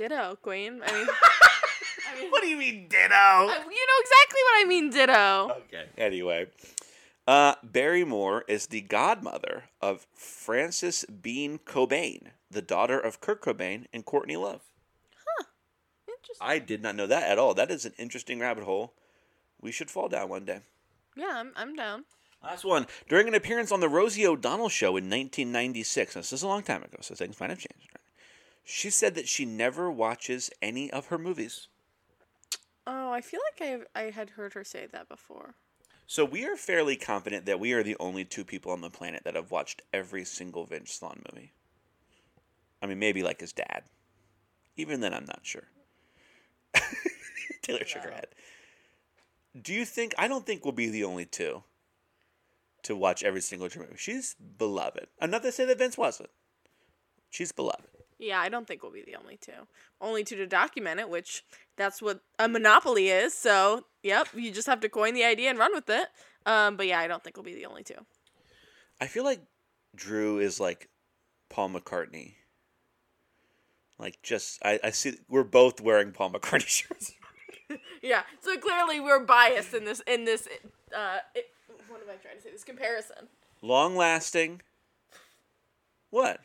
Ditto, 0.00 0.34
Queen. 0.40 0.80
I 0.82 0.92
mean, 0.94 1.06
I 2.10 2.18
mean, 2.18 2.30
What 2.30 2.40
do 2.40 2.48
you 2.48 2.56
mean, 2.56 2.88
ditto? 2.88 3.12
I- 3.14 3.64
you 3.70 3.86
know 3.86 4.00
exactly 4.00 4.40
what 4.46 4.56
I 4.56 4.64
mean. 4.66 4.88
Ditto. 4.88 5.62
Okay. 5.66 5.84
Anyway, 5.98 6.46
uh, 7.28 7.56
Barrymore 7.62 8.44
is 8.48 8.68
the 8.68 8.80
godmother 8.80 9.64
of 9.82 10.06
Frances 10.14 11.04
Bean 11.04 11.58
Cobain, 11.58 12.28
the 12.50 12.62
daughter 12.62 12.98
of 12.98 13.20
Kurt 13.20 13.42
Cobain 13.42 13.88
and 13.92 14.06
Courtney 14.06 14.36
Love. 14.38 14.62
Huh. 15.26 15.44
Interesting. 16.08 16.48
I 16.48 16.58
did 16.60 16.82
not 16.82 16.96
know 16.96 17.06
that 17.06 17.24
at 17.30 17.38
all. 17.38 17.52
That 17.52 17.70
is 17.70 17.84
an 17.84 17.92
interesting 17.98 18.40
rabbit 18.40 18.64
hole. 18.64 18.94
We 19.60 19.70
should 19.70 19.90
fall 19.90 20.08
down 20.08 20.30
one 20.30 20.46
day. 20.46 20.60
Yeah, 21.14 21.32
I'm 21.34 21.52
I'm 21.56 21.76
down. 21.76 22.06
Last 22.42 22.64
one. 22.64 22.86
During 23.06 23.28
an 23.28 23.34
appearance 23.34 23.70
on 23.70 23.80
the 23.80 23.88
Rosie 23.90 24.26
O'Donnell 24.26 24.70
show 24.70 24.96
in 24.96 25.10
1996, 25.10 26.14
now, 26.14 26.20
this 26.22 26.32
is 26.32 26.42
a 26.42 26.48
long 26.48 26.62
time 26.62 26.82
ago, 26.82 26.96
so 27.02 27.14
things 27.14 27.38
might 27.38 27.50
have 27.50 27.58
changed. 27.58 27.90
She 28.64 28.90
said 28.90 29.14
that 29.14 29.28
she 29.28 29.44
never 29.44 29.90
watches 29.90 30.50
any 30.62 30.90
of 30.90 31.06
her 31.06 31.18
movies. 31.18 31.68
Oh, 32.86 33.10
I 33.10 33.20
feel 33.20 33.40
like 33.52 33.86
I 33.94 34.00
I 34.00 34.10
had 34.10 34.30
heard 34.30 34.54
her 34.54 34.64
say 34.64 34.86
that 34.86 35.08
before. 35.08 35.54
So 36.06 36.24
we 36.24 36.44
are 36.44 36.56
fairly 36.56 36.96
confident 36.96 37.46
that 37.46 37.60
we 37.60 37.72
are 37.72 37.84
the 37.84 37.96
only 38.00 38.24
two 38.24 38.44
people 38.44 38.72
on 38.72 38.80
the 38.80 38.90
planet 38.90 39.22
that 39.24 39.36
have 39.36 39.52
watched 39.52 39.82
every 39.92 40.24
single 40.24 40.66
Vince 40.66 40.98
Vaughn 40.98 41.22
movie. 41.32 41.52
I 42.82 42.86
mean, 42.86 42.98
maybe 42.98 43.22
like 43.22 43.40
his 43.40 43.52
dad. 43.52 43.84
Even 44.76 45.00
then, 45.00 45.14
I'm 45.14 45.26
not 45.26 45.40
sure. 45.42 45.68
Taylor 47.62 47.84
shook 47.84 48.02
her 48.02 48.10
head. 48.10 48.26
Do 49.60 49.72
you 49.72 49.84
think? 49.84 50.14
I 50.18 50.26
don't 50.26 50.44
think 50.44 50.64
we'll 50.64 50.72
be 50.72 50.90
the 50.90 51.04
only 51.04 51.26
two 51.26 51.62
to 52.82 52.96
watch 52.96 53.22
every 53.22 53.40
single 53.40 53.68
Drew 53.68 53.82
movie. 53.82 53.94
She's 53.96 54.34
beloved. 54.34 55.06
I'm 55.20 55.30
not 55.30 55.42
to 55.42 55.52
say 55.52 55.64
that 55.66 55.78
Vince 55.78 55.98
wasn't. 55.98 56.30
She's 57.30 57.52
beloved. 57.52 57.99
Yeah, 58.20 58.38
I 58.38 58.50
don't 58.50 58.66
think 58.66 58.82
we'll 58.82 58.92
be 58.92 59.02
the 59.02 59.16
only 59.16 59.38
two. 59.38 59.66
Only 60.00 60.24
two 60.24 60.36
to 60.36 60.46
document 60.46 61.00
it, 61.00 61.08
which 61.08 61.42
that's 61.76 62.02
what 62.02 62.20
a 62.38 62.48
monopoly 62.48 63.08
is. 63.08 63.32
So, 63.32 63.86
yep, 64.02 64.28
you 64.34 64.52
just 64.52 64.66
have 64.68 64.80
to 64.80 64.90
coin 64.90 65.14
the 65.14 65.24
idea 65.24 65.48
and 65.48 65.58
run 65.58 65.72
with 65.74 65.88
it. 65.88 66.06
Um, 66.44 66.76
but 66.76 66.86
yeah, 66.86 67.00
I 67.00 67.08
don't 67.08 67.24
think 67.24 67.36
we'll 67.36 67.44
be 67.44 67.54
the 67.54 67.64
only 67.64 67.82
two. 67.82 67.94
I 69.00 69.06
feel 69.06 69.24
like 69.24 69.40
Drew 69.96 70.38
is 70.38 70.60
like 70.60 70.88
Paul 71.48 71.70
McCartney. 71.70 72.34
Like 73.98 74.20
just 74.22 74.58
I, 74.64 74.78
I 74.84 74.90
see 74.90 75.14
we're 75.28 75.42
both 75.42 75.80
wearing 75.80 76.12
Paul 76.12 76.30
McCartney 76.32 76.66
shirts. 76.68 77.12
Yeah, 78.02 78.22
so 78.40 78.56
clearly 78.56 78.98
we're 78.98 79.24
biased 79.24 79.74
in 79.74 79.84
this 79.84 80.00
in 80.06 80.24
this. 80.24 80.48
Uh, 80.96 81.18
it, 81.34 81.50
what 81.88 82.00
am 82.02 82.08
I 82.08 82.14
trying 82.16 82.36
to 82.36 82.42
say? 82.42 82.50
This 82.50 82.64
comparison. 82.64 83.28
Long 83.62 83.94
lasting, 83.94 84.62
What? 86.08 86.40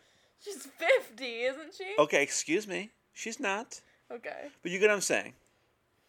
She's 0.46 0.68
50, 0.68 1.26
isn't 1.26 1.74
she? 1.76 1.96
Okay, 1.98 2.22
excuse 2.22 2.68
me. 2.68 2.92
She's 3.14 3.40
not. 3.40 3.82
Okay. 4.12 4.50
But 4.62 4.72
you 4.72 4.80
get 4.80 4.90
what 4.90 4.94
I'm 4.94 5.02
saying. 5.02 5.34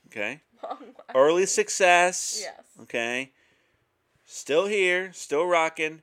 Okay. 0.08 0.40
Long 0.62 0.78
life. 0.80 1.14
Early 1.14 1.46
success. 1.46 2.38
Yes. 2.42 2.62
Okay. 2.82 3.32
Still 4.26 4.66
here, 4.66 5.12
still 5.14 5.46
rocking. 5.46 6.02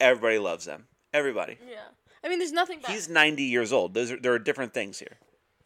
Everybody 0.00 0.38
loves 0.38 0.66
them. 0.66 0.86
Everybody. 1.14 1.56
Yeah. 1.66 1.78
I 2.22 2.28
mean, 2.28 2.38
there's 2.38 2.52
nothing 2.52 2.80
bad. 2.80 2.90
He's 2.90 3.08
90 3.08 3.42
years 3.42 3.72
old. 3.72 3.94
Those 3.94 4.12
are, 4.12 4.20
there 4.20 4.32
are 4.32 4.38
different 4.38 4.74
things 4.74 4.98
here. 4.98 5.16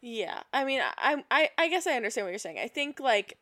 Yeah, 0.01 0.43
I 0.53 0.63
mean, 0.63 0.79
I, 0.97 1.23
I, 1.29 1.49
I 1.57 1.69
guess 1.69 1.87
I 1.87 1.93
understand 1.93 2.25
what 2.25 2.31
you're 2.31 2.39
saying. 2.39 2.59
I 2.59 2.67
think 2.67 2.99
like 2.99 3.37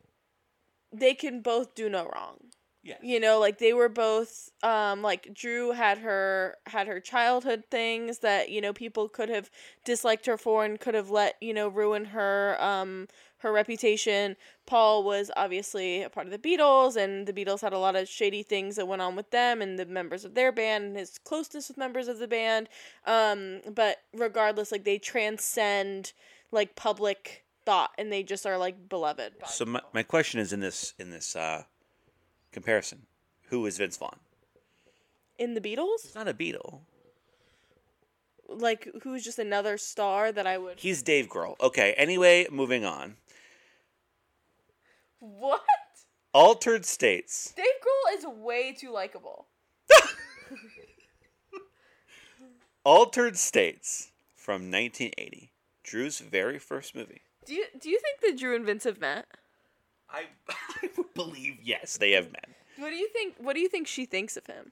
they 0.92 1.14
can 1.14 1.40
both 1.40 1.74
do 1.74 1.88
no 1.88 2.10
wrong. 2.14 2.38
Yes. 2.86 3.00
You 3.02 3.18
know, 3.18 3.40
like 3.40 3.58
they 3.58 3.72
were 3.72 3.88
both, 3.88 4.50
um, 4.62 5.02
like 5.02 5.34
Drew 5.34 5.72
had 5.72 5.98
her 5.98 6.56
had 6.66 6.86
her 6.86 7.00
childhood 7.00 7.64
things 7.68 8.20
that 8.20 8.50
you 8.50 8.60
know 8.60 8.72
people 8.72 9.08
could 9.08 9.28
have 9.28 9.50
disliked 9.84 10.26
her 10.26 10.36
for 10.36 10.64
and 10.64 10.78
could 10.78 10.94
have 10.94 11.10
let 11.10 11.34
you 11.40 11.52
know 11.52 11.66
ruin 11.66 12.04
her, 12.06 12.56
um, 12.62 13.08
her 13.38 13.52
reputation. 13.52 14.36
Paul 14.66 15.02
was 15.02 15.32
obviously 15.36 16.02
a 16.02 16.08
part 16.08 16.26
of 16.28 16.32
the 16.32 16.38
Beatles, 16.38 16.96
and 16.96 17.26
the 17.26 17.32
Beatles 17.32 17.60
had 17.60 17.72
a 17.72 17.78
lot 17.78 17.96
of 17.96 18.08
shady 18.08 18.44
things 18.44 18.76
that 18.76 18.86
went 18.86 19.02
on 19.02 19.16
with 19.16 19.30
them 19.32 19.60
and 19.60 19.78
the 19.78 19.86
members 19.86 20.24
of 20.24 20.34
their 20.34 20.52
band 20.52 20.84
and 20.84 20.96
his 20.96 21.18
closeness 21.18 21.66
with 21.66 21.76
members 21.76 22.06
of 22.06 22.20
the 22.20 22.28
band. 22.28 22.68
Um, 23.04 23.62
but 23.74 24.02
regardless, 24.14 24.70
like 24.70 24.84
they 24.84 24.98
transcend 24.98 26.12
like 26.52 26.76
public 26.76 27.44
thought 27.64 27.90
and 27.98 28.12
they 28.12 28.22
just 28.22 28.46
are 28.46 28.56
like 28.56 28.88
beloved. 28.88 29.34
So 29.48 29.64
my, 29.64 29.80
my 29.92 30.04
question 30.04 30.38
is 30.38 30.52
in 30.52 30.60
this 30.60 30.94
in 31.00 31.10
this 31.10 31.34
uh, 31.34 31.64
comparison, 32.56 33.02
who 33.50 33.66
is 33.66 33.76
Vince 33.76 33.96
Vaughn? 33.98 34.18
in 35.38 35.52
the 35.52 35.60
Beatles, 35.60 36.00
He's 36.04 36.14
not 36.14 36.26
a 36.28 36.32
Beatle. 36.32 36.80
like 38.48 38.88
who's 39.02 39.22
just 39.22 39.38
another 39.38 39.76
star 39.76 40.32
that 40.32 40.46
I 40.46 40.56
would. 40.56 40.80
He's 40.80 41.02
Dave 41.02 41.28
Grohl. 41.28 41.60
Okay. 41.60 41.92
Anyway, 41.98 42.46
moving 42.50 42.86
on. 42.86 43.16
What? 45.18 45.60
Altered 46.32 46.86
States. 46.86 47.52
Dave 47.54 47.66
Grohl 47.84 48.16
is 48.18 48.24
way 48.26 48.72
too 48.72 48.90
likable. 48.90 49.46
Altered 52.84 53.36
States 53.36 54.12
from 54.34 54.70
1980. 54.70 55.50
Drew's 55.84 56.20
very 56.20 56.58
first 56.58 56.94
movie. 56.94 57.20
Do 57.44 57.52
you 57.54 57.66
do 57.78 57.90
you 57.90 58.00
think 58.00 58.20
that 58.22 58.40
Drew 58.40 58.56
and 58.56 58.64
Vince 58.64 58.84
have 58.84 59.00
met? 59.00 59.26
I, 60.16 60.24
I 60.82 60.88
would 60.96 61.14
believe 61.14 61.58
yes, 61.62 61.98
they 61.98 62.12
have 62.12 62.32
met. 62.32 62.48
What 62.78 62.90
do 62.90 62.96
you 62.96 63.08
think? 63.08 63.34
What 63.38 63.54
do 63.54 63.60
you 63.60 63.68
think 63.68 63.86
she 63.86 64.04
thinks 64.04 64.36
of 64.36 64.46
him? 64.46 64.70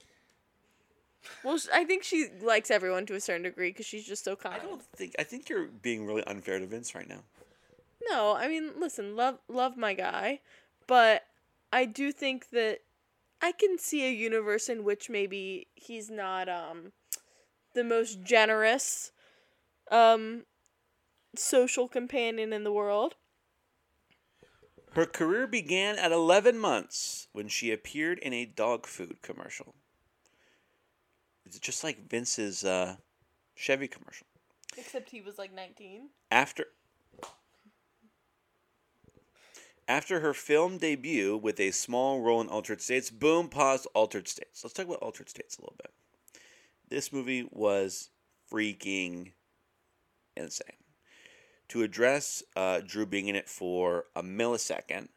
Well, 1.43 1.59
I 1.73 1.85
think 1.85 2.03
she 2.03 2.29
likes 2.43 2.71
everyone 2.71 3.07
to 3.07 3.15
a 3.15 3.21
certain 3.21 3.45
degree 3.45 3.71
because 3.71 3.87
she's 3.87 4.07
just 4.07 4.25
so 4.25 4.37
kind. 4.37 4.61
I 4.61 4.65
don't 4.65 4.83
think 4.97 5.15
I 5.19 5.25
think 5.25 5.49
you're 5.49 5.67
being 5.67 6.07
really 6.07 6.25
unfair 6.27 6.59
to 6.59 6.67
Vince 6.67 6.95
right 6.95 7.09
now. 7.09 7.21
No, 8.11 8.35
I 8.37 8.49
mean, 8.49 8.73
listen, 8.79 9.17
love 9.17 9.39
love 9.49 9.77
my 9.77 9.95
guy, 9.95 10.41
but 10.87 11.23
I 11.73 11.87
do 11.87 12.13
think 12.13 12.51
that 12.51 12.81
I 13.41 13.53
can 13.53 13.79
see 13.79 14.07
a 14.07 14.11
universe 14.11 14.69
in 14.69 14.85
which 14.85 15.09
maybe 15.09 15.69
he's 15.75 16.11
not 16.11 16.49
um 16.49 16.93
the 17.75 17.85
most 17.85 18.23
generous 18.23 19.13
um 19.91 20.45
social 21.37 21.89
companion 21.89 22.53
in 22.53 22.65
the 22.65 22.73
world. 22.73 23.17
Her 24.95 25.07
career 25.07 25.49
began 25.49 25.99
at 25.99 26.13
11 26.13 26.57
months 26.57 27.27
when 27.33 27.49
she 27.49 27.73
appeared 27.73 28.19
in 28.21 28.33
a 28.33 28.45
dog 28.45 28.87
food 28.87 29.23
commercial. 29.23 29.75
It's 31.45 31.59
just 31.59 31.83
like 31.83 32.09
Vince's 32.09 32.65
uh, 32.65 32.97
Chevy 33.57 33.89
commercial. 33.89 34.27
Except 34.79 35.11
he 35.11 35.21
was 35.21 35.37
like 35.37 35.53
19. 35.53 36.11
After 36.31 36.67
After 39.89 40.21
her 40.21 40.33
film 40.33 40.79
debut 40.79 41.37
with 41.37 41.59
a 41.59 41.73
small 41.73 42.21
role 42.21 42.41
in 42.41 42.49
Altered 42.49 42.81
States, 42.81 43.11
boom, 43.11 43.49
pause, 43.49 43.87
Altered 43.95 44.29
States. 44.29 44.63
Let's 44.63 44.75
talk 44.75 44.87
about 44.87 44.99
Altered 44.99 45.29
States 45.29 45.59
a 45.59 45.61
little 45.61 45.77
bit. 45.77 45.91
This 46.89 47.13
movie 47.13 47.49
was 47.51 48.11
freaking 48.51 49.33
insane. 50.37 50.84
To 51.69 51.83
address 51.83 52.43
uh, 52.55 52.81
Drew 52.87 53.07
being 53.07 53.29
in 53.29 53.37
it 53.37 53.49
for 53.49 54.05
a 54.15 54.23
millisecond, 54.23 55.09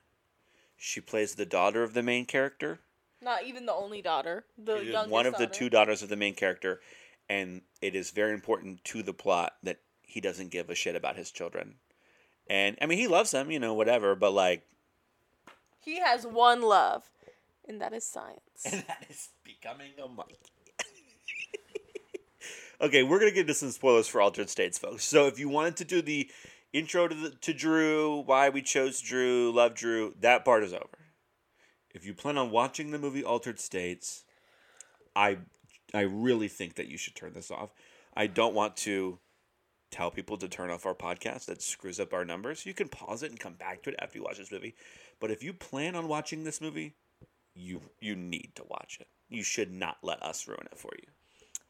she 0.78 1.02
plays 1.02 1.36
the 1.36 1.46
daughter 1.46 1.84
of 1.84 1.94
the 1.94 2.04
main 2.04 2.26
character. 2.26 2.80
Not 3.22 3.44
even 3.44 3.66
the 3.66 3.74
only 3.74 4.02
daughter. 4.02 4.46
The 4.58 4.84
youngest 4.84 5.10
one 5.10 5.26
of 5.26 5.38
the 5.38 5.48
two 5.48 5.70
daughters 5.70 6.02
of 6.04 6.10
the 6.10 6.16
main 6.16 6.36
character, 6.36 6.82
and 7.28 7.62
it 7.82 7.96
is 7.96 8.12
very 8.12 8.34
important 8.34 8.84
to 8.86 9.04
the 9.04 9.14
plot 9.14 9.56
that 9.64 9.80
he 10.02 10.22
doesn't 10.22 10.52
give 10.52 10.70
a 10.70 10.76
shit 10.76 10.96
about 10.96 11.18
his 11.18 11.32
children. 11.32 11.76
And 12.50 12.78
I 12.82 12.86
mean, 12.86 12.98
he 12.98 13.08
loves 13.08 13.32
them, 13.32 13.52
you 13.52 13.60
know, 13.60 13.74
whatever, 13.74 14.16
but 14.16 14.32
like, 14.32 14.66
He 15.80 16.00
has 16.00 16.26
one 16.26 16.62
love, 16.62 17.10
and 17.68 17.82
that 17.82 17.94
is 17.94 18.06
science. 18.06 18.40
and 18.66 18.84
that 18.88 19.06
is 19.10 19.30
becoming 19.44 19.92
a 20.02 20.08
monkey. 20.08 20.38
Okay, 22.82 23.04
we're 23.04 23.20
gonna 23.20 23.32
get 23.32 23.42
into 23.42 23.54
some 23.54 23.72
spoilers 23.72 24.08
for 24.08 24.22
Altered 24.22 24.50
States, 24.50 24.78
folks. 24.78 25.04
So 25.04 25.28
if 25.28 25.40
you 25.40 25.50
wanted 25.50 25.78
to 25.78 25.86
do 25.86 26.02
the 26.02 26.30
intro 26.74 27.08
to 27.08 27.16
the, 27.16 27.30
to 27.32 27.54
Drew, 27.54 28.24
why 28.26 28.50
we 28.50 28.62
chose 28.62 29.00
Drew, 29.02 29.52
love 29.52 29.74
Drew, 29.74 30.14
that 30.20 30.46
part 30.46 30.64
is 30.64 30.74
over. 30.74 30.98
If 31.94 32.06
you 32.06 32.14
plan 32.14 32.38
on 32.38 32.52
watching 32.52 32.92
the 32.92 33.00
movie 33.00 33.24
Altered 33.24 33.60
States, 33.60 34.24
I 35.16 35.40
I 35.94 36.02
really 36.02 36.48
think 36.48 36.76
that 36.76 36.88
you 36.88 36.98
should 36.98 37.16
turn 37.16 37.34
this 37.34 37.52
off. 37.52 37.74
I 38.16 38.28
don't 38.28 38.54
want 38.54 38.78
to 38.78 39.20
tell 39.90 40.12
people 40.12 40.38
to 40.38 40.48
turn 40.48 40.70
off 40.70 40.86
our 40.86 40.96
podcast. 40.96 41.46
That 41.46 41.62
screws 41.62 42.00
up 42.00 42.14
our 42.14 42.26
numbers. 42.26 42.66
You 42.66 42.74
can 42.74 42.90
pause 42.90 43.24
it 43.24 43.32
and 43.32 43.40
come 43.40 43.54
back 43.54 43.84
to 43.84 43.92
it 43.92 43.96
after 44.00 44.18
you 44.18 44.24
watch 44.24 44.38
this 44.38 44.52
movie. 44.52 44.76
But 45.20 45.32
if 45.32 45.44
you 45.44 45.54
plan 45.54 45.96
on 45.96 46.08
watching 46.08 46.44
this 46.44 46.62
movie, 46.62 46.96
you 47.56 47.82
you 48.00 48.16
need 48.16 48.52
to 48.56 48.64
watch 48.70 48.98
it. 49.00 49.08
You 49.30 49.44
should 49.44 49.72
not 49.72 49.98
let 50.04 50.22
us 50.22 50.48
ruin 50.48 50.68
it 50.72 50.78
for 50.78 50.92
you. 51.02 51.10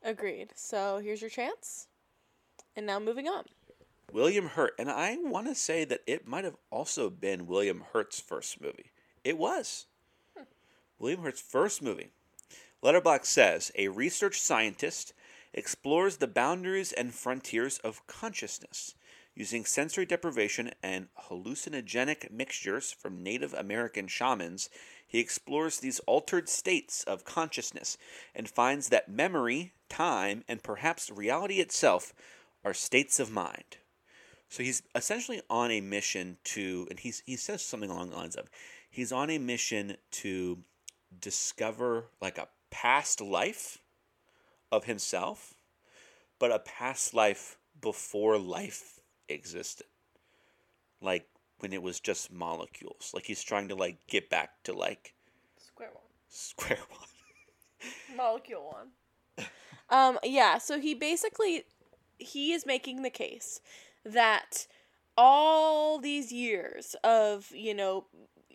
Agreed. 0.04 0.52
So 0.56 1.00
here's 1.00 1.22
your 1.22 1.30
chance. 1.30 1.88
And 2.76 2.86
now 2.86 3.00
moving 3.00 3.28
on. 3.28 3.46
William 4.12 4.48
Hurt, 4.48 4.74
and 4.80 4.90
I 4.90 5.18
want 5.18 5.48
to 5.48 5.56
say 5.56 5.84
that 5.84 6.02
it 6.08 6.28
might 6.28 6.46
have 6.46 6.56
also 6.70 7.10
been 7.10 7.46
William 7.46 7.84
Hurt's 7.92 8.20
first 8.20 8.62
movie. 8.62 8.92
It 9.24 9.38
was. 9.38 9.88
Hmm. 10.38 10.44
William 10.98 11.22
Hurt's 11.22 11.42
first 11.42 11.82
movie. 11.82 12.12
Letterboxd 12.82 13.26
says 13.26 13.72
a 13.76 13.90
research 13.90 14.40
scientist 14.40 15.14
explores 15.54 16.18
the 16.18 16.28
boundaries 16.28 16.94
and 16.94 17.14
frontiers 17.14 17.80
of 17.80 18.06
consciousness 18.08 18.96
using 19.38 19.66
sensory 19.66 20.06
deprivation 20.06 20.72
and 20.82 21.08
hallucinogenic 21.30 22.32
mixtures 22.32 22.92
from 22.92 23.22
Native 23.22 23.54
American 23.54 24.08
shamans. 24.08 24.70
He 25.08 25.20
explores 25.20 25.80
these 25.80 26.00
altered 26.02 26.50
states 26.50 27.04
of 27.06 27.24
consciousness 27.24 27.98
and 28.36 28.50
finds 28.50 28.90
that 28.90 29.10
memory, 29.10 29.72
time, 29.90 30.44
and 30.48 30.62
perhaps 30.62 31.10
reality 31.10 31.56
itself 31.56 32.14
are 32.66 32.74
states 32.74 33.20
of 33.20 33.32
mind. 33.32 33.78
So 34.50 34.64
he's 34.64 34.84
essentially 34.94 35.42
on 35.50 35.72
a 35.72 35.82
mission 35.82 36.38
to, 36.46 36.88
and 36.90 37.00
he's, 37.00 37.24
he 37.26 37.38
says 37.38 37.62
something 37.62 37.90
along 37.90 38.10
the 38.10 38.18
lines 38.18 38.36
of, 38.36 38.50
he's 38.90 39.12
on 39.12 39.30
a 39.30 39.38
mission 39.38 39.96
to 40.12 40.60
discover 41.20 42.06
like 42.22 42.38
a 42.38 42.50
past 42.70 43.22
life 43.22 43.78
of 44.72 44.84
himself, 44.86 45.54
but 46.40 46.52
a 46.52 46.60
past 46.60 47.14
life 47.14 47.58
before 47.80 48.38
life 48.38 49.00
existed. 49.30 49.88
Like 51.02 51.28
when 51.60 51.74
it 51.74 51.82
was 51.82 52.00
just 52.00 52.32
molecules. 52.32 53.12
Like 53.14 53.26
he's 53.26 53.44
trying 53.44 53.68
to 53.70 53.76
like 53.76 53.98
get 54.08 54.30
back 54.30 54.64
to 54.64 54.74
like 54.74 55.14
Square 55.58 55.90
one. 55.94 56.04
square 56.30 56.80
one. 56.90 58.18
Molecule 58.18 58.74
one. 58.74 59.48
um, 59.90 60.20
yeah, 60.24 60.58
so 60.58 60.80
he 60.80 60.94
basically 60.94 61.64
he 62.18 62.54
is 62.54 62.66
making 62.66 63.04
the 63.04 63.10
case 63.10 63.62
that 64.04 64.68
all 65.18 66.00
these 66.00 66.32
years 66.32 66.96
of, 67.04 67.52
you 67.54 67.74
know, 67.74 68.06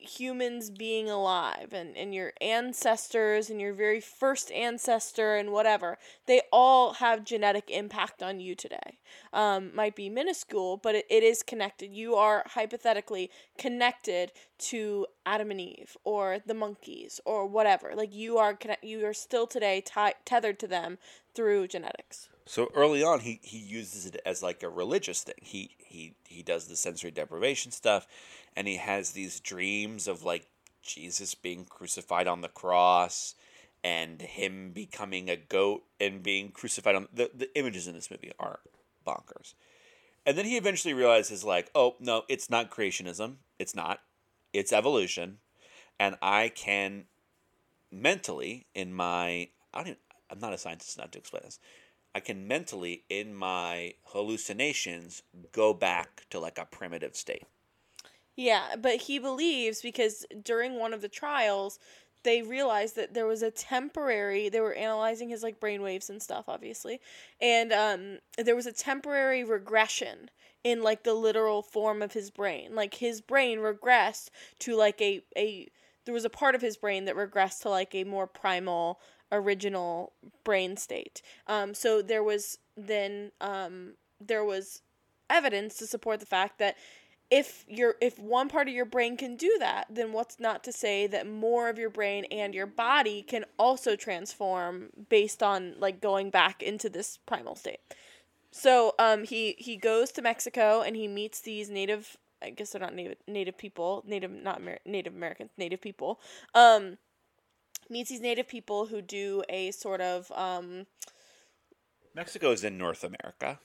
humans 0.03 0.71
being 0.71 1.09
alive 1.09 1.73
and, 1.73 1.97
and 1.97 2.15
your 2.15 2.33
ancestors 2.41 3.51
and 3.51 3.61
your 3.61 3.73
very 3.73 4.01
first 4.01 4.51
ancestor 4.53 5.37
and 5.37 5.53
whatever, 5.53 5.99
they 6.27 6.43
all 6.53 6.95
have 6.95 7.25
genetic 7.25 7.71
impact 7.71 8.23
on 8.23 8.41
you 8.41 8.55
today. 8.55 8.99
Um, 9.33 9.75
might 9.75 9.97
be 9.97 10.09
minuscule, 10.09 10.77
but 10.77 10.95
it, 10.95 11.07
it 11.09 11.23
is 11.23 11.43
connected. 11.43 11.93
You 11.93 12.15
are 12.15 12.45
hypothetically 12.47 13.31
connected 13.59 14.33
to 14.59 15.07
Adam 15.27 15.51
and 15.51 15.61
Eve 15.61 15.97
or 16.05 16.39
the 16.45 16.55
monkeys 16.55 17.21
or 17.25 17.47
whatever. 17.47 17.93
Like 17.95 18.15
you 18.15 18.39
are 18.39 18.55
connect- 18.55 18.85
you 18.85 19.05
are 19.07 19.15
still 19.15 19.47
today 19.47 19.81
ti- 19.81 20.15
tethered 20.25 20.59
to 20.61 20.67
them 20.67 20.99
through 21.35 21.69
genetics. 21.69 22.29
So 22.53 22.71
early 22.75 23.03
on, 23.03 23.21
he, 23.21 23.41
he 23.43 23.57
uses 23.57 24.05
it 24.05 24.21
as 24.27 24.43
like 24.43 24.63
a 24.63 24.69
religious 24.69 25.23
thing. 25.23 25.37
He 25.41 25.71
he 25.79 26.17
he 26.29 26.43
does 26.43 26.67
the 26.67 26.77
sensory 26.77 27.11
deprivation 27.11 27.73
stuff, 27.73 28.07
and 28.55 28.69
he 28.69 28.77
has 28.77 29.13
these 29.13 29.41
dreams 29.41 30.07
of 30.07 30.23
like 30.23 30.49
Jesus 30.83 31.35
being 31.35 31.65
crucified 31.65 32.29
on 32.29 32.43
the 32.43 32.49
cross, 32.49 33.37
and 33.83 34.21
him 34.21 34.73
becoming 34.73 35.31
a 35.31 35.37
goat 35.37 35.85
and 35.99 36.23
being 36.23 36.51
crucified 36.51 36.95
on 36.95 37.09
the, 37.11 37.31
the 37.33 37.49
images 37.57 37.89
in 37.89 37.95
this 37.95 38.11
movie 38.11 38.33
are 38.39 38.61
bonkers. 39.07 39.55
And 40.27 40.37
then 40.37 40.45
he 40.45 40.59
eventually 40.59 40.93
realizes 40.93 41.45
like, 41.45 41.71
oh 41.75 41.97
no, 42.01 42.25
it's 42.29 42.51
not 42.51 42.71
creationism. 42.71 43.37
It's 43.59 43.75
not. 43.75 44.01
It's 44.53 44.75
evolution. 44.75 45.39
And 45.99 46.17
I 46.21 46.51
can 46.51 47.05
mentally 47.91 48.67
in 48.75 48.93
my 48.93 49.49
I 49.73 49.79
don't 49.79 49.87
even, 49.87 49.97
I'm 50.31 50.39
not 50.39 50.53
a 50.53 50.59
scientist 50.59 50.99
not 50.99 51.13
to 51.13 51.19
explain 51.19 51.45
this. 51.45 51.59
I 52.15 52.21
can 52.21 52.47
mentally 52.47 53.05
in 53.09 53.35
my 53.35 53.95
hallucinations 54.07 55.23
go 55.53 55.73
back 55.75 56.27
to 56.31 56.39
like 56.39 56.59
a 56.59 56.65
primitive 56.67 57.17
state. 57.17 57.45
Yeah, 58.37 58.77
but 58.79 59.03
he 59.03 59.19
believes 59.19 59.83
because 59.83 60.27
during 60.43 60.79
one 60.79 60.95
of 60.95 61.03
the 61.03 61.09
trials, 61.09 61.79
they 62.23 62.43
realized 62.43 62.97
that 62.97 63.15
there 63.15 63.27
was 63.27 63.43
a 63.43 63.51
temporary 63.51 64.49
they 64.49 64.61
were 64.61 64.75
analyzing 64.75 65.29
his 65.29 65.43
like 65.43 65.59
brainwaves 65.59 66.09
and 66.09 66.23
stuff 66.23 66.45
obviously 66.47 67.01
and 67.41 67.73
um 67.73 68.19
there 68.39 68.55
was 68.55 68.65
a 68.67 68.73
temporary 68.73 69.43
regression 69.43 70.31
in 70.63 70.83
like 70.85 71.03
the 71.03 71.15
literal 71.15 71.63
form 71.63 72.01
of 72.01 72.13
his 72.13 72.31
brain 72.31 72.77
like 72.77 72.95
his 72.95 73.21
brain 73.21 73.59
regressed 73.59 74.31
to 74.61 74.77
like 74.77 75.01
a 75.01 75.21
a 75.37 75.69
there 76.05 76.15
was 76.15 76.25
a 76.25 76.31
part 76.31 76.55
of 76.55 76.61
his 76.61 76.77
brain 76.77 77.07
that 77.07 77.17
regressed 77.17 77.63
to 77.63 77.69
like 77.69 77.93
a 77.93 78.05
more 78.05 78.29
primal 78.29 79.01
original 79.33 80.13
brain 80.45 80.77
state 80.77 81.23
um 81.49 81.75
so 81.75 82.01
there 82.03 82.23
was 82.23 82.59
then 82.77 83.33
um 83.41 83.95
there 84.21 84.45
was 84.45 84.83
evidence 85.29 85.77
to 85.77 85.87
support 85.87 86.21
the 86.21 86.27
fact 86.27 86.59
that 86.59 86.77
if 87.33 87.65
your 87.67 87.95
if 88.03 88.19
one 88.19 88.51
part 88.51 88.69
of 88.69 88.75
your 88.75 88.85
brain 88.85 89.17
can 89.17 89.37
do 89.37 89.57
that, 89.59 89.87
then 89.89 90.13
what's 90.13 90.39
not 90.39 90.63
to 90.65 90.71
say 90.71 91.07
that 91.07 91.27
more 91.27 91.71
of 91.71 91.79
your 91.79 91.89
brain 91.89 92.27
and 92.27 92.55
your 92.55 92.67
body 92.67 93.23
can 93.23 93.47
also 93.59 93.97
transform 93.97 94.91
based 95.09 95.43
on 95.43 95.75
like 95.79 96.03
going 96.03 96.29
back 96.29 96.63
into 96.63 96.91
this 96.91 97.19
primal 97.25 97.57
state. 97.57 97.81
So 98.51 98.95
um 98.99 99.25
he 99.25 99.55
he 99.59 99.79
goes 99.79 100.13
to 100.13 100.23
Mexico 100.23 100.83
and 100.83 100.95
he 100.95 101.09
meets 101.09 101.41
these 101.41 101.71
native 101.71 102.19
I 102.43 102.51
guess 102.51 102.71
they're 102.71 102.83
not 102.83 102.95
native 102.95 103.17
native 103.27 103.57
people, 103.57 104.05
native 104.07 104.31
not 104.31 104.61
Amer- 104.61 104.81
Native 104.85 105.15
Americans, 105.15 105.53
native 105.57 105.81
people. 105.81 106.21
Um 106.55 106.99
meets 107.93 108.11
these 108.11 108.21
native 108.21 108.49
people 108.49 108.87
who 108.87 109.03
do 109.03 109.43
a 109.49 109.71
sort 109.71 110.01
of 110.01 110.33
um 110.33 110.87
Mexico 112.15 112.51
is 112.51 112.65
in 112.65 112.77
North 112.77 113.05
America. 113.05 113.59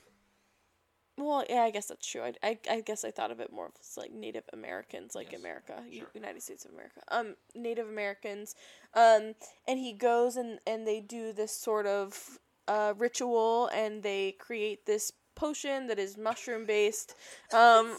Well, 1.18 1.44
yeah, 1.50 1.62
I 1.62 1.70
guess 1.70 1.86
that's 1.88 2.06
true. 2.06 2.22
I, 2.22 2.34
I, 2.44 2.58
I 2.70 2.80
guess 2.80 3.04
I 3.04 3.10
thought 3.10 3.32
of 3.32 3.40
it 3.40 3.52
more 3.52 3.70
as 3.80 3.96
like 3.96 4.12
Native 4.12 4.44
Americans, 4.52 5.16
like 5.16 5.32
Yes, 5.32 5.40
America, 5.40 5.82
sure. 5.92 6.06
United 6.14 6.42
States 6.42 6.64
of 6.64 6.70
America. 6.70 7.00
Um, 7.08 7.34
Native 7.56 7.88
Americans. 7.88 8.54
Um, 8.94 9.34
and 9.66 9.80
he 9.80 9.92
goes 9.92 10.36
and 10.36 10.60
and 10.66 10.86
they 10.86 11.00
do 11.00 11.32
this 11.32 11.52
sort 11.52 11.86
of 11.86 12.38
uh 12.68 12.94
ritual, 12.96 13.68
and 13.74 14.02
they 14.04 14.32
create 14.38 14.86
this 14.86 15.12
potion 15.38 15.86
that 15.86 15.98
is 15.98 16.18
mushroom 16.18 16.66
based. 16.66 17.14
Um, 17.50 17.94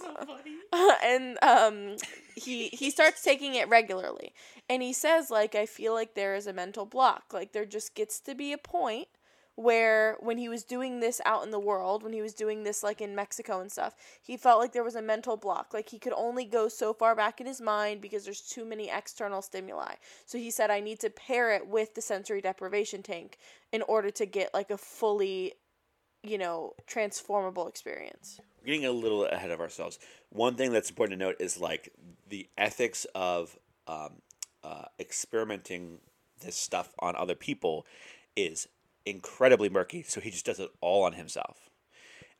and 1.04 1.38
um, 1.42 1.96
he 2.36 2.68
he 2.68 2.92
starts 2.92 3.24
taking 3.24 3.56
it 3.56 3.68
regularly, 3.68 4.32
and 4.70 4.84
he 4.84 4.94
says 4.94 5.32
like 5.32 5.56
I 5.56 5.66
feel 5.66 5.94
like 5.94 6.14
there 6.14 6.36
is 6.36 6.46
a 6.46 6.54
mental 6.54 6.86
block. 6.86 7.34
Like 7.34 7.52
there 7.52 7.66
just 7.66 7.96
gets 7.96 8.20
to 8.22 8.36
be 8.36 8.54
a 8.54 8.60
point 8.60 9.08
where 9.60 10.16
when 10.22 10.38
he 10.38 10.48
was 10.48 10.64
doing 10.64 11.02
this 11.02 11.20
out 11.26 11.44
in 11.44 11.52
the 11.52 11.60
world, 11.60 12.02
when 12.02 12.14
he 12.14 12.22
was 12.22 12.34
doing 12.34 12.64
this 12.64 12.82
like 12.82 13.02
in 13.02 13.14
Mexico 13.14 13.60
and 13.60 13.70
stuff, 13.70 13.94
he 14.22 14.38
felt 14.38 14.62
like 14.62 14.72
there 14.72 14.86
was 14.86 14.96
a 14.96 15.02
mental 15.02 15.36
block. 15.36 15.74
Like 15.74 15.90
he 15.90 16.00
could 16.00 16.14
only 16.16 16.46
go 16.46 16.70
so 16.70 16.94
far 16.94 17.14
back 17.14 17.42
in 17.42 17.48
his 17.48 17.60
mind 17.60 18.00
because 18.00 18.24
there's 18.24 18.40
too 18.40 18.64
many 18.64 18.90
external 18.90 19.42
stimuli. 19.42 19.96
So 20.26 20.38
he 20.38 20.50
said 20.50 20.72
I 20.72 20.80
need 20.80 21.00
to 21.02 21.10
pair 21.10 21.54
it 21.54 21.68
with 21.68 21.96
the 21.96 22.02
sensory 22.02 22.40
deprivation 22.40 23.04
tank 23.04 23.38
in 23.74 23.82
order 23.82 24.12
to 24.12 24.26
get 24.26 24.54
like 24.54 24.72
a 24.72 24.78
fully 24.78 25.56
you 26.24 26.38
know, 26.38 26.74
transformable 26.88 27.68
experience. 27.68 28.40
We're 28.62 28.68
getting 28.68 28.86
a 28.86 28.92
little 28.92 29.26
ahead 29.26 29.52
of 29.52 29.60
ourselves. 29.60 30.00
One 30.30 30.56
thing 30.56 30.72
that's 30.72 30.90
important 30.90 31.20
to 31.20 31.26
note 31.26 31.38
is 31.40 31.60
like 31.60 31.94
the 32.28 32.48
ethics 32.58 33.06
of 33.16 33.58
um, 33.88 34.22
uh, 34.64 34.86
experimenting 35.00 36.00
this 36.42 36.56
stuff 36.56 36.94
on 37.00 37.16
other 37.16 37.36
people 37.36 37.86
is 38.36 38.68
incredibly 39.06 39.70
murky. 39.70 40.04
So 40.04 40.22
he 40.22 40.30
just 40.30 40.46
does 40.46 40.60
it 40.60 40.70
all 40.82 41.04
on 41.04 41.14
himself, 41.14 41.70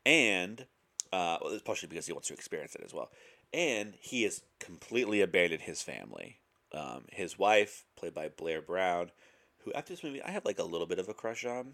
and 0.06 0.66
uh, 1.12 1.38
well, 1.42 1.54
it's 1.54 1.64
partially 1.64 1.88
because 1.88 2.06
he 2.06 2.14
wants 2.14 2.28
to 2.28 2.34
experience 2.34 2.76
it 2.76 2.84
as 2.86 2.94
well. 2.94 3.10
And 3.54 3.96
he 4.00 4.24
has 4.24 4.44
completely 4.60 5.22
abandoned 5.22 5.64
his 5.64 5.82
family. 5.82 6.38
Um, 6.72 7.06
his 7.12 7.40
wife, 7.40 7.86
played 7.96 8.14
by 8.14 8.30
Blair 8.30 8.62
Brown, 8.62 9.10
who 9.64 9.74
after 9.74 9.94
this 9.94 10.04
movie 10.04 10.22
I 10.22 10.32
have 10.32 10.46
like 10.46 10.60
a 10.60 10.64
little 10.64 10.86
bit 10.86 11.00
of 11.00 11.10
a 11.10 11.14
crush 11.14 11.46
on. 11.46 11.74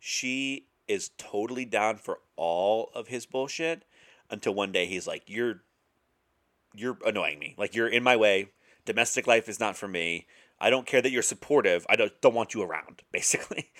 She 0.00 0.66
is 0.92 1.10
totally 1.16 1.64
down 1.64 1.96
for 1.96 2.20
all 2.36 2.90
of 2.94 3.08
his 3.08 3.26
bullshit 3.26 3.84
until 4.30 4.54
one 4.54 4.72
day 4.72 4.86
he's 4.86 5.06
like, 5.06 5.22
"You're, 5.26 5.62
you're 6.74 6.98
annoying 7.04 7.38
me. 7.38 7.54
Like 7.56 7.74
you're 7.74 7.88
in 7.88 8.02
my 8.02 8.16
way. 8.16 8.48
Domestic 8.84 9.26
life 9.26 9.48
is 9.48 9.60
not 9.60 9.76
for 9.76 9.88
me. 9.88 10.26
I 10.60 10.70
don't 10.70 10.86
care 10.86 11.02
that 11.02 11.10
you're 11.10 11.22
supportive. 11.22 11.86
I 11.88 11.96
don't 11.96 12.12
don't 12.20 12.34
want 12.34 12.54
you 12.54 12.62
around, 12.62 13.02
basically." 13.12 13.70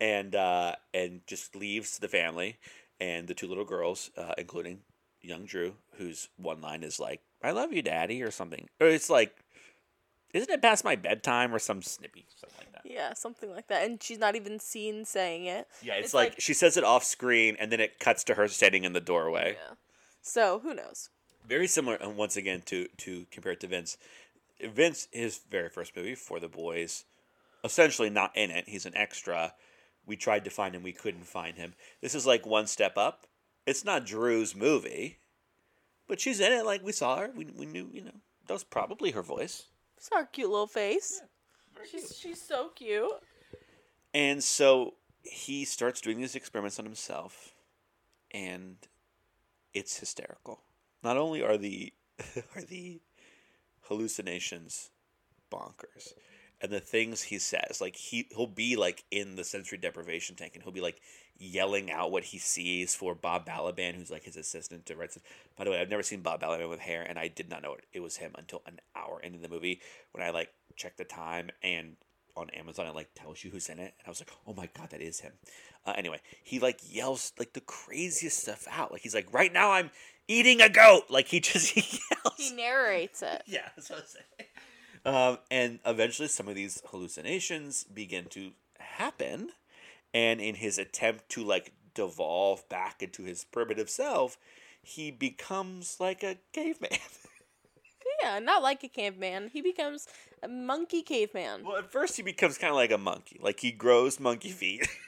And 0.00 0.36
uh, 0.36 0.76
and 0.94 1.22
just 1.26 1.56
leaves 1.56 1.98
the 1.98 2.08
family 2.08 2.58
and 3.00 3.26
the 3.26 3.34
two 3.34 3.48
little 3.48 3.64
girls, 3.64 4.10
uh, 4.16 4.34
including 4.38 4.80
young 5.20 5.44
Drew, 5.44 5.74
whose 5.96 6.28
one 6.36 6.60
line 6.60 6.82
is 6.82 7.00
like, 7.00 7.20
"I 7.42 7.50
love 7.50 7.72
you, 7.72 7.82
Daddy," 7.82 8.22
or 8.22 8.30
something. 8.30 8.68
Or 8.80 8.86
it's 8.86 9.10
like, 9.10 9.36
"Isn't 10.32 10.52
it 10.52 10.62
past 10.62 10.84
my 10.84 10.96
bedtime?" 10.96 11.54
or 11.54 11.58
some 11.58 11.82
snippy 11.82 12.26
something 12.36 12.58
like. 12.58 12.67
Yeah, 12.88 13.12
something 13.12 13.50
like 13.50 13.68
that. 13.68 13.84
And 13.84 14.02
she's 14.02 14.18
not 14.18 14.34
even 14.34 14.58
seen 14.58 15.04
saying 15.04 15.44
it. 15.44 15.68
Yeah, 15.82 15.94
it's, 15.94 16.06
It's 16.06 16.14
like, 16.14 16.30
like- 16.30 16.40
she 16.40 16.54
says 16.54 16.76
it 16.76 16.84
off 16.84 17.04
screen, 17.04 17.56
and 17.60 17.70
then 17.70 17.80
it 17.80 17.98
cuts 17.98 18.24
to 18.24 18.34
her 18.34 18.48
standing 18.48 18.84
in 18.84 18.94
the 18.94 19.00
doorway. 19.00 19.56
Yeah. 19.60 19.74
So 20.22 20.58
who 20.60 20.74
knows? 20.74 21.10
Very 21.46 21.66
similar, 21.66 21.96
and 21.96 22.16
once 22.16 22.36
again, 22.36 22.62
to 22.66 22.88
to 22.98 23.26
compare 23.30 23.52
it 23.52 23.60
to 23.60 23.66
Vince. 23.66 23.96
Vince, 24.60 25.08
his 25.12 25.40
very 25.50 25.68
first 25.68 25.94
movie 25.96 26.14
for 26.14 26.40
the 26.40 26.48
boys, 26.48 27.04
essentially 27.62 28.10
not 28.10 28.36
in 28.36 28.50
it. 28.50 28.68
He's 28.68 28.86
an 28.86 28.96
extra. 28.96 29.54
We 30.06 30.16
tried 30.16 30.44
to 30.44 30.50
find 30.50 30.74
him, 30.74 30.82
we 30.82 30.92
couldn't 30.92 31.26
find 31.26 31.56
him. 31.58 31.74
This 32.00 32.14
is 32.14 32.26
like 32.26 32.46
one 32.46 32.66
step 32.66 32.96
up. 32.96 33.26
It's 33.66 33.84
not 33.84 34.06
Drew's 34.06 34.54
movie, 34.56 35.18
but 36.06 36.20
she's 36.20 36.40
in 36.40 36.52
it. 36.52 36.64
Like 36.64 36.82
we 36.82 36.92
saw 36.92 37.18
her, 37.18 37.30
we 37.34 37.44
we 37.46 37.66
knew, 37.66 37.88
you 37.92 38.02
know, 38.02 38.20
that 38.46 38.52
was 38.54 38.64
probably 38.64 39.10
her 39.12 39.22
voice. 39.22 39.64
Saw 39.98 40.18
her 40.18 40.24
cute 40.26 40.50
little 40.50 40.66
face. 40.66 41.22
She's 41.90 42.16
she's 42.16 42.40
so 42.40 42.68
cute. 42.68 43.10
And 44.14 44.42
so 44.42 44.94
he 45.22 45.64
starts 45.64 46.00
doing 46.00 46.18
these 46.18 46.34
experiments 46.34 46.78
on 46.78 46.84
himself, 46.84 47.54
and 48.30 48.76
it's 49.74 49.98
hysterical. 49.98 50.60
Not 51.02 51.16
only 51.16 51.42
are 51.42 51.56
the 51.56 51.92
are 52.56 52.62
the 52.62 53.00
hallucinations 53.82 54.90
bonkers, 55.52 56.14
and 56.60 56.72
the 56.72 56.80
things 56.80 57.22
he 57.22 57.38
says, 57.38 57.80
like 57.80 57.96
he 57.96 58.26
he'll 58.30 58.46
be 58.46 58.76
like 58.76 59.04
in 59.10 59.36
the 59.36 59.44
sensory 59.44 59.78
deprivation 59.78 60.36
tank, 60.36 60.52
and 60.54 60.62
he'll 60.62 60.72
be 60.72 60.80
like 60.80 61.00
yelling 61.38 61.90
out 61.90 62.10
what 62.10 62.24
he 62.24 62.38
sees 62.38 62.94
for 62.94 63.14
Bob 63.14 63.46
Balaban, 63.46 63.94
who's 63.94 64.10
like 64.10 64.24
his 64.24 64.36
assistant 64.36 64.86
to 64.86 64.96
write. 64.96 65.12
stuff. 65.12 65.22
By 65.56 65.64
the 65.64 65.70
way, 65.70 65.80
I've 65.80 65.90
never 65.90 66.02
seen 66.02 66.20
Bob 66.20 66.40
Balaban 66.40 66.68
with 66.68 66.80
hair, 66.80 67.02
and 67.08 67.18
I 67.18 67.28
did 67.28 67.48
not 67.48 67.62
know 67.62 67.74
it, 67.74 67.84
it 67.92 68.00
was 68.00 68.16
him 68.16 68.32
until 68.36 68.62
an 68.66 68.80
hour 68.96 69.20
into 69.20 69.38
the 69.38 69.48
movie 69.48 69.80
when 70.12 70.24
I 70.24 70.30
like 70.30 70.50
checked 70.78 70.98
the 70.98 71.04
time 71.04 71.50
and 71.62 71.96
on 72.38 72.50
Amazon 72.50 72.86
it 72.86 72.94
like 72.94 73.10
tells 73.14 73.42
you 73.42 73.50
who's 73.50 73.68
in 73.68 73.78
it, 73.78 73.94
and 73.98 74.06
I 74.06 74.08
was 74.08 74.20
like, 74.20 74.30
oh 74.46 74.54
my 74.54 74.68
god, 74.76 74.90
that 74.90 75.02
is 75.02 75.20
him. 75.20 75.32
Uh, 75.84 75.94
anyway, 75.96 76.20
he 76.44 76.58
like 76.60 76.80
yells 76.88 77.32
like 77.38 77.52
the 77.52 77.60
craziest 77.60 78.38
stuff 78.38 78.66
out. 78.70 78.92
Like 78.92 79.02
he's 79.02 79.14
like, 79.14 79.32
right 79.32 79.52
now 79.52 79.72
I'm 79.72 79.90
eating 80.28 80.60
a 80.60 80.68
goat. 80.68 81.04
Like 81.10 81.28
he 81.28 81.40
just 81.40 81.70
he 81.74 81.80
yells. 81.80 82.34
He 82.36 82.54
narrates 82.54 83.22
it. 83.22 83.42
Yeah, 83.46 83.68
that's 83.76 83.90
what 83.90 84.00
I'm 84.00 84.04
saying. 84.06 84.48
Um, 85.04 85.38
and 85.50 85.78
eventually, 85.86 86.28
some 86.28 86.48
of 86.48 86.54
these 86.54 86.82
hallucinations 86.86 87.84
begin 87.84 88.26
to 88.26 88.52
happen, 88.78 89.50
and 90.14 90.40
in 90.40 90.54
his 90.54 90.78
attempt 90.78 91.28
to 91.30 91.44
like 91.44 91.72
devolve 91.94 92.68
back 92.68 93.02
into 93.02 93.24
his 93.24 93.44
primitive 93.44 93.90
self, 93.90 94.38
he 94.82 95.10
becomes 95.10 95.96
like 95.98 96.22
a 96.22 96.36
caveman. 96.52 96.90
Yeah, 98.22 98.38
not 98.40 98.62
like 98.62 98.82
a 98.84 98.88
caveman. 98.88 99.50
He 99.52 99.60
becomes 99.62 100.06
a 100.42 100.48
monkey 100.48 101.02
caveman. 101.02 101.64
well, 101.64 101.76
at 101.76 101.90
first, 101.92 102.16
he 102.16 102.22
becomes 102.22 102.58
kind 102.58 102.70
of 102.70 102.76
like 102.76 102.90
a 102.90 102.98
monkey. 102.98 103.38
Like 103.40 103.60
he 103.60 103.70
grows 103.70 104.18
monkey 104.20 104.50
feet. 104.50 104.88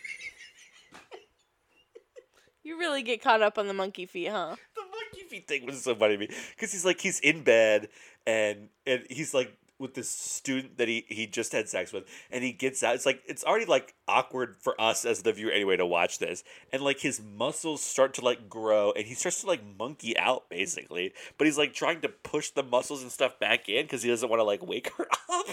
You 2.62 2.78
really 2.78 3.02
get 3.02 3.22
caught 3.22 3.40
up 3.40 3.56
on 3.56 3.68
the 3.68 3.74
monkey 3.74 4.04
feet, 4.06 4.28
huh? 4.28 4.54
the 4.76 4.82
monkey 4.82 5.26
feet 5.28 5.48
thing 5.48 5.64
was 5.66 5.82
so 5.82 5.94
funny 5.94 6.14
to 6.14 6.18
me 6.20 6.28
because 6.54 6.70
he's 6.70 6.84
like 6.84 7.00
he's 7.00 7.18
in 7.20 7.42
bed 7.42 7.88
and 8.26 8.68
and 8.86 9.02
he's 9.08 9.32
like 9.32 9.56
with 9.80 9.94
this 9.94 10.08
student 10.08 10.78
that 10.78 10.88
he 10.88 11.04
he 11.08 11.26
just 11.26 11.52
had 11.52 11.68
sex 11.68 11.92
with 11.92 12.04
and 12.30 12.44
he 12.44 12.52
gets 12.52 12.82
out 12.82 12.94
it's 12.94 13.06
like 13.06 13.22
it's 13.26 13.42
already 13.44 13.64
like 13.64 13.94
awkward 14.06 14.56
for 14.60 14.78
us 14.80 15.04
as 15.04 15.22
the 15.22 15.32
viewer 15.32 15.50
anyway 15.50 15.76
to 15.76 15.86
watch 15.86 16.18
this 16.18 16.44
and 16.72 16.82
like 16.82 17.00
his 17.00 17.20
muscles 17.20 17.82
start 17.82 18.14
to 18.14 18.24
like 18.24 18.48
grow 18.48 18.92
and 18.92 19.06
he 19.06 19.14
starts 19.14 19.40
to 19.40 19.46
like 19.46 19.62
monkey 19.78 20.16
out 20.18 20.48
basically 20.50 21.12
but 21.38 21.46
he's 21.46 21.58
like 21.58 21.72
trying 21.72 22.00
to 22.00 22.08
push 22.08 22.50
the 22.50 22.62
muscles 22.62 23.02
and 23.02 23.10
stuff 23.10 23.38
back 23.40 23.68
in 23.68 23.84
because 23.84 24.02
he 24.02 24.10
doesn't 24.10 24.28
want 24.28 24.38
to 24.38 24.44
like 24.44 24.64
wake 24.66 24.92
her 24.98 25.06
up 25.30 25.46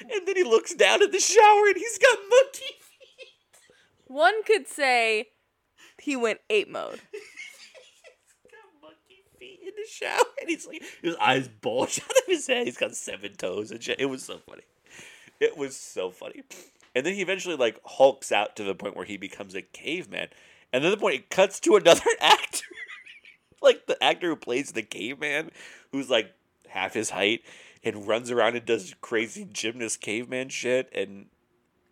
And 0.00 0.26
then 0.26 0.36
he 0.36 0.44
looks 0.44 0.74
down 0.74 1.02
at 1.02 1.12
the 1.12 1.20
shower 1.20 1.66
and 1.66 1.76
he's 1.76 1.98
got 1.98 2.18
monkey 2.28 2.74
feet. 2.80 3.28
One 4.06 4.42
could 4.44 4.66
say 4.68 5.28
he 6.00 6.16
went 6.16 6.40
ape 6.48 6.68
mode. 6.70 7.00
He's 7.12 8.50
got 8.50 8.82
monkey 8.82 9.24
feet 9.38 9.60
in 9.62 9.69
the 9.82 9.90
shower. 9.90 10.24
And 10.40 10.48
he's 10.48 10.66
like, 10.66 10.82
his 11.02 11.16
eyes 11.16 11.48
bulge 11.48 12.00
out 12.04 12.10
of 12.10 12.26
his 12.26 12.46
head. 12.46 12.66
He's 12.66 12.78
got 12.78 12.94
seven 12.94 13.34
toes 13.34 13.70
and 13.70 13.82
shit. 13.82 14.00
It 14.00 14.06
was 14.06 14.22
so 14.22 14.38
funny. 14.38 14.62
It 15.38 15.56
was 15.56 15.76
so 15.76 16.10
funny. 16.10 16.42
And 16.94 17.04
then 17.06 17.14
he 17.14 17.20
eventually 17.22 17.56
like 17.56 17.80
hulks 17.84 18.32
out 18.32 18.56
to 18.56 18.64
the 18.64 18.74
point 18.74 18.96
where 18.96 19.04
he 19.04 19.16
becomes 19.16 19.54
a 19.54 19.62
caveman. 19.62 20.28
And 20.72 20.82
then 20.84 20.90
the 20.90 20.96
point 20.96 21.14
it 21.16 21.30
cuts 21.30 21.60
to 21.60 21.76
another 21.76 22.02
actor. 22.20 22.64
like 23.62 23.86
the 23.86 24.02
actor 24.02 24.28
who 24.28 24.36
plays 24.36 24.72
the 24.72 24.82
caveman, 24.82 25.50
who's 25.92 26.08
like 26.10 26.32
half 26.68 26.94
his 26.94 27.10
height 27.10 27.42
and 27.84 28.06
runs 28.06 28.30
around 28.30 28.56
and 28.56 28.64
does 28.64 28.94
crazy 29.00 29.46
gymnast 29.50 30.00
caveman 30.00 30.48
shit 30.48 30.90
and 30.94 31.26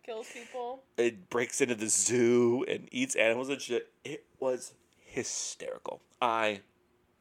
Kills 0.03 0.27
people. 0.33 0.81
it 0.97 1.29
breaks 1.29 1.61
into 1.61 1.75
the 1.75 1.87
zoo 1.89 2.65
and 2.67 2.87
eats 2.91 3.15
animals 3.15 3.49
and 3.49 3.61
shit. 3.61 3.89
It 4.03 4.25
was 4.39 4.73
hysterical. 5.05 6.01
I 6.21 6.61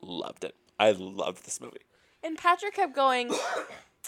loved 0.01 0.45
it. 0.45 0.55
I 0.79 0.93
loved 0.93 1.45
this 1.45 1.61
movie. 1.61 1.81
And 2.23 2.37
Patrick 2.37 2.75
kept 2.75 2.95
going, 2.95 3.33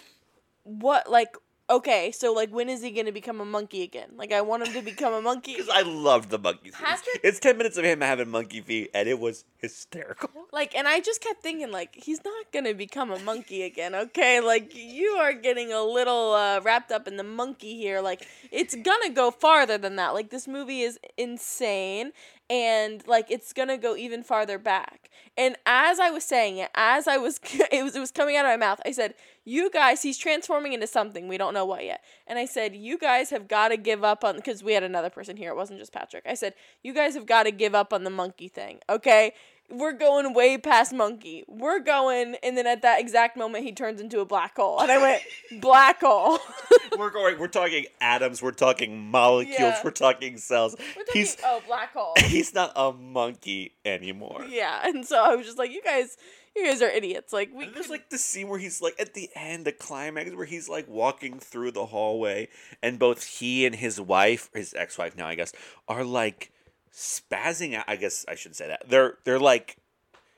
what, 0.64 1.10
like, 1.10 1.36
okay, 1.68 2.10
so, 2.10 2.32
like, 2.32 2.50
when 2.52 2.68
is 2.68 2.82
he 2.82 2.90
to 3.02 3.12
become 3.12 3.40
a 3.40 3.44
monkey 3.44 3.82
again? 3.82 4.10
Like, 4.16 4.32
I 4.32 4.40
want 4.40 4.66
him 4.66 4.74
to 4.74 4.82
become 4.82 5.12
a 5.12 5.22
monkey. 5.22 5.52
Because 5.56 5.68
I 5.68 5.82
loved 5.82 6.30
the 6.30 6.38
monkey. 6.38 6.70
Patrick- 6.72 7.20
It's 7.22 7.38
10 7.38 7.56
minutes 7.56 7.76
of 7.76 7.84
him 7.84 8.00
having 8.00 8.28
monkey 8.28 8.60
feet, 8.60 8.90
and 8.94 9.08
it 9.08 9.18
was 9.18 9.44
hysterical. 9.58 10.30
Like, 10.52 10.74
and 10.74 10.88
I 10.88 10.98
just 10.98 11.20
kept 11.20 11.44
thinking, 11.44 11.70
like, 11.70 11.94
he's 11.94 12.24
not 12.24 12.50
gonna 12.52 12.74
become 12.74 13.12
a 13.12 13.20
monkey 13.20 13.62
again, 13.62 13.94
okay? 13.94 14.40
Like, 14.40 14.72
you 14.74 15.10
are 15.10 15.32
getting 15.32 15.72
a 15.72 15.80
little 15.80 16.32
uh, 16.32 16.60
wrapped 16.60 16.90
up 16.90 17.06
in 17.06 17.16
the 17.16 17.22
monkey 17.22 17.76
here. 17.76 18.00
Like, 18.00 18.26
it's 18.50 18.74
gonna 18.74 19.10
go 19.10 19.30
farther 19.30 19.78
than 19.78 19.94
that. 19.94 20.08
Like, 20.08 20.30
this 20.30 20.48
movie 20.48 20.80
is 20.80 20.98
insane, 21.16 22.10
and 22.50 23.06
like, 23.06 23.30
it's 23.30 23.52
gonna 23.52 23.78
go 23.78 23.96
even 23.96 24.24
farther 24.24 24.58
back. 24.58 25.08
And 25.38 25.56
as 25.64 26.00
I 26.00 26.10
was 26.10 26.24
saying 26.24 26.58
it, 26.58 26.70
as 26.74 27.06
I 27.06 27.16
was, 27.16 27.38
it 27.72 27.84
was, 27.84 27.94
it 27.94 28.00
was 28.00 28.10
coming 28.10 28.36
out 28.36 28.44
of 28.44 28.50
my 28.50 28.56
mouth. 28.56 28.80
I 28.84 28.90
said, 28.90 29.14
"You 29.44 29.70
guys, 29.70 30.02
he's 30.02 30.18
transforming 30.18 30.72
into 30.72 30.88
something. 30.88 31.28
We 31.28 31.38
don't 31.38 31.54
know 31.54 31.64
what 31.64 31.84
yet." 31.84 32.02
And 32.26 32.38
I 32.38 32.46
said, 32.46 32.74
"You 32.74 32.98
guys 32.98 33.30
have 33.30 33.46
got 33.46 33.68
to 33.68 33.76
give 33.76 34.02
up 34.02 34.24
on," 34.24 34.36
because 34.36 34.64
we 34.64 34.72
had 34.74 34.82
another 34.82 35.10
person 35.10 35.36
here. 35.36 35.50
It 35.50 35.56
wasn't 35.56 35.78
just 35.78 35.92
Patrick. 35.92 36.24
I 36.26 36.34
said, 36.34 36.54
"You 36.82 36.92
guys 36.92 37.14
have 37.14 37.26
got 37.26 37.44
to 37.44 37.52
give 37.52 37.74
up 37.74 37.92
on 37.92 38.02
the 38.04 38.10
monkey 38.10 38.48
thing, 38.48 38.80
okay?" 38.88 39.32
We're 39.70 39.92
going 39.92 40.32
way 40.34 40.58
past 40.58 40.92
monkey. 40.92 41.44
We're 41.48 41.80
going, 41.80 42.36
and 42.42 42.56
then 42.56 42.66
at 42.66 42.82
that 42.82 43.00
exact 43.00 43.36
moment, 43.36 43.64
he 43.64 43.72
turns 43.72 44.00
into 44.00 44.20
a 44.20 44.24
black 44.24 44.56
hole, 44.56 44.80
and 44.80 44.90
I 44.90 44.98
went 44.98 45.22
black 45.60 46.00
hole. 46.00 46.38
we're 46.98 47.10
going. 47.10 47.38
We're 47.38 47.48
talking 47.48 47.86
atoms. 48.00 48.42
We're 48.42 48.50
talking 48.52 49.10
molecules. 49.10 49.58
Yeah. 49.58 49.80
We're 49.84 49.90
talking 49.90 50.36
cells. 50.38 50.76
We're 50.96 51.04
talking, 51.04 51.20
He's 51.20 51.36
oh 51.44 51.62
black 51.66 51.92
hole. 51.94 52.14
he's 52.18 52.54
not 52.54 52.72
a 52.76 52.92
monkey 52.92 53.74
anymore. 53.84 54.44
yeah, 54.48 54.80
and 54.86 55.06
so 55.06 55.22
I 55.22 55.34
was 55.36 55.46
just 55.46 55.58
like, 55.58 55.70
you 55.70 55.82
guys, 55.82 56.16
you 56.56 56.64
guys 56.66 56.82
are 56.82 56.88
idiots. 56.90 57.32
Like 57.32 57.50
we 57.54 57.64
And 57.64 57.74
there's 57.74 57.86
could- 57.86 57.92
like 57.92 58.10
the 58.10 58.18
scene 58.18 58.48
where 58.48 58.58
he's 58.58 58.80
like 58.82 58.94
at 59.00 59.14
the 59.14 59.30
end, 59.34 59.64
the 59.64 59.72
climax 59.72 60.30
where 60.34 60.46
he's 60.46 60.68
like 60.68 60.88
walking 60.88 61.38
through 61.38 61.72
the 61.72 61.86
hallway, 61.86 62.48
and 62.82 62.98
both 62.98 63.24
he 63.24 63.66
and 63.66 63.74
his 63.74 64.00
wife, 64.00 64.50
his 64.52 64.74
ex-wife 64.74 65.16
now, 65.16 65.26
I 65.28 65.34
guess, 65.34 65.52
are 65.88 66.04
like 66.04 66.50
spazzing 66.92 67.74
out. 67.74 67.84
I 67.88 67.96
guess 67.96 68.24
I 68.28 68.34
should 68.34 68.54
say 68.56 68.68
that 68.68 68.88
they're 68.88 69.18
they're 69.24 69.38
like 69.40 69.76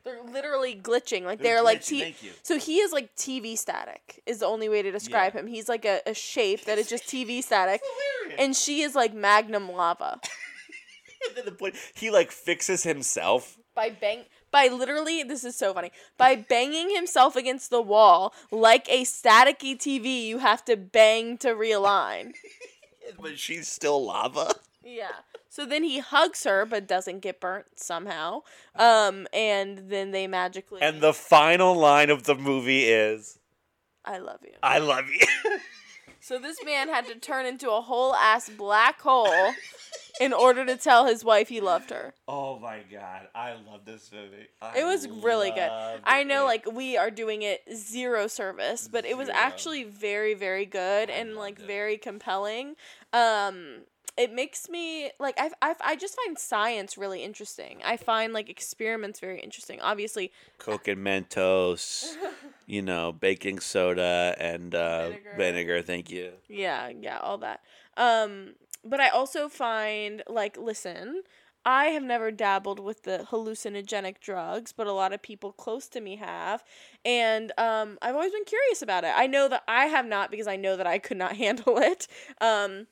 they're 0.05 0.23
literally 0.23 0.75
glitching. 0.75 1.23
Like 1.25 1.39
They're 1.39 1.55
they're, 1.57 1.63
like 1.63 1.81
glitching, 1.81 1.87
t- 1.89 2.01
thank 2.01 2.23
you. 2.25 2.33
So 2.43 2.59
he 2.59 2.79
is 2.79 2.93
like 2.93 3.15
TV 3.15 3.57
static 3.57 4.21
is 4.27 4.39
the 4.41 4.47
only 4.47 4.69
way 4.69 4.83
to 4.83 4.91
describe 4.91 5.35
Yeah. 5.35 5.41
him. 5.41 5.47
He's 5.47 5.69
like 5.69 5.85
a, 5.85 6.01
a 6.07 6.13
shape 6.15 6.65
that 6.65 6.77
is 6.79 6.89
just 6.89 7.05
TV 7.05 7.43
static, 7.43 7.81
and 8.39 8.57
she 8.57 8.83
is 8.83 8.95
like 8.97 9.15
magnum 9.15 9.71
lava. 9.71 10.19
and 11.29 11.37
then 11.37 11.45
the 11.45 11.53
point 11.53 11.77
he 11.95 12.11
like 12.11 12.31
fixes 12.33 12.83
himself. 12.83 13.57
by 13.75 13.91
bang 13.91 14.25
by 14.51 14.67
literally 14.69 15.23
this 15.23 15.45
is 15.45 15.57
so 15.57 15.73
funny 15.73 15.91
by 16.19 16.37
banging 16.37 16.95
himself 16.95 17.37
against 17.37 17.71
the 17.71 17.81
wall 17.81 18.35
like 18.51 18.87
a 18.91 19.03
staticky 19.05 19.75
TV 19.79 20.25
you 20.27 20.39
have 20.39 20.63
to 20.65 20.77
bang 20.77 21.39
to 21.39 21.49
realign. 21.55 22.33
But 23.21 23.39
she's 23.39 23.69
still 23.69 24.05
lava. 24.07 24.53
Yeah. 24.85 25.09
So 25.55 25.67
then 25.67 25.85
he 25.85 25.99
hugs 25.99 26.45
her 26.45 26.65
but 26.65 26.89
doesn't 26.89 27.21
get 27.21 27.39
burnt 27.39 27.67
somehow. 27.79 28.41
Um 28.75 29.27
and 29.35 29.91
then 29.91 30.11
they 30.11 30.27
magically 30.27 30.81
And 30.81 31.03
the 31.03 31.13
final 31.13 31.75
line 31.75 32.09
of 32.09 32.23
the 32.23 32.35
movie 32.35 32.85
is 32.85 33.39
I 34.03 34.17
love 34.17 34.41
you. 34.43 34.55
I 34.63 34.79
love 34.79 35.09
you. 35.11 35.59
So 36.25 36.39
this 36.39 36.65
man 36.65 36.89
had 36.89 37.07
to 37.09 37.17
turn 37.17 37.47
into 37.47 37.69
a 37.73 37.81
whole 37.81 38.15
ass 38.15 38.49
black 38.49 39.01
hole 39.01 39.53
in 40.21 40.33
order 40.33 40.65
to 40.65 40.77
tell 40.77 41.05
his 41.07 41.25
wife 41.25 41.49
he 41.49 41.61
loved 41.61 41.91
her. 41.91 42.15
oh 42.29 42.61
my 42.61 42.79
god. 42.93 43.27
I 43.35 43.55
love 43.55 43.85
this 43.85 44.09
movie. 44.13 44.47
It 44.79 44.85
was 44.85 45.09
really 45.09 45.51
good. 45.51 45.69
I 46.05 46.23
know, 46.23 46.45
it. 46.45 46.47
like 46.47 46.73
we 46.73 46.97
are 46.97 47.11
doing 47.11 47.43
it 47.43 47.63
zero 47.75 48.29
service, 48.29 48.89
but 48.91 49.05
it 49.05 49.17
was 49.17 49.29
actually 49.31 49.83
very, 49.83 50.35
very 50.35 50.65
good 50.65 51.11
I 51.11 51.15
and 51.15 51.35
like 51.35 51.59
it. 51.59 51.67
very 51.67 51.99
compelling. 51.99 52.77
Um, 53.13 53.79
it 54.17 54.33
makes 54.33 54.69
me 54.69 55.11
like 55.19 55.35
I 55.39 55.51
I 55.61 55.75
I 55.85 55.97
just 55.97 56.17
find 56.25 56.39
science 56.39 56.99
really 56.99 57.23
interesting. 57.23 57.81
I 57.85 57.97
find 57.97 58.33
like 58.33 58.49
experiments 58.51 59.21
very 59.21 59.41
interesting. 59.41 59.81
Obviously, 59.81 60.33
Coke 60.59 60.89
and 60.89 61.05
Mentos, 61.05 62.15
you 62.67 62.83
know, 62.83 63.13
baking 63.13 63.61
soda 63.61 64.35
and 64.39 64.75
uh, 64.75 65.09
Vinegar. 65.09 65.35
vinegar. 65.37 65.83
Thank 65.83 66.11
you. 66.11 66.33
yeah, 66.49 66.91
yeah, 67.01 67.19
all 67.19 67.39
that. 67.39 67.61
Um, 67.97 68.55
but 68.85 69.01
I 69.01 69.09
also 69.09 69.49
find 69.49 70.23
like 70.29 70.57
listen. 70.57 71.23
I 71.65 71.87
have 71.87 72.03
never 72.03 72.33
dabbled 72.33 72.81
with 72.81 73.05
the 73.05 73.25
hallucinogenic 73.31 74.19
drugs, 74.19 74.73
but 74.73 74.89
a 74.89 74.93
lot 74.93 75.13
of 75.13 75.23
people 75.23 75.53
close 75.53 75.87
to 75.91 76.01
me 76.01 76.17
have. 76.17 76.65
And 77.05 77.53
um, 77.57 77.99
I've 78.03 78.17
always 78.17 78.33
been 78.33 78.45
curious 78.45 78.83
about 78.83 79.05
it. 79.05 79.13
I 79.15 79.29
know 79.29 79.49
that 79.49 79.63
I 79.69 79.87
have 79.87 80.05
not 80.05 80.33
because 80.33 80.49
I 80.49 80.57
know 80.57 80.77
that 80.77 80.89
I 80.89 80.99
could 80.99 81.17
not 81.19 81.37
handle 81.45 81.79
it. 81.79 82.09
Um, 82.41 82.89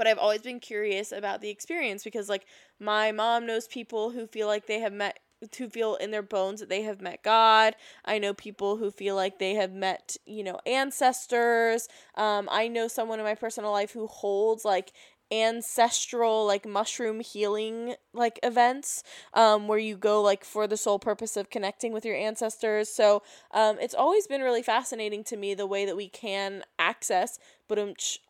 but 0.00 0.06
I've 0.06 0.16
always 0.16 0.40
been 0.40 0.60
curious 0.60 1.12
about 1.12 1.42
the 1.42 1.50
experience 1.50 2.04
because, 2.04 2.26
like, 2.30 2.46
my 2.78 3.12
mom 3.12 3.44
knows 3.44 3.68
people 3.68 4.12
who 4.12 4.26
feel 4.26 4.46
like 4.46 4.66
they 4.66 4.80
have 4.80 4.94
met, 4.94 5.18
who 5.58 5.68
feel 5.68 5.96
in 5.96 6.10
their 6.10 6.22
bones 6.22 6.60
that 6.60 6.70
they 6.70 6.80
have 6.80 7.02
met 7.02 7.22
God. 7.22 7.76
I 8.06 8.18
know 8.18 8.32
people 8.32 8.78
who 8.78 8.90
feel 8.90 9.14
like 9.14 9.38
they 9.38 9.56
have 9.56 9.74
met, 9.74 10.16
you 10.24 10.42
know, 10.42 10.58
ancestors. 10.64 11.86
Um, 12.14 12.48
I 12.50 12.66
know 12.66 12.88
someone 12.88 13.18
in 13.18 13.26
my 13.26 13.34
personal 13.34 13.72
life 13.72 13.92
who 13.92 14.06
holds, 14.06 14.64
like, 14.64 14.94
ancestral 15.32 16.46
like 16.46 16.66
mushroom 16.66 17.20
healing 17.20 17.94
like 18.12 18.40
events 18.42 19.04
um 19.34 19.68
where 19.68 19.78
you 19.78 19.96
go 19.96 20.20
like 20.20 20.44
for 20.44 20.66
the 20.66 20.76
sole 20.76 20.98
purpose 20.98 21.36
of 21.36 21.50
connecting 21.50 21.92
with 21.92 22.04
your 22.04 22.16
ancestors. 22.16 22.88
So 22.88 23.22
um 23.52 23.78
it's 23.80 23.94
always 23.94 24.26
been 24.26 24.42
really 24.42 24.62
fascinating 24.62 25.24
to 25.24 25.36
me 25.36 25.54
the 25.54 25.66
way 25.66 25.84
that 25.86 25.96
we 25.96 26.08
can 26.08 26.64
access 26.78 27.38
but 27.68 27.78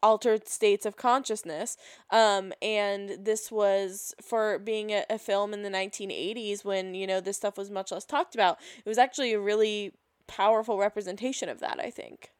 altered 0.02 0.46
states 0.46 0.84
of 0.84 0.96
consciousness. 0.96 1.76
Um 2.10 2.52
and 2.60 3.24
this 3.24 3.50
was 3.50 4.14
for 4.22 4.58
being 4.58 4.90
a, 4.90 5.04
a 5.08 5.18
film 5.18 5.54
in 5.54 5.62
the 5.62 5.70
1980s 5.70 6.64
when 6.64 6.94
you 6.94 7.06
know 7.06 7.20
this 7.20 7.38
stuff 7.38 7.56
was 7.56 7.70
much 7.70 7.92
less 7.92 8.04
talked 8.04 8.34
about. 8.34 8.58
It 8.84 8.88
was 8.88 8.98
actually 8.98 9.32
a 9.32 9.40
really 9.40 9.92
powerful 10.26 10.78
representation 10.78 11.48
of 11.48 11.58
that 11.58 11.80
i 11.80 11.90
think 11.90 12.30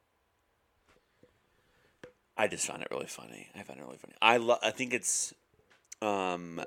I 2.41 2.47
just 2.47 2.67
found 2.67 2.81
it 2.81 2.89
really 2.91 3.07
funny. 3.07 3.49
I 3.55 3.63
found 3.65 3.81
it 3.81 3.83
really 3.83 3.99
funny. 3.99 4.15
I 4.23 4.39
lo- 4.39 4.57
I 4.63 4.71
think 4.71 4.95
it's 4.95 5.35
um 6.01 6.65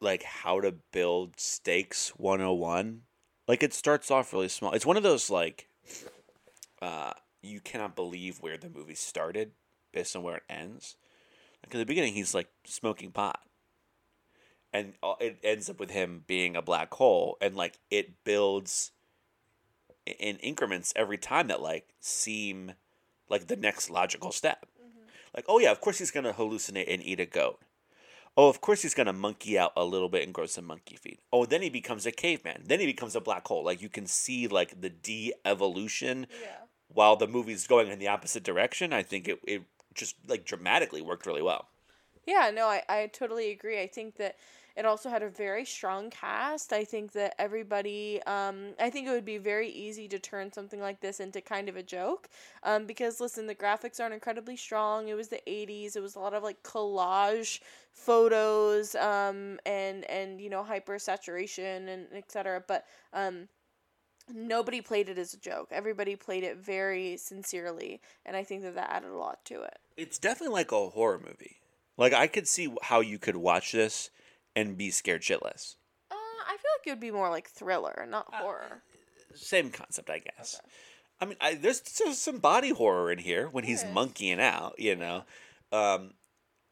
like 0.00 0.22
how 0.22 0.60
to 0.60 0.76
build 0.92 1.40
stakes 1.40 2.10
101. 2.10 3.00
Like 3.48 3.64
it 3.64 3.74
starts 3.74 4.12
off 4.12 4.32
really 4.32 4.46
small. 4.46 4.70
It's 4.70 4.86
one 4.86 4.96
of 4.96 5.02
those 5.02 5.28
like 5.28 5.66
uh 6.80 7.14
you 7.42 7.58
cannot 7.58 7.96
believe 7.96 8.38
where 8.40 8.56
the 8.56 8.70
movie 8.70 8.94
started 8.94 9.50
based 9.92 10.14
on 10.14 10.22
where 10.22 10.36
it 10.36 10.44
ends. 10.48 10.96
Like 11.64 11.74
at 11.74 11.78
the 11.78 11.84
beginning 11.84 12.14
he's 12.14 12.32
like 12.32 12.46
smoking 12.64 13.10
pot. 13.10 13.40
And 14.72 14.94
uh, 15.02 15.14
it 15.18 15.40
ends 15.42 15.68
up 15.68 15.80
with 15.80 15.90
him 15.90 16.22
being 16.28 16.54
a 16.54 16.62
black 16.62 16.94
hole 16.94 17.38
and 17.40 17.56
like 17.56 17.80
it 17.90 18.22
builds 18.22 18.92
in 20.06 20.36
increments 20.36 20.92
every 20.94 21.18
time 21.18 21.48
that 21.48 21.60
like 21.60 21.88
seem 21.98 22.74
like 23.28 23.46
the 23.46 23.56
next 23.56 23.90
logical 23.90 24.32
step. 24.32 24.66
Mm-hmm. 24.80 25.08
Like, 25.36 25.44
oh 25.48 25.58
yeah, 25.58 25.70
of 25.70 25.80
course 25.80 25.98
he's 25.98 26.10
gonna 26.10 26.32
hallucinate 26.32 26.92
and 26.92 27.02
eat 27.04 27.20
a 27.20 27.26
goat. 27.26 27.60
Oh, 28.36 28.48
of 28.48 28.60
course 28.60 28.82
he's 28.82 28.94
gonna 28.94 29.12
monkey 29.12 29.58
out 29.58 29.72
a 29.76 29.84
little 29.84 30.08
bit 30.08 30.24
and 30.24 30.34
grow 30.34 30.46
some 30.46 30.64
monkey 30.64 30.96
feet. 30.96 31.20
Oh, 31.32 31.46
then 31.46 31.62
he 31.62 31.70
becomes 31.70 32.06
a 32.06 32.12
caveman. 32.12 32.62
Then 32.66 32.80
he 32.80 32.86
becomes 32.86 33.14
a 33.14 33.20
black 33.20 33.46
hole. 33.46 33.64
Like 33.64 33.80
you 33.80 33.88
can 33.88 34.06
see 34.06 34.48
like 34.48 34.80
the 34.80 34.90
de-evolution 34.90 36.26
yeah 36.42 36.64
while 36.94 37.16
the 37.16 37.26
movie's 37.26 37.66
going 37.66 37.88
in 37.88 37.98
the 37.98 38.08
opposite 38.08 38.44
direction. 38.44 38.92
I 38.92 39.02
think 39.02 39.28
it, 39.28 39.40
it 39.46 39.62
just 39.94 40.16
like 40.26 40.44
dramatically 40.44 41.02
worked 41.02 41.26
really 41.26 41.42
well. 41.42 41.68
Yeah, 42.26 42.50
no, 42.54 42.66
I, 42.66 42.82
I 42.88 43.10
totally 43.12 43.50
agree. 43.50 43.82
I 43.82 43.86
think 43.86 44.16
that 44.16 44.36
it 44.76 44.84
also 44.84 45.08
had 45.08 45.22
a 45.22 45.28
very 45.28 45.64
strong 45.64 46.10
cast. 46.10 46.72
I 46.72 46.84
think 46.84 47.12
that 47.12 47.34
everybody, 47.38 48.20
um, 48.26 48.74
I 48.80 48.90
think 48.90 49.06
it 49.06 49.10
would 49.10 49.24
be 49.24 49.38
very 49.38 49.68
easy 49.68 50.08
to 50.08 50.18
turn 50.18 50.52
something 50.52 50.80
like 50.80 51.00
this 51.00 51.20
into 51.20 51.40
kind 51.40 51.68
of 51.68 51.76
a 51.76 51.82
joke. 51.82 52.28
Um, 52.62 52.86
because 52.86 53.20
listen, 53.20 53.46
the 53.46 53.54
graphics 53.54 54.00
aren't 54.00 54.14
incredibly 54.14 54.56
strong. 54.56 55.08
It 55.08 55.14
was 55.14 55.28
the 55.28 55.40
80s. 55.46 55.96
It 55.96 56.00
was 56.00 56.16
a 56.16 56.20
lot 56.20 56.34
of 56.34 56.42
like 56.42 56.62
collage 56.62 57.60
photos, 57.92 58.96
um, 58.96 59.60
and, 59.64 60.04
and, 60.10 60.40
you 60.40 60.50
know, 60.50 60.64
hyper 60.64 60.98
saturation 60.98 61.88
and 61.88 62.06
etc. 62.12 62.64
But, 62.66 62.84
um, 63.12 63.48
nobody 64.32 64.80
played 64.80 65.08
it 65.08 65.18
as 65.18 65.34
a 65.34 65.38
joke. 65.38 65.68
Everybody 65.70 66.16
played 66.16 66.44
it 66.44 66.56
very 66.56 67.16
sincerely, 67.16 68.00
and 68.24 68.36
I 68.36 68.42
think 68.42 68.62
that 68.62 68.74
that 68.74 68.90
added 68.90 69.10
a 69.10 69.16
lot 69.16 69.44
to 69.46 69.62
it. 69.62 69.78
It's 69.96 70.18
definitely 70.18 70.54
like 70.54 70.72
a 70.72 70.88
horror 70.88 71.20
movie. 71.24 71.58
Like 71.96 72.12
I 72.12 72.26
could 72.26 72.48
see 72.48 72.74
how 72.82 73.00
you 73.00 73.18
could 73.18 73.36
watch 73.36 73.72
this 73.72 74.10
and 74.56 74.76
be 74.76 74.90
scared 74.90 75.22
shitless. 75.22 75.76
Uh, 76.10 76.14
I 76.14 76.56
feel 76.56 76.70
like 76.78 76.86
it 76.86 76.90
would 76.90 77.00
be 77.00 77.10
more 77.10 77.30
like 77.30 77.48
thriller, 77.48 78.06
not 78.08 78.32
horror. 78.32 78.82
Same 79.34 79.70
concept, 79.70 80.10
I 80.10 80.20
guess. 80.20 80.60
I 81.20 81.26
mean, 81.26 81.36
I, 81.40 81.54
there's, 81.54 81.80
there's 81.80 82.18
some 82.18 82.38
body 82.38 82.70
horror 82.70 83.10
in 83.10 83.18
here 83.18 83.48
when 83.48 83.64
he's 83.64 83.84
monkeying 83.92 84.40
out. 84.40 84.74
You 84.78 84.96
know, 84.96 85.24
um, 85.72 86.12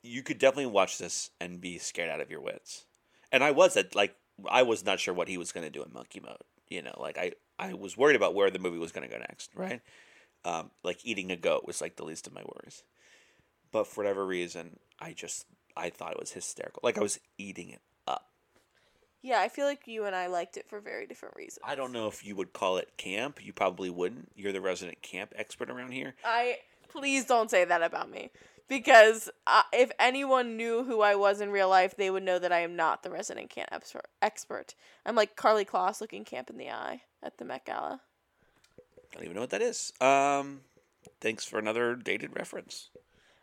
you 0.03 0.23
could 0.23 0.39
definitely 0.39 0.67
watch 0.67 0.99
this 0.99 1.31
and 1.41 1.61
be 1.61 1.79
scared 1.79 2.11
out 2.11 2.21
of 2.21 2.31
your 2.31 2.41
wits. 2.41 2.87
And 3.31 3.43
I 3.43 3.53
was 3.53 3.77
at 3.77 3.95
like 3.95 4.15
I 4.51 4.63
was 4.63 4.85
not 4.85 5.01
sure 5.01 5.15
what 5.15 5.29
he 5.29 5.39
was 5.39 5.53
going 5.53 5.65
to 5.65 5.71
do 5.71 5.83
in 5.83 5.93
monkey 5.93 6.21
mode. 6.21 6.43
You 6.69 6.83
know, 6.83 6.95
like 6.99 7.19
I 7.19 7.33
I 7.59 7.75
was 7.75 7.97
worried 7.97 8.17
about 8.17 8.35
where 8.35 8.51
the 8.51 8.59
movie 8.59 8.79
was 8.79 8.93
going 8.93 9.09
to 9.09 9.13
go 9.13 9.21
next. 9.21 9.51
Right, 9.55 9.81
um, 10.45 10.71
like 10.83 11.05
eating 11.05 11.31
a 11.31 11.37
goat 11.37 11.65
was 11.67 11.81
like 11.81 11.97
the 11.97 12.05
least 12.05 12.27
of 12.27 12.35
my 12.35 12.43
worries. 12.43 12.83
But 13.71 13.87
for 13.87 14.03
whatever 14.03 14.27
reason, 14.27 14.79
I 15.01 15.13
just 15.13 15.47
I 15.77 15.91
thought 15.91 16.13
it 16.13 16.21
was 16.21 16.33
hysterical. 16.33 16.81
Like 16.83 16.99
I 16.99 17.03
was 17.03 17.19
eating 17.39 17.71
it 17.71 17.81
up. 18.07 18.29
Yeah, 19.23 19.41
I 19.41 19.49
feel 19.49 19.67
like 19.67 19.87
you 19.87 20.05
and 20.05 20.17
I 20.17 20.27
liked 20.27 20.57
it 20.57 20.69
for 20.69 20.81
very 20.81 21.07
different 21.07 21.37
reasons. 21.37 21.61
I 21.65 21.75
don't 21.75 21.93
know 21.93 22.09
if 22.09 22.25
you 22.25 22.35
would 22.37 22.53
call 22.53 22.79
it 22.79 22.97
camp. 22.97 23.45
You 23.45 23.53
probably 23.53 23.91
wouldn't. 23.91 24.33
You're 24.35 24.53
the 24.53 24.61
resident 24.61 25.03
camp 25.03 25.33
expert 25.37 25.71
around 25.71 25.93
here. 25.93 26.15
I 26.25 26.59
please 26.89 27.25
don't 27.25 27.51
say 27.51 27.65
that 27.65 27.83
about 27.83 28.11
me 28.11 28.31
because 28.69 29.31
uh, 29.47 29.63
if 29.73 29.91
anyone 29.99 30.57
knew 30.57 30.83
who 30.85 31.03
I 31.03 31.15
was 31.15 31.41
in 31.41 31.51
real 31.51 31.69
life, 31.69 31.97
they 31.97 32.11
would 32.11 32.23
know 32.23 32.39
that 32.39 32.53
I 32.53 32.61
am 32.61 32.75
not 32.75 33.03
the 33.03 33.11
resident 33.11 33.51
camp 33.51 33.69
expert. 33.71 34.07
Expert. 34.21 34.75
I'm 35.05 35.15
like 35.15 35.37
Karlie 35.37 35.67
Kloss 35.67 36.01
looking 36.01 36.25
camp 36.25 36.51
in 36.51 36.57
the 36.57 36.71
eye 36.71 37.03
at 37.23 37.39
the 37.39 37.45
Met 37.45 37.67
Gala. 37.67 38.01
I 38.79 39.15
don't 39.15 39.25
even 39.25 39.35
know 39.35 39.43
what 39.43 39.51
that 39.51 39.63
is. 39.63 39.93
Um, 40.01 40.61
thanks 41.21 41.45
for 41.45 41.59
another 41.59 41.95
dated 41.95 42.35
reference. 42.35 42.89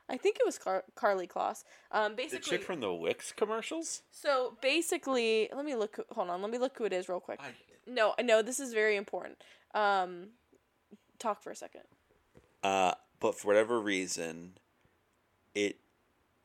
I 0.10 0.18
think 0.18 0.38
it 0.40 0.46
was 0.46 0.58
Car- 0.58 0.84
Karlie 0.96 1.28
Kloss. 1.28 1.64
Um, 1.92 2.12
The 2.14 2.24
basically, 2.24 2.58
chick 2.58 2.66
from 2.66 2.80
the 2.80 2.94
Wix 2.94 3.32
commercials. 3.32 4.02
so 4.12 4.58
basically, 4.62 5.50
let 5.54 5.64
me 5.66 5.76
look. 5.76 5.98
Hold 6.12 6.30
on, 6.30 6.42
let 6.42 6.52
me 6.52 6.58
look 6.58 6.78
who 6.78 6.86
it 6.86 6.94
is 6.94 7.08
real 7.08 7.20
quick. 7.20 7.40
I, 7.42 7.52
No, 7.88 8.16
no, 8.22 8.42
this 8.42 8.60
is 8.60 8.74
very 8.74 8.96
important. 8.96 9.38
Um, 9.74 10.30
talk 11.20 11.42
for 11.44 11.52
a 11.52 11.56
second. 11.56 11.84
uh, 12.64 12.94
but 13.20 13.36
for 13.36 13.48
whatever 13.48 13.80
reason, 13.80 14.54
it. 15.54 15.78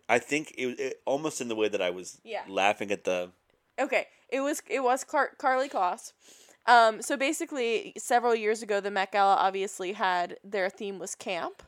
I 0.08 0.18
think 0.18 0.52
it, 0.58 0.78
it 0.78 1.00
almost 1.06 1.40
in 1.40 1.48
the 1.48 1.54
way 1.56 1.68
that 1.68 1.80
I 1.80 1.88
was 1.90 2.20
Yeah. 2.24 2.42
laughing 2.48 2.90
at 2.90 3.04
the. 3.04 3.30
Okay, 3.78 4.08
it 4.28 4.40
was 4.40 4.62
it 4.68 4.80
was 4.80 5.04
Car- 5.04 5.32
Karlie 5.38 5.70
Kloss. 5.70 6.12
Um, 6.66 7.00
so 7.02 7.16
basically, 7.16 7.92
several 7.98 8.34
years 8.34 8.62
ago, 8.62 8.80
the 8.80 8.90
Met 8.90 9.12
Gala 9.12 9.36
obviously 9.36 9.92
had 9.92 10.38
their 10.44 10.68
theme 10.70 10.98
was 10.98 11.14
camp, 11.14 11.62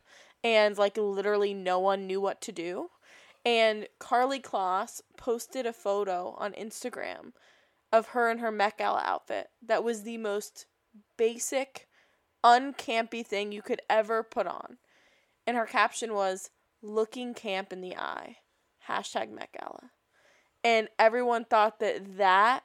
and 0.47 0.79
like 0.79 0.97
literally 0.97 1.53
no 1.53 1.81
one 1.81 2.07
knew 2.07 2.21
what 2.21 2.41
to 2.43 2.53
do. 2.53 2.91
And 3.45 3.89
Karlie 3.99 4.41
Kloss 4.41 5.01
posted 5.17 5.67
a 5.67 5.73
photo 5.73 6.37
on 6.39 6.53
Instagram 6.53 7.33
of 7.93 8.09
her 8.09 8.31
in 8.31 8.39
her 8.39 8.53
Met 8.53 8.81
outfit 8.81 9.49
that 9.65 9.83
was 9.83 10.03
the 10.03 10.19
most 10.19 10.67
basic, 11.17 11.89
uncampy 12.45 13.27
thing 13.27 13.51
you 13.51 13.63
could 13.63 13.81
ever 13.91 14.23
put 14.23 14.47
on. 14.47 14.79
And 15.47 15.57
her 15.57 15.67
caption 15.67 16.15
was 16.15 16.51
"Looking 16.81 17.35
camp 17.35 17.73
in 17.73 17.81
the 17.81 17.97
eye." 17.97 18.37
Hashtag 18.89 19.31
Met 19.31 19.51
and 20.63 20.89
everyone 20.99 21.45
thought 21.45 21.81
that 21.81 22.17
that 22.19 22.65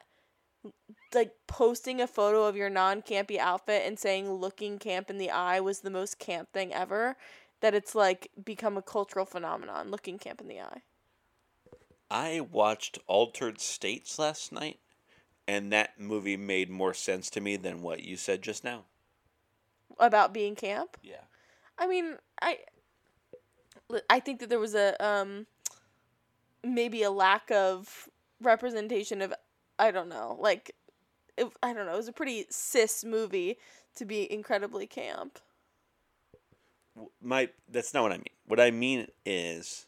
like 1.14 1.32
posting 1.46 2.00
a 2.00 2.06
photo 2.06 2.44
of 2.44 2.56
your 2.56 2.70
non-campy 2.70 3.38
outfit 3.38 3.82
and 3.84 3.98
saying 3.98 4.32
looking 4.32 4.78
camp 4.78 5.10
in 5.10 5.18
the 5.18 5.30
eye 5.30 5.60
was 5.60 5.80
the 5.80 5.90
most 5.90 6.18
camp 6.18 6.48
thing 6.52 6.72
ever 6.72 7.16
that 7.62 7.74
it's 7.74 7.94
like 7.94 8.30
become 8.44 8.76
a 8.76 8.82
cultural 8.82 9.24
phenomenon 9.24 9.90
looking 9.90 10.18
camp 10.18 10.40
in 10.40 10.48
the 10.48 10.60
eye 10.60 10.82
I 12.10 12.40
watched 12.40 12.98
Altered 13.06 13.58
States 13.58 14.18
last 14.18 14.52
night, 14.52 14.78
and 15.48 15.72
that 15.72 15.98
movie 15.98 16.36
made 16.36 16.68
more 16.68 16.92
sense 16.92 17.30
to 17.30 17.40
me 17.40 17.56
than 17.56 17.80
what 17.80 18.02
you 18.04 18.18
said 18.18 18.42
just 18.42 18.62
now. 18.64 18.84
about 19.98 20.32
being 20.34 20.54
camp 20.54 20.96
Yeah. 21.02 21.24
i 21.78 21.86
mean 21.86 22.16
i 22.40 22.58
i 24.08 24.20
think 24.20 24.40
that 24.40 24.48
there 24.48 24.58
was 24.58 24.74
a 24.74 24.96
um 25.04 25.46
maybe 26.64 27.02
a 27.02 27.10
lack 27.10 27.50
of 27.50 28.08
representation 28.40 29.20
of 29.22 29.32
i 29.78 29.90
don't 29.90 30.08
know 30.08 30.36
like 30.40 30.74
it, 31.36 31.46
i 31.62 31.72
don't 31.72 31.86
know 31.86 31.92
it 31.94 31.96
was 31.96 32.08
a 32.08 32.12
pretty 32.12 32.46
cis 32.50 33.04
movie 33.04 33.58
to 33.94 34.04
be 34.04 34.30
incredibly 34.32 34.86
camp 34.86 35.38
my 37.20 37.48
that's 37.68 37.94
not 37.94 38.02
what 38.02 38.12
I 38.12 38.16
mean. 38.16 38.24
What 38.46 38.60
I 38.60 38.70
mean 38.70 39.08
is 39.24 39.86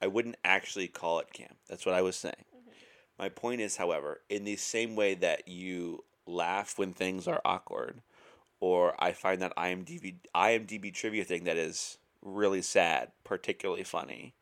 I 0.00 0.06
wouldn't 0.06 0.36
actually 0.44 0.88
call 0.88 1.18
it 1.20 1.32
camp. 1.32 1.56
That's 1.68 1.86
what 1.86 1.94
I 1.94 2.02
was 2.02 2.16
saying. 2.16 2.34
Mm-hmm. 2.54 2.70
My 3.18 3.28
point 3.28 3.60
is, 3.60 3.76
however, 3.76 4.20
in 4.28 4.44
the 4.44 4.56
same 4.56 4.96
way 4.96 5.14
that 5.14 5.48
you 5.48 6.04
laugh 6.26 6.78
when 6.78 6.92
things 6.92 7.28
are 7.28 7.40
awkward, 7.44 8.02
or 8.60 8.94
I 8.98 9.12
find 9.12 9.40
that 9.42 9.56
IMDb 9.56 10.16
IMDb 10.34 10.92
trivia 10.92 11.24
thing 11.24 11.44
that 11.44 11.56
is 11.56 11.98
really 12.22 12.62
sad, 12.62 13.12
particularly 13.22 13.84
funny. 13.84 14.34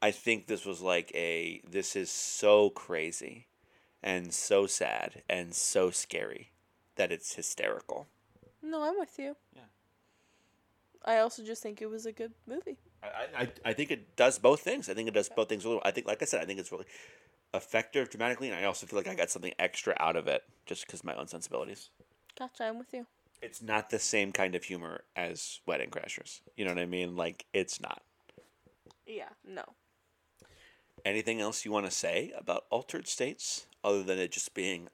I 0.00 0.10
think 0.12 0.46
this 0.46 0.64
was 0.64 0.80
like 0.80 1.10
a 1.14 1.60
this 1.68 1.96
is 1.96 2.10
so 2.10 2.70
crazy 2.70 3.46
and 4.02 4.32
so 4.32 4.66
sad 4.66 5.22
and 5.28 5.54
so 5.54 5.90
scary 5.90 6.52
that 6.96 7.10
it's 7.10 7.34
hysterical. 7.34 8.06
No, 8.62 8.82
I'm 8.82 8.98
with 8.98 9.18
you. 9.18 9.36
Yeah. 9.54 9.62
I 11.04 11.18
also 11.18 11.42
just 11.44 11.62
think 11.62 11.80
it 11.80 11.90
was 11.90 12.06
a 12.06 12.12
good 12.12 12.32
movie. 12.46 12.78
I, 13.02 13.42
I, 13.42 13.52
I 13.64 13.72
think 13.72 13.90
it 13.90 14.16
does 14.16 14.38
both 14.38 14.60
things. 14.60 14.88
I 14.88 14.94
think 14.94 15.08
it 15.08 15.14
does 15.14 15.28
both 15.28 15.48
things 15.48 15.64
really. 15.64 15.80
I 15.84 15.90
think, 15.90 16.06
like 16.06 16.22
I 16.22 16.24
said, 16.24 16.42
I 16.42 16.44
think 16.44 16.58
it's 16.58 16.72
really 16.72 16.86
effective 17.54 18.10
dramatically, 18.10 18.48
and 18.48 18.56
I 18.56 18.64
also 18.64 18.86
feel 18.86 18.98
like 18.98 19.08
I 19.08 19.14
got 19.14 19.30
something 19.30 19.54
extra 19.58 19.96
out 20.00 20.16
of 20.16 20.26
it 20.26 20.42
just 20.66 20.86
because 20.86 21.04
my 21.04 21.14
own 21.14 21.28
sensibilities. 21.28 21.90
Gotcha, 22.38 22.64
I'm 22.64 22.78
with 22.78 22.92
you. 22.92 23.06
It's 23.40 23.62
not 23.62 23.90
the 23.90 23.98
same 23.98 24.32
kind 24.32 24.54
of 24.54 24.64
humor 24.64 25.02
as 25.14 25.60
Wedding 25.64 25.90
Crashers. 25.90 26.40
You 26.56 26.64
know 26.64 26.72
what 26.72 26.82
I 26.82 26.86
mean? 26.86 27.16
Like 27.16 27.46
it's 27.52 27.80
not. 27.80 28.02
Yeah, 29.06 29.30
no. 29.46 29.62
Anything 31.04 31.40
else 31.40 31.64
you 31.64 31.70
want 31.70 31.86
to 31.86 31.92
say 31.92 32.32
about 32.36 32.64
Altered 32.70 33.06
States 33.06 33.66
other 33.84 34.02
than 34.02 34.18
it 34.18 34.32
just 34.32 34.54
being 34.54 34.88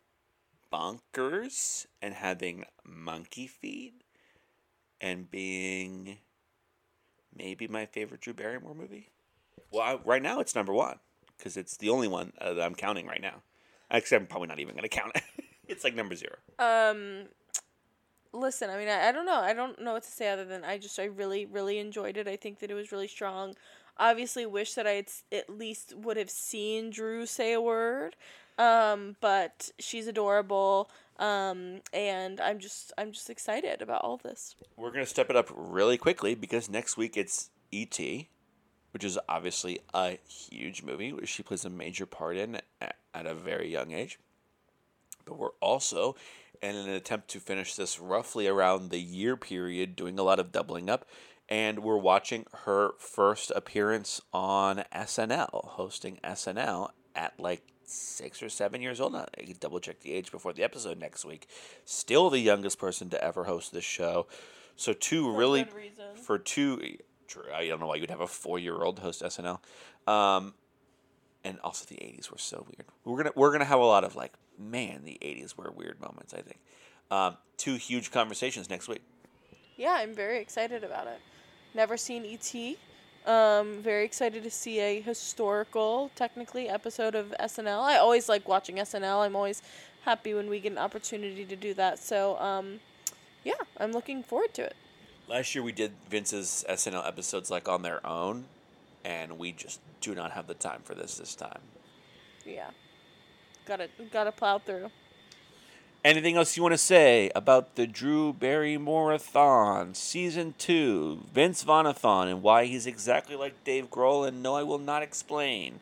bonkers 0.72 1.86
and 2.02 2.14
having 2.14 2.64
monkey 2.84 3.46
feet 3.46 4.03
and 5.00 5.30
being 5.30 6.18
maybe 7.36 7.68
my 7.68 7.86
favorite 7.86 8.20
Drew 8.20 8.32
Barrymore 8.32 8.74
movie? 8.74 9.10
Well, 9.70 9.82
I, 9.82 9.98
right 10.04 10.22
now 10.22 10.40
it's 10.40 10.54
number 10.54 10.72
one 10.72 10.98
because 11.36 11.56
it's 11.56 11.76
the 11.76 11.90
only 11.90 12.08
one 12.08 12.32
uh, 12.40 12.54
that 12.54 12.64
I'm 12.64 12.74
counting 12.74 13.06
right 13.06 13.20
now. 13.20 13.42
Actually, 13.90 14.18
I'm 14.18 14.26
probably 14.26 14.48
not 14.48 14.60
even 14.60 14.74
going 14.74 14.88
to 14.88 14.88
count 14.88 15.12
it. 15.14 15.22
it's 15.68 15.84
like 15.84 15.94
number 15.94 16.14
zero. 16.14 16.36
Um, 16.58 17.26
listen, 18.32 18.70
I 18.70 18.78
mean, 18.78 18.88
I, 18.88 19.08
I 19.08 19.12
don't 19.12 19.26
know. 19.26 19.40
I 19.40 19.52
don't 19.52 19.80
know 19.80 19.92
what 19.92 20.04
to 20.04 20.10
say 20.10 20.28
other 20.28 20.44
than 20.44 20.64
I 20.64 20.78
just, 20.78 20.98
I 20.98 21.04
really, 21.04 21.46
really 21.46 21.78
enjoyed 21.78 22.16
it. 22.16 22.28
I 22.28 22.36
think 22.36 22.60
that 22.60 22.70
it 22.70 22.74
was 22.74 22.92
really 22.92 23.08
strong. 23.08 23.54
Obviously, 23.98 24.46
wish 24.46 24.74
that 24.74 24.86
I 24.86 25.04
at 25.32 25.50
least 25.50 25.94
would 25.96 26.16
have 26.16 26.30
seen 26.30 26.90
Drew 26.90 27.26
say 27.26 27.52
a 27.52 27.60
word. 27.60 28.16
Um, 28.58 29.16
but 29.20 29.70
she's 29.78 30.06
adorable. 30.06 30.90
Um, 31.18 31.80
and 31.92 32.40
I'm 32.40 32.58
just, 32.58 32.92
I'm 32.98 33.12
just 33.12 33.30
excited 33.30 33.82
about 33.82 34.02
all 34.02 34.16
this. 34.16 34.56
We're 34.76 34.90
to 35.04 35.06
step 35.06 35.30
it 35.30 35.36
up 35.36 35.50
really 35.54 35.96
quickly 35.96 36.34
because 36.34 36.68
next 36.68 36.96
week 36.96 37.16
it's 37.16 37.50
E.T., 37.70 38.28
which 38.92 39.04
is 39.04 39.18
obviously 39.28 39.80
a 39.92 40.18
huge 40.28 40.82
movie, 40.82 41.12
which 41.12 41.28
she 41.28 41.42
plays 41.42 41.64
a 41.64 41.70
major 41.70 42.06
part 42.06 42.36
in 42.36 42.60
at, 42.80 42.96
at 43.12 43.26
a 43.26 43.34
very 43.34 43.70
young 43.70 43.92
age. 43.92 44.18
But 45.24 45.38
we're 45.38 45.56
also, 45.60 46.16
in 46.62 46.76
an 46.76 46.88
attempt 46.90 47.28
to 47.28 47.40
finish 47.40 47.74
this 47.74 47.98
roughly 47.98 48.46
around 48.46 48.90
the 48.90 49.00
year 49.00 49.36
period, 49.36 49.96
doing 49.96 50.18
a 50.18 50.22
lot 50.22 50.38
of 50.38 50.52
doubling 50.52 50.88
up. 50.88 51.06
And 51.48 51.80
we're 51.80 51.98
watching 51.98 52.46
her 52.64 52.92
first 52.98 53.52
appearance 53.54 54.20
on 54.32 54.84
SNL, 54.94 55.64
hosting 55.70 56.18
SNL 56.24 56.90
at 57.14 57.38
like 57.38 57.73
six 57.88 58.42
or 58.42 58.48
seven 58.48 58.82
years 58.82 59.00
old. 59.00 59.12
Now, 59.12 59.26
I 59.38 59.42
can 59.42 59.56
double 59.60 59.80
check 59.80 60.00
the 60.00 60.12
age 60.12 60.30
before 60.30 60.52
the 60.52 60.62
episode 60.62 60.98
next 60.98 61.24
week. 61.24 61.48
Still 61.84 62.30
the 62.30 62.38
youngest 62.38 62.78
person 62.78 63.10
to 63.10 63.22
ever 63.22 63.44
host 63.44 63.72
this 63.72 63.84
show. 63.84 64.26
So 64.76 64.92
two 64.92 65.34
really 65.34 65.66
for 66.22 66.38
two. 66.38 66.80
I 67.54 67.66
don't 67.66 67.80
know 67.80 67.86
why 67.86 67.96
you'd 67.96 68.10
have 68.10 68.20
a 68.20 68.26
four 68.26 68.58
year 68.58 68.82
old 68.82 68.98
host 68.98 69.22
SNL. 69.22 69.60
Um, 70.06 70.54
and 71.44 71.58
also 71.60 71.84
the 71.86 71.96
'80s 71.96 72.30
were 72.30 72.38
so 72.38 72.66
weird. 72.66 72.86
We're 73.04 73.16
gonna 73.18 73.32
we're 73.36 73.52
gonna 73.52 73.64
have 73.64 73.80
a 73.80 73.84
lot 73.84 74.04
of 74.04 74.16
like, 74.16 74.32
man, 74.58 75.02
the 75.04 75.18
'80s 75.22 75.56
were 75.56 75.70
weird 75.70 76.00
moments. 76.00 76.34
I 76.34 76.40
think. 76.40 76.58
Um, 77.10 77.36
two 77.56 77.74
huge 77.76 78.10
conversations 78.10 78.68
next 78.70 78.88
week. 78.88 79.02
Yeah, 79.76 79.92
I'm 79.92 80.14
very 80.14 80.40
excited 80.40 80.84
about 80.84 81.06
it. 81.06 81.20
Never 81.74 81.96
seen 81.96 82.24
ET. 82.24 82.76
Um, 83.26 83.80
very 83.80 84.04
excited 84.04 84.42
to 84.42 84.50
see 84.50 84.80
a 84.80 85.00
historical, 85.00 86.10
technically, 86.14 86.68
episode 86.68 87.14
of 87.14 87.34
SNL. 87.40 87.80
I 87.80 87.96
always 87.96 88.28
like 88.28 88.46
watching 88.46 88.76
SNL. 88.76 89.24
I'm 89.24 89.34
always 89.34 89.62
happy 90.04 90.34
when 90.34 90.50
we 90.50 90.60
get 90.60 90.72
an 90.72 90.78
opportunity 90.78 91.44
to 91.46 91.56
do 91.56 91.72
that. 91.74 91.98
So, 91.98 92.38
um, 92.38 92.80
yeah, 93.42 93.54
I'm 93.78 93.92
looking 93.92 94.22
forward 94.22 94.52
to 94.54 94.62
it. 94.62 94.76
Last 95.26 95.54
year 95.54 95.64
we 95.64 95.72
did 95.72 95.92
Vince's 96.10 96.64
SNL 96.68 97.06
episodes 97.06 97.50
like 97.50 97.66
on 97.66 97.80
their 97.80 98.06
own, 98.06 98.44
and 99.04 99.38
we 99.38 99.52
just 99.52 99.80
do 100.02 100.14
not 100.14 100.32
have 100.32 100.46
the 100.46 100.54
time 100.54 100.80
for 100.84 100.94
this 100.94 101.16
this 101.16 101.34
time. 101.34 101.60
Yeah, 102.44 102.70
gotta 103.64 103.88
gotta 104.12 104.32
plow 104.32 104.58
through. 104.58 104.90
Anything 106.04 106.36
else 106.36 106.54
you 106.54 106.62
want 106.62 106.74
to 106.74 106.78
say 106.78 107.30
about 107.34 107.76
the 107.76 107.86
Drew 107.86 108.34
Barrymore-a-thon 108.34 109.94
Season 109.94 110.54
2, 110.58 111.28
Vince 111.32 111.62
Vaughn-a-thon, 111.62 112.28
and 112.28 112.42
why 112.42 112.66
he's 112.66 112.86
exactly 112.86 113.34
like 113.36 113.64
Dave 113.64 113.88
Grohl, 113.88 114.28
and 114.28 114.42
no, 114.42 114.54
I 114.54 114.64
will 114.64 114.78
not 114.78 115.02
explain. 115.02 115.80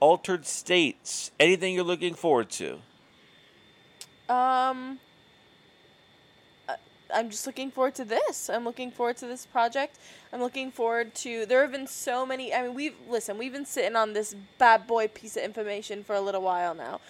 Altered 0.00 0.44
States, 0.44 1.30
anything 1.40 1.72
you're 1.72 1.82
looking 1.82 2.12
forward 2.12 2.50
to? 2.50 2.80
Um, 4.28 4.98
I'm 7.14 7.30
just 7.30 7.46
looking 7.46 7.70
forward 7.70 7.94
to 7.94 8.04
this. 8.04 8.50
I'm 8.50 8.64
looking 8.64 8.90
forward 8.90 9.16
to 9.18 9.26
this 9.26 9.46
project. 9.46 9.98
I'm 10.30 10.40
looking 10.40 10.72
forward 10.72 11.14
to. 11.16 11.46
There 11.46 11.62
have 11.62 11.72
been 11.72 11.86
so 11.86 12.26
many. 12.26 12.52
I 12.52 12.62
mean, 12.64 12.74
we've 12.74 12.96
listen. 13.08 13.38
We've 13.38 13.52
been 13.52 13.64
sitting 13.64 13.96
on 13.96 14.12
this 14.12 14.34
bad 14.58 14.86
boy 14.86 15.08
piece 15.08 15.36
of 15.36 15.42
information 15.42 16.04
for 16.04 16.14
a 16.14 16.20
little 16.20 16.42
while 16.42 16.74
now. 16.74 17.00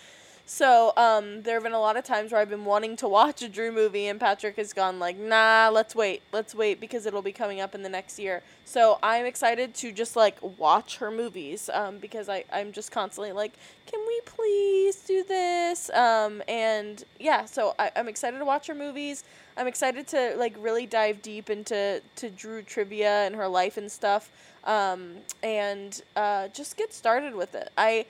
So, 0.47 0.93
um, 0.99 1.43
there 1.43 1.55
have 1.55 1.63
been 1.63 1.73
a 1.73 1.81
lot 1.81 1.97
of 1.97 2.05
times 2.05 2.31
where 2.31 2.41
I've 2.41 2.51
been 2.51 2.67
wanting 2.67 2.97
to 2.97 3.09
watch 3.09 3.41
a 3.41 3.49
Drew 3.49 3.73
movie, 3.73 4.09
and 4.09 4.21
Patrick 4.21 4.57
has 4.57 4.75
gone 4.75 4.99
like, 4.99 5.17
"Nah, 5.17 5.71
let's 5.73 5.95
wait, 5.97 6.21
let's 6.33 6.55
wait," 6.55 6.81
because 6.81 7.07
it'll 7.07 7.23
be 7.23 7.33
coming 7.33 7.61
up 7.63 7.75
in 7.75 7.83
the 7.83 7.89
next 7.89 8.19
year. 8.19 8.43
So 8.67 8.99
I'm 9.03 9.25
excited 9.25 9.75
to 9.77 9.91
just 9.91 10.17
like 10.17 10.37
watch 10.59 10.99
her 10.99 11.11
movies, 11.11 11.71
um, 11.73 11.97
because 11.99 12.29
I 12.29 12.45
I'm 12.53 12.73
just 12.73 12.93
constantly 12.93 13.33
like, 13.33 13.55
"Can 13.87 14.01
we 14.07 14.21
please 14.27 14.97
do 14.97 15.25
this?" 15.25 15.89
Um, 15.91 16.43
and 16.47 17.03
yeah, 17.19 17.47
so 17.47 17.75
I, 17.79 17.91
I'm 17.97 18.07
excited 18.09 18.39
to 18.39 18.45
watch 18.45 18.67
her 18.67 18.75
movies. 18.75 19.25
I'm 19.57 19.67
excited 19.67 20.07
to 20.09 20.35
like 20.37 20.55
really 20.59 20.85
dive 20.85 21.23
deep 21.23 21.49
into 21.49 22.03
to 22.17 22.31
Drew 22.31 22.61
trivia 22.63 23.25
and 23.25 23.35
her 23.35 23.49
life 23.49 23.79
and 23.79 23.91
stuff, 23.91 24.31
um, 24.65 25.15
and 25.43 26.03
uh, 26.17 26.49
just 26.49 26.77
get 26.77 26.93
started 26.93 27.35
with 27.35 27.55
it. 27.55 27.71
I 27.79 28.05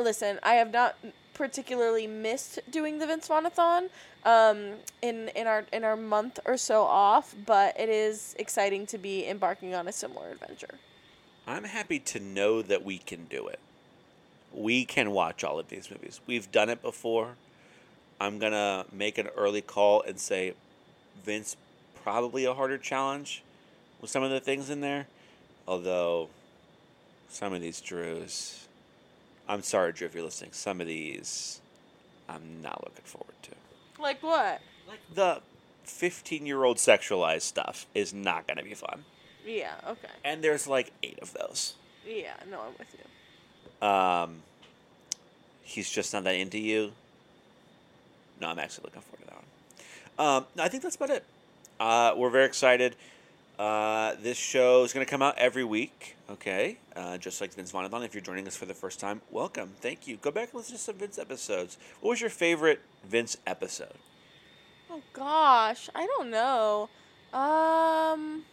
listen. 0.00 0.38
I 0.42 0.54
have 0.54 0.72
not 0.72 0.96
particularly 1.36 2.06
missed 2.06 2.58
doing 2.70 2.98
the 2.98 3.06
Vince 3.06 3.28
Vaughn-a-thon 3.28 3.90
um, 4.24 4.72
in 5.02 5.28
in 5.36 5.46
our 5.46 5.64
in 5.72 5.84
our 5.84 5.96
month 5.96 6.40
or 6.46 6.56
so 6.56 6.82
off, 6.82 7.34
but 7.44 7.78
it 7.78 7.88
is 7.88 8.34
exciting 8.38 8.86
to 8.86 8.98
be 8.98 9.26
embarking 9.28 9.74
on 9.74 9.86
a 9.86 9.92
similar 9.92 10.30
adventure. 10.30 10.78
I'm 11.46 11.64
happy 11.64 12.00
to 12.00 12.18
know 12.18 12.62
that 12.62 12.84
we 12.84 12.98
can 12.98 13.26
do 13.26 13.46
it. 13.46 13.60
We 14.52 14.84
can 14.84 15.10
watch 15.10 15.44
all 15.44 15.58
of 15.58 15.68
these 15.68 15.90
movies. 15.90 16.20
We've 16.26 16.50
done 16.50 16.70
it 16.70 16.82
before. 16.82 17.36
I'm 18.18 18.40
to 18.40 18.86
make 18.90 19.18
an 19.18 19.28
early 19.36 19.60
call 19.60 20.02
and 20.02 20.18
say 20.18 20.54
Vince 21.22 21.56
probably 22.02 22.46
a 22.46 22.54
harder 22.54 22.78
challenge 22.78 23.42
with 24.00 24.10
some 24.10 24.22
of 24.22 24.30
the 24.30 24.40
things 24.40 24.70
in 24.70 24.80
there. 24.80 25.06
Although 25.68 26.30
some 27.28 27.52
of 27.52 27.60
these 27.60 27.80
Drews 27.80 28.65
I'm 29.48 29.62
sorry, 29.62 29.92
Drew, 29.92 30.06
if 30.06 30.14
you're 30.14 30.24
listening. 30.24 30.52
Some 30.52 30.80
of 30.80 30.86
these 30.86 31.60
I'm 32.28 32.60
not 32.62 32.84
looking 32.84 33.04
forward 33.04 33.34
to. 33.42 33.50
Like 34.00 34.22
what? 34.22 34.60
Like 34.88 35.00
the 35.14 35.40
15 35.84 36.46
year 36.46 36.64
old 36.64 36.78
sexualized 36.78 37.42
stuff 37.42 37.86
is 37.94 38.12
not 38.12 38.46
going 38.46 38.58
to 38.58 38.64
be 38.64 38.74
fun. 38.74 39.04
Yeah. 39.44 39.74
Okay. 39.86 40.08
And 40.24 40.42
there's 40.42 40.66
like 40.66 40.92
eight 41.02 41.18
of 41.20 41.32
those. 41.32 41.74
Yeah. 42.06 42.34
No, 42.50 42.60
I'm 42.62 42.74
with 42.78 42.94
you. 42.94 43.86
Um, 43.86 44.42
he's 45.62 45.90
just 45.90 46.12
not 46.12 46.24
that 46.24 46.34
into 46.34 46.58
you. 46.58 46.92
No, 48.40 48.48
I'm 48.48 48.58
actually 48.58 48.84
looking 48.84 49.02
forward 49.02 49.24
to 49.24 49.26
that 49.26 49.36
one. 49.36 50.36
Um, 50.36 50.46
no, 50.56 50.62
I 50.64 50.68
think 50.68 50.82
that's 50.82 50.96
about 50.96 51.10
it. 51.10 51.24
Uh, 51.78 52.14
we're 52.16 52.30
very 52.30 52.46
excited. 52.46 52.96
Uh, 53.58 54.14
this 54.20 54.36
show 54.36 54.84
is 54.84 54.92
going 54.92 55.04
to 55.04 55.10
come 55.10 55.22
out 55.22 55.38
every 55.38 55.64
week, 55.64 56.16
okay? 56.28 56.78
Uh, 56.94 57.16
just 57.16 57.40
like 57.40 57.54
Vince 57.54 57.70
Vaughn. 57.70 57.84
If 58.02 58.14
you're 58.14 58.20
joining 58.20 58.46
us 58.46 58.54
for 58.56 58.66
the 58.66 58.74
first 58.74 59.00
time, 59.00 59.22
welcome. 59.30 59.70
Thank 59.80 60.06
you. 60.06 60.18
Go 60.18 60.30
back 60.30 60.50
and 60.50 60.58
listen 60.58 60.76
to 60.76 60.80
some 60.82 60.96
Vince 60.96 61.18
episodes. 61.18 61.78
What 62.00 62.10
was 62.10 62.20
your 62.20 62.28
favorite 62.30 62.80
Vince 63.04 63.38
episode? 63.46 63.94
Oh 64.90 65.00
gosh, 65.14 65.88
I 65.94 66.06
don't 66.06 66.30
know. 66.30 66.90
Um, 67.32 68.44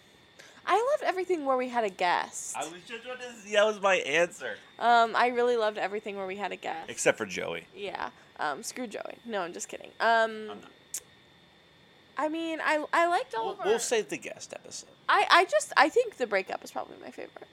I 0.66 0.74
loved 0.92 1.04
everything 1.04 1.46
where 1.46 1.58
we 1.58 1.68
had 1.70 1.84
a 1.84 1.90
guest. 1.90 2.56
I 2.58 2.64
was 2.64 2.74
just 2.88 3.04
about 3.06 3.20
to. 3.20 3.52
That 3.52 3.66
was 3.66 3.82
my 3.82 3.96
answer. 3.98 4.56
Um, 4.80 5.16
I 5.16 5.28
really 5.28 5.58
loved 5.58 5.78
everything 5.78 6.16
where 6.16 6.26
we 6.26 6.38
had 6.38 6.52
a 6.54 6.56
guest. 6.56 6.90
Except 6.90 7.18
for 7.18 7.26
Joey. 7.26 7.66
Yeah. 7.76 8.10
Um, 8.40 8.64
screw 8.64 8.88
Joey. 8.88 9.18
No, 9.26 9.42
I'm 9.42 9.54
just 9.54 9.68
kidding. 9.68 9.92
Um, 10.00 10.32
I'm 10.32 10.48
not. 10.48 10.58
I 12.18 12.30
mean, 12.30 12.60
I 12.64 12.84
I 12.94 13.08
liked 13.08 13.36
all 13.36 13.46
We'll, 13.46 13.54
of 13.54 13.60
our. 13.60 13.66
we'll 13.68 13.80
save 13.80 14.10
the 14.10 14.18
guest 14.18 14.54
episode. 14.54 14.90
I 15.08 15.26
I 15.30 15.46
just 15.46 15.74
I 15.78 15.90
think 15.90 16.18
the 16.18 16.28
breakup 16.28 16.64
is 16.64 16.72
probably 16.72 16.96
my 17.02 17.12
favorite. 17.12 17.48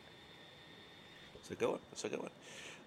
It's 1.36 1.50
a 1.50 1.54
good 1.54 1.70
one. 1.70 1.78
It's 1.92 2.04
a 2.04 2.08
good 2.08 2.20
one. 2.20 2.30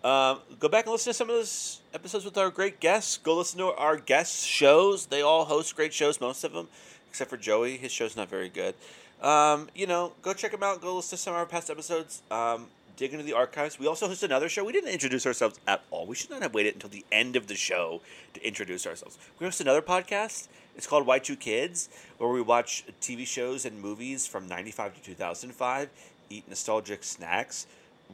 Um, 0.03 0.39
go 0.59 0.67
back 0.67 0.85
and 0.85 0.91
listen 0.91 1.11
to 1.11 1.17
some 1.17 1.29
of 1.29 1.35
those 1.35 1.79
episodes 1.93 2.25
with 2.25 2.37
our 2.37 2.49
great 2.49 2.81
guests. 2.81 3.17
Go 3.17 3.37
listen 3.37 3.59
to 3.59 3.73
our 3.73 3.95
guest 3.95 4.45
shows. 4.45 5.05
They 5.05 5.21
all 5.21 5.45
host 5.45 5.75
great 5.75 5.93
shows, 5.93 6.19
most 6.19 6.43
of 6.43 6.51
them, 6.51 6.67
except 7.09 7.29
for 7.29 7.37
Joey. 7.37 7.77
His 7.77 7.91
show's 7.91 8.17
not 8.17 8.29
very 8.29 8.49
good. 8.49 8.75
Um, 9.21 9.69
you 9.73 9.87
know, 9.87 10.11
go 10.21 10.33
check 10.33 10.51
them 10.51 10.61
out. 10.61 10.81
Go 10.81 10.97
listen 10.97 11.17
to 11.17 11.23
some 11.23 11.33
of 11.33 11.39
our 11.39 11.45
past 11.45 11.69
episodes. 11.69 12.21
Um, 12.29 12.67
dig 12.97 13.13
into 13.13 13.23
the 13.23 13.33
archives. 13.33 13.79
We 13.79 13.87
also 13.87 14.07
host 14.07 14.23
another 14.23 14.49
show. 14.49 14.65
We 14.65 14.73
didn't 14.73 14.91
introduce 14.91 15.25
ourselves 15.25 15.57
at 15.67 15.81
all. 15.89 16.05
We 16.05 16.15
should 16.15 16.29
not 16.29 16.41
have 16.41 16.53
waited 16.53 16.75
until 16.75 16.89
the 16.89 17.05
end 17.11 17.37
of 17.37 17.47
the 17.47 17.55
show 17.55 18.01
to 18.33 18.45
introduce 18.45 18.85
ourselves. 18.85 19.17
We 19.39 19.45
host 19.45 19.61
another 19.61 19.81
podcast. 19.81 20.47
It's 20.75 20.87
called 20.87 21.05
Y2 21.05 21.39
Kids, 21.39 21.89
where 22.17 22.29
we 22.29 22.41
watch 22.41 22.83
TV 22.99 23.27
shows 23.27 23.65
and 23.65 23.79
movies 23.79 24.25
from 24.25 24.47
95 24.47 24.95
to 24.95 25.01
2005, 25.01 25.89
eat 26.29 26.49
nostalgic 26.49 27.03
snacks, 27.03 27.67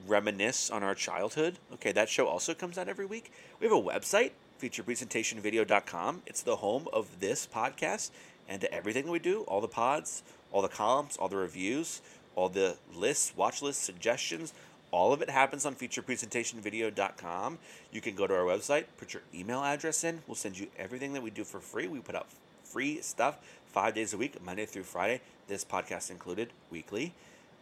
reminisce 0.08 0.70
on 0.70 0.84
our 0.84 0.94
childhood. 0.96 1.58
Okay, 1.76 1.94
that 1.94 2.10
show 2.10 2.28
also 2.28 2.54
comes 2.54 2.78
out 2.78 2.90
every 2.90 3.06
week. 3.06 3.32
We 3.60 3.68
have 3.68 3.76
a 3.76 3.82
website, 3.82 4.32
featurepresentationvideo.com. 4.62 6.24
It's 6.26 6.42
the 6.42 6.58
home 6.58 6.88
of 6.92 7.20
this 7.22 7.48
podcast 7.48 8.12
and 8.50 8.64
everything 8.66 9.10
we 9.10 9.20
do, 9.20 9.44
all 9.44 9.62
the 9.62 9.68
pods, 9.68 10.24
all 10.52 10.62
the 10.62 10.68
columns, 10.68 11.16
all 11.16 11.30
the 11.30 11.38
reviews, 11.38 12.02
all 12.36 12.50
the 12.50 12.76
lists, 12.94 13.34
watch 13.38 13.62
lists, 13.62 13.84
suggestions. 13.84 14.54
All 14.92 15.14
of 15.14 15.22
it 15.22 15.30
happens 15.30 15.66
on 15.66 15.76
featurepresentationvideo.com. 15.76 17.60
You 17.92 18.02
can 18.02 18.16
go 18.16 18.28
to 18.28 18.34
our 18.34 18.44
website, 18.44 18.86
put 18.98 19.14
your 19.14 19.22
email 19.34 19.64
address 19.64 20.04
in. 20.04 20.24
We'll 20.28 20.36
send 20.36 20.58
you 20.58 20.68
everything 20.78 21.14
that 21.14 21.22
we 21.22 21.30
do 21.30 21.44
for 21.44 21.60
free. 21.60 21.88
We 21.88 22.00
put 22.00 22.16
out 22.16 22.28
free 22.70 23.02
stuff 23.02 23.40
five 23.68 23.96
days 23.96 24.14
a 24.14 24.18
week, 24.18 24.42
Monday 24.44 24.66
through 24.66 24.84
Friday. 24.84 25.22
This 25.48 25.66
podcast 25.66 26.12
included 26.12 26.50
weekly. 26.70 27.14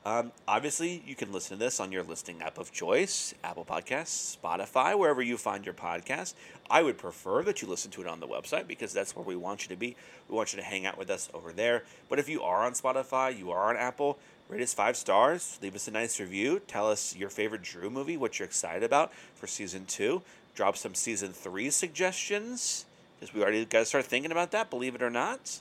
Um, 0.05 0.31
obviously, 0.47 1.03
you 1.05 1.15
can 1.15 1.33
listen 1.33 1.57
to 1.57 1.63
this 1.63 1.79
on 1.79 1.91
your 1.91 2.03
listening 2.03 2.41
app 2.41 2.57
of 2.57 2.71
choice 2.71 3.33
Apple 3.43 3.65
Podcasts, 3.65 4.37
Spotify, 4.37 4.97
wherever 4.97 5.21
you 5.21 5.37
find 5.37 5.65
your 5.65 5.73
podcast. 5.73 6.33
I 6.69 6.81
would 6.81 6.97
prefer 6.97 7.43
that 7.43 7.61
you 7.61 7.67
listen 7.67 7.91
to 7.91 8.01
it 8.01 8.07
on 8.07 8.19
the 8.19 8.27
website 8.27 8.67
because 8.67 8.93
that's 8.93 9.15
where 9.15 9.25
we 9.25 9.35
want 9.35 9.63
you 9.63 9.69
to 9.69 9.75
be. 9.75 9.95
We 10.29 10.35
want 10.35 10.53
you 10.53 10.59
to 10.59 10.65
hang 10.65 10.85
out 10.85 10.97
with 10.97 11.09
us 11.09 11.29
over 11.33 11.51
there. 11.51 11.83
But 12.09 12.19
if 12.19 12.29
you 12.29 12.41
are 12.41 12.65
on 12.65 12.73
Spotify, 12.73 13.37
you 13.37 13.51
are 13.51 13.69
on 13.69 13.77
Apple, 13.77 14.17
rate 14.49 14.61
us 14.61 14.73
five 14.73 14.95
stars, 14.95 15.59
leave 15.61 15.75
us 15.75 15.87
a 15.87 15.91
nice 15.91 16.19
review, 16.19 16.61
tell 16.67 16.89
us 16.89 17.15
your 17.15 17.29
favorite 17.29 17.63
Drew 17.63 17.89
movie, 17.89 18.17
what 18.17 18.39
you're 18.39 18.47
excited 18.47 18.83
about 18.83 19.13
for 19.35 19.47
season 19.47 19.85
two, 19.85 20.21
drop 20.55 20.77
some 20.77 20.95
season 20.95 21.33
three 21.33 21.69
suggestions 21.69 22.85
because 23.19 23.33
we 23.33 23.41
already 23.41 23.65
got 23.65 23.79
to 23.79 23.85
start 23.85 24.05
thinking 24.05 24.31
about 24.31 24.51
that, 24.51 24.69
believe 24.69 24.95
it 24.95 25.01
or 25.01 25.09
not. 25.09 25.59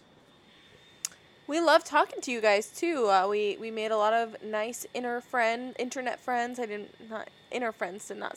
We 1.47 1.61
love 1.61 1.85
talking 1.85 2.21
to 2.23 2.31
you 2.33 2.41
guys 2.41 2.69
too. 2.69 3.09
Uh, 3.09 3.29
we 3.29 3.57
we 3.61 3.71
made 3.71 3.93
a 3.93 3.97
lot 3.97 4.13
of 4.13 4.43
nice 4.43 4.85
inner 4.95 5.21
friend, 5.21 5.77
internet 5.79 6.19
friends. 6.19 6.59
I 6.59 6.67
didn't 6.67 7.09
not 7.09 7.29
inner 7.53 7.71
friends 7.71 8.09
did 8.09 8.17
not 8.17 8.37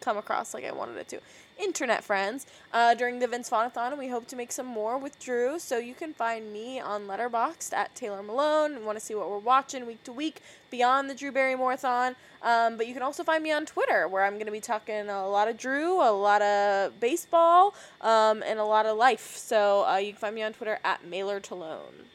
come 0.00 0.16
across 0.16 0.54
like 0.54 0.64
I 0.64 0.72
wanted 0.72 0.96
it 0.96 1.08
to. 1.08 1.20
Internet 1.58 2.04
friends 2.04 2.46
uh, 2.72 2.94
during 2.94 3.18
the 3.18 3.26
Vince 3.26 3.48
Vaughn-a-thon, 3.48 3.92
and 3.92 3.98
we 3.98 4.08
hope 4.08 4.26
to 4.28 4.36
make 4.36 4.52
some 4.52 4.66
more 4.66 4.96
with 4.96 5.18
Drew. 5.18 5.58
So 5.58 5.78
you 5.78 5.94
can 5.94 6.14
find 6.14 6.52
me 6.52 6.78
on 6.78 7.06
Letterboxd 7.06 7.72
at 7.72 7.94
Taylor 7.94 8.22
Malone. 8.22 8.84
want 8.84 8.98
to 8.98 9.04
see 9.04 9.14
what 9.14 9.28
we're 9.28 9.38
watching 9.38 9.86
week 9.86 10.04
to 10.04 10.12
week 10.12 10.40
beyond 10.70 11.10
the 11.10 11.14
Drew 11.14 11.32
Barrymore-thon. 11.32 12.16
Um, 12.40 12.76
but 12.76 12.86
you 12.86 12.94
can 12.94 13.02
also 13.02 13.24
find 13.24 13.42
me 13.42 13.50
on 13.50 13.66
Twitter, 13.66 14.06
where 14.06 14.24
I'm 14.24 14.34
going 14.34 14.46
to 14.46 14.52
be 14.52 14.60
talking 14.60 15.08
a 15.08 15.28
lot 15.28 15.48
of 15.48 15.58
Drew, 15.58 16.00
a 16.00 16.12
lot 16.12 16.40
of 16.40 17.00
baseball, 17.00 17.74
um, 18.00 18.44
and 18.46 18.60
a 18.60 18.64
lot 18.64 18.86
of 18.86 18.96
life. 18.96 19.36
So 19.36 19.84
uh, 19.88 19.96
you 19.96 20.12
can 20.12 20.20
find 20.20 20.34
me 20.34 20.42
on 20.42 20.52
Twitter 20.52 20.78
at 20.84 21.04
Maylor 21.04 21.40
Talone. 21.40 22.06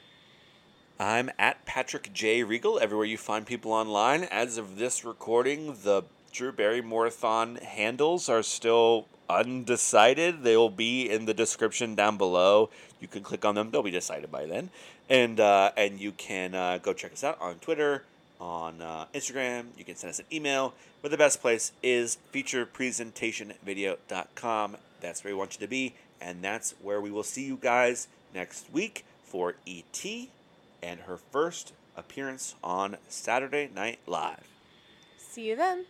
I'm 0.99 1.31
at 1.37 1.65
Patrick 1.65 2.13
J. 2.13 2.43
Regal, 2.43 2.79
everywhere 2.79 3.05
you 3.05 3.17
find 3.17 3.45
people 3.45 3.73
online. 3.73 4.23
As 4.23 4.57
of 4.57 4.77
this 4.77 5.03
recording, 5.03 5.75
the 5.83 6.03
Drew 6.31 6.51
Barrymore-thon 6.51 7.57
handles 7.57 8.29
are 8.29 8.43
still 8.43 9.07
undecided. 9.37 10.43
They 10.43 10.57
will 10.57 10.69
be 10.69 11.09
in 11.09 11.25
the 11.25 11.33
description 11.33 11.95
down 11.95 12.17
below. 12.17 12.69
You 12.99 13.07
can 13.07 13.23
click 13.23 13.45
on 13.45 13.55
them; 13.55 13.71
they'll 13.71 13.81
be 13.83 13.91
decided 13.91 14.29
by 14.31 14.45
then. 14.45 14.69
And 15.09 15.39
uh, 15.39 15.71
and 15.75 15.99
you 15.99 16.11
can 16.11 16.53
uh, 16.55 16.77
go 16.77 16.93
check 16.93 17.13
us 17.13 17.23
out 17.23 17.41
on 17.41 17.55
Twitter, 17.55 18.03
on 18.39 18.79
uh, 18.81 19.05
Instagram. 19.13 19.65
You 19.77 19.85
can 19.85 19.95
send 19.95 20.11
us 20.11 20.19
an 20.19 20.25
email. 20.31 20.75
But 21.01 21.09
the 21.11 21.17
best 21.17 21.41
place 21.41 21.71
is 21.83 22.17
featurepresentationvideo.com. 22.33 24.77
That's 25.01 25.23
where 25.23 25.33
we 25.33 25.37
want 25.37 25.55
you 25.55 25.59
to 25.59 25.69
be, 25.69 25.93
and 26.21 26.41
that's 26.41 26.75
where 26.81 27.01
we 27.01 27.11
will 27.11 27.23
see 27.23 27.45
you 27.45 27.59
guys 27.61 28.07
next 28.33 28.71
week 28.71 29.03
for 29.23 29.55
ET 29.67 30.05
and 30.81 31.01
her 31.01 31.17
first 31.17 31.73
appearance 31.97 32.55
on 32.63 32.95
Saturday 33.09 33.69
Night 33.73 33.99
Live. 34.07 34.47
See 35.17 35.49
you 35.49 35.55
then. 35.55 35.85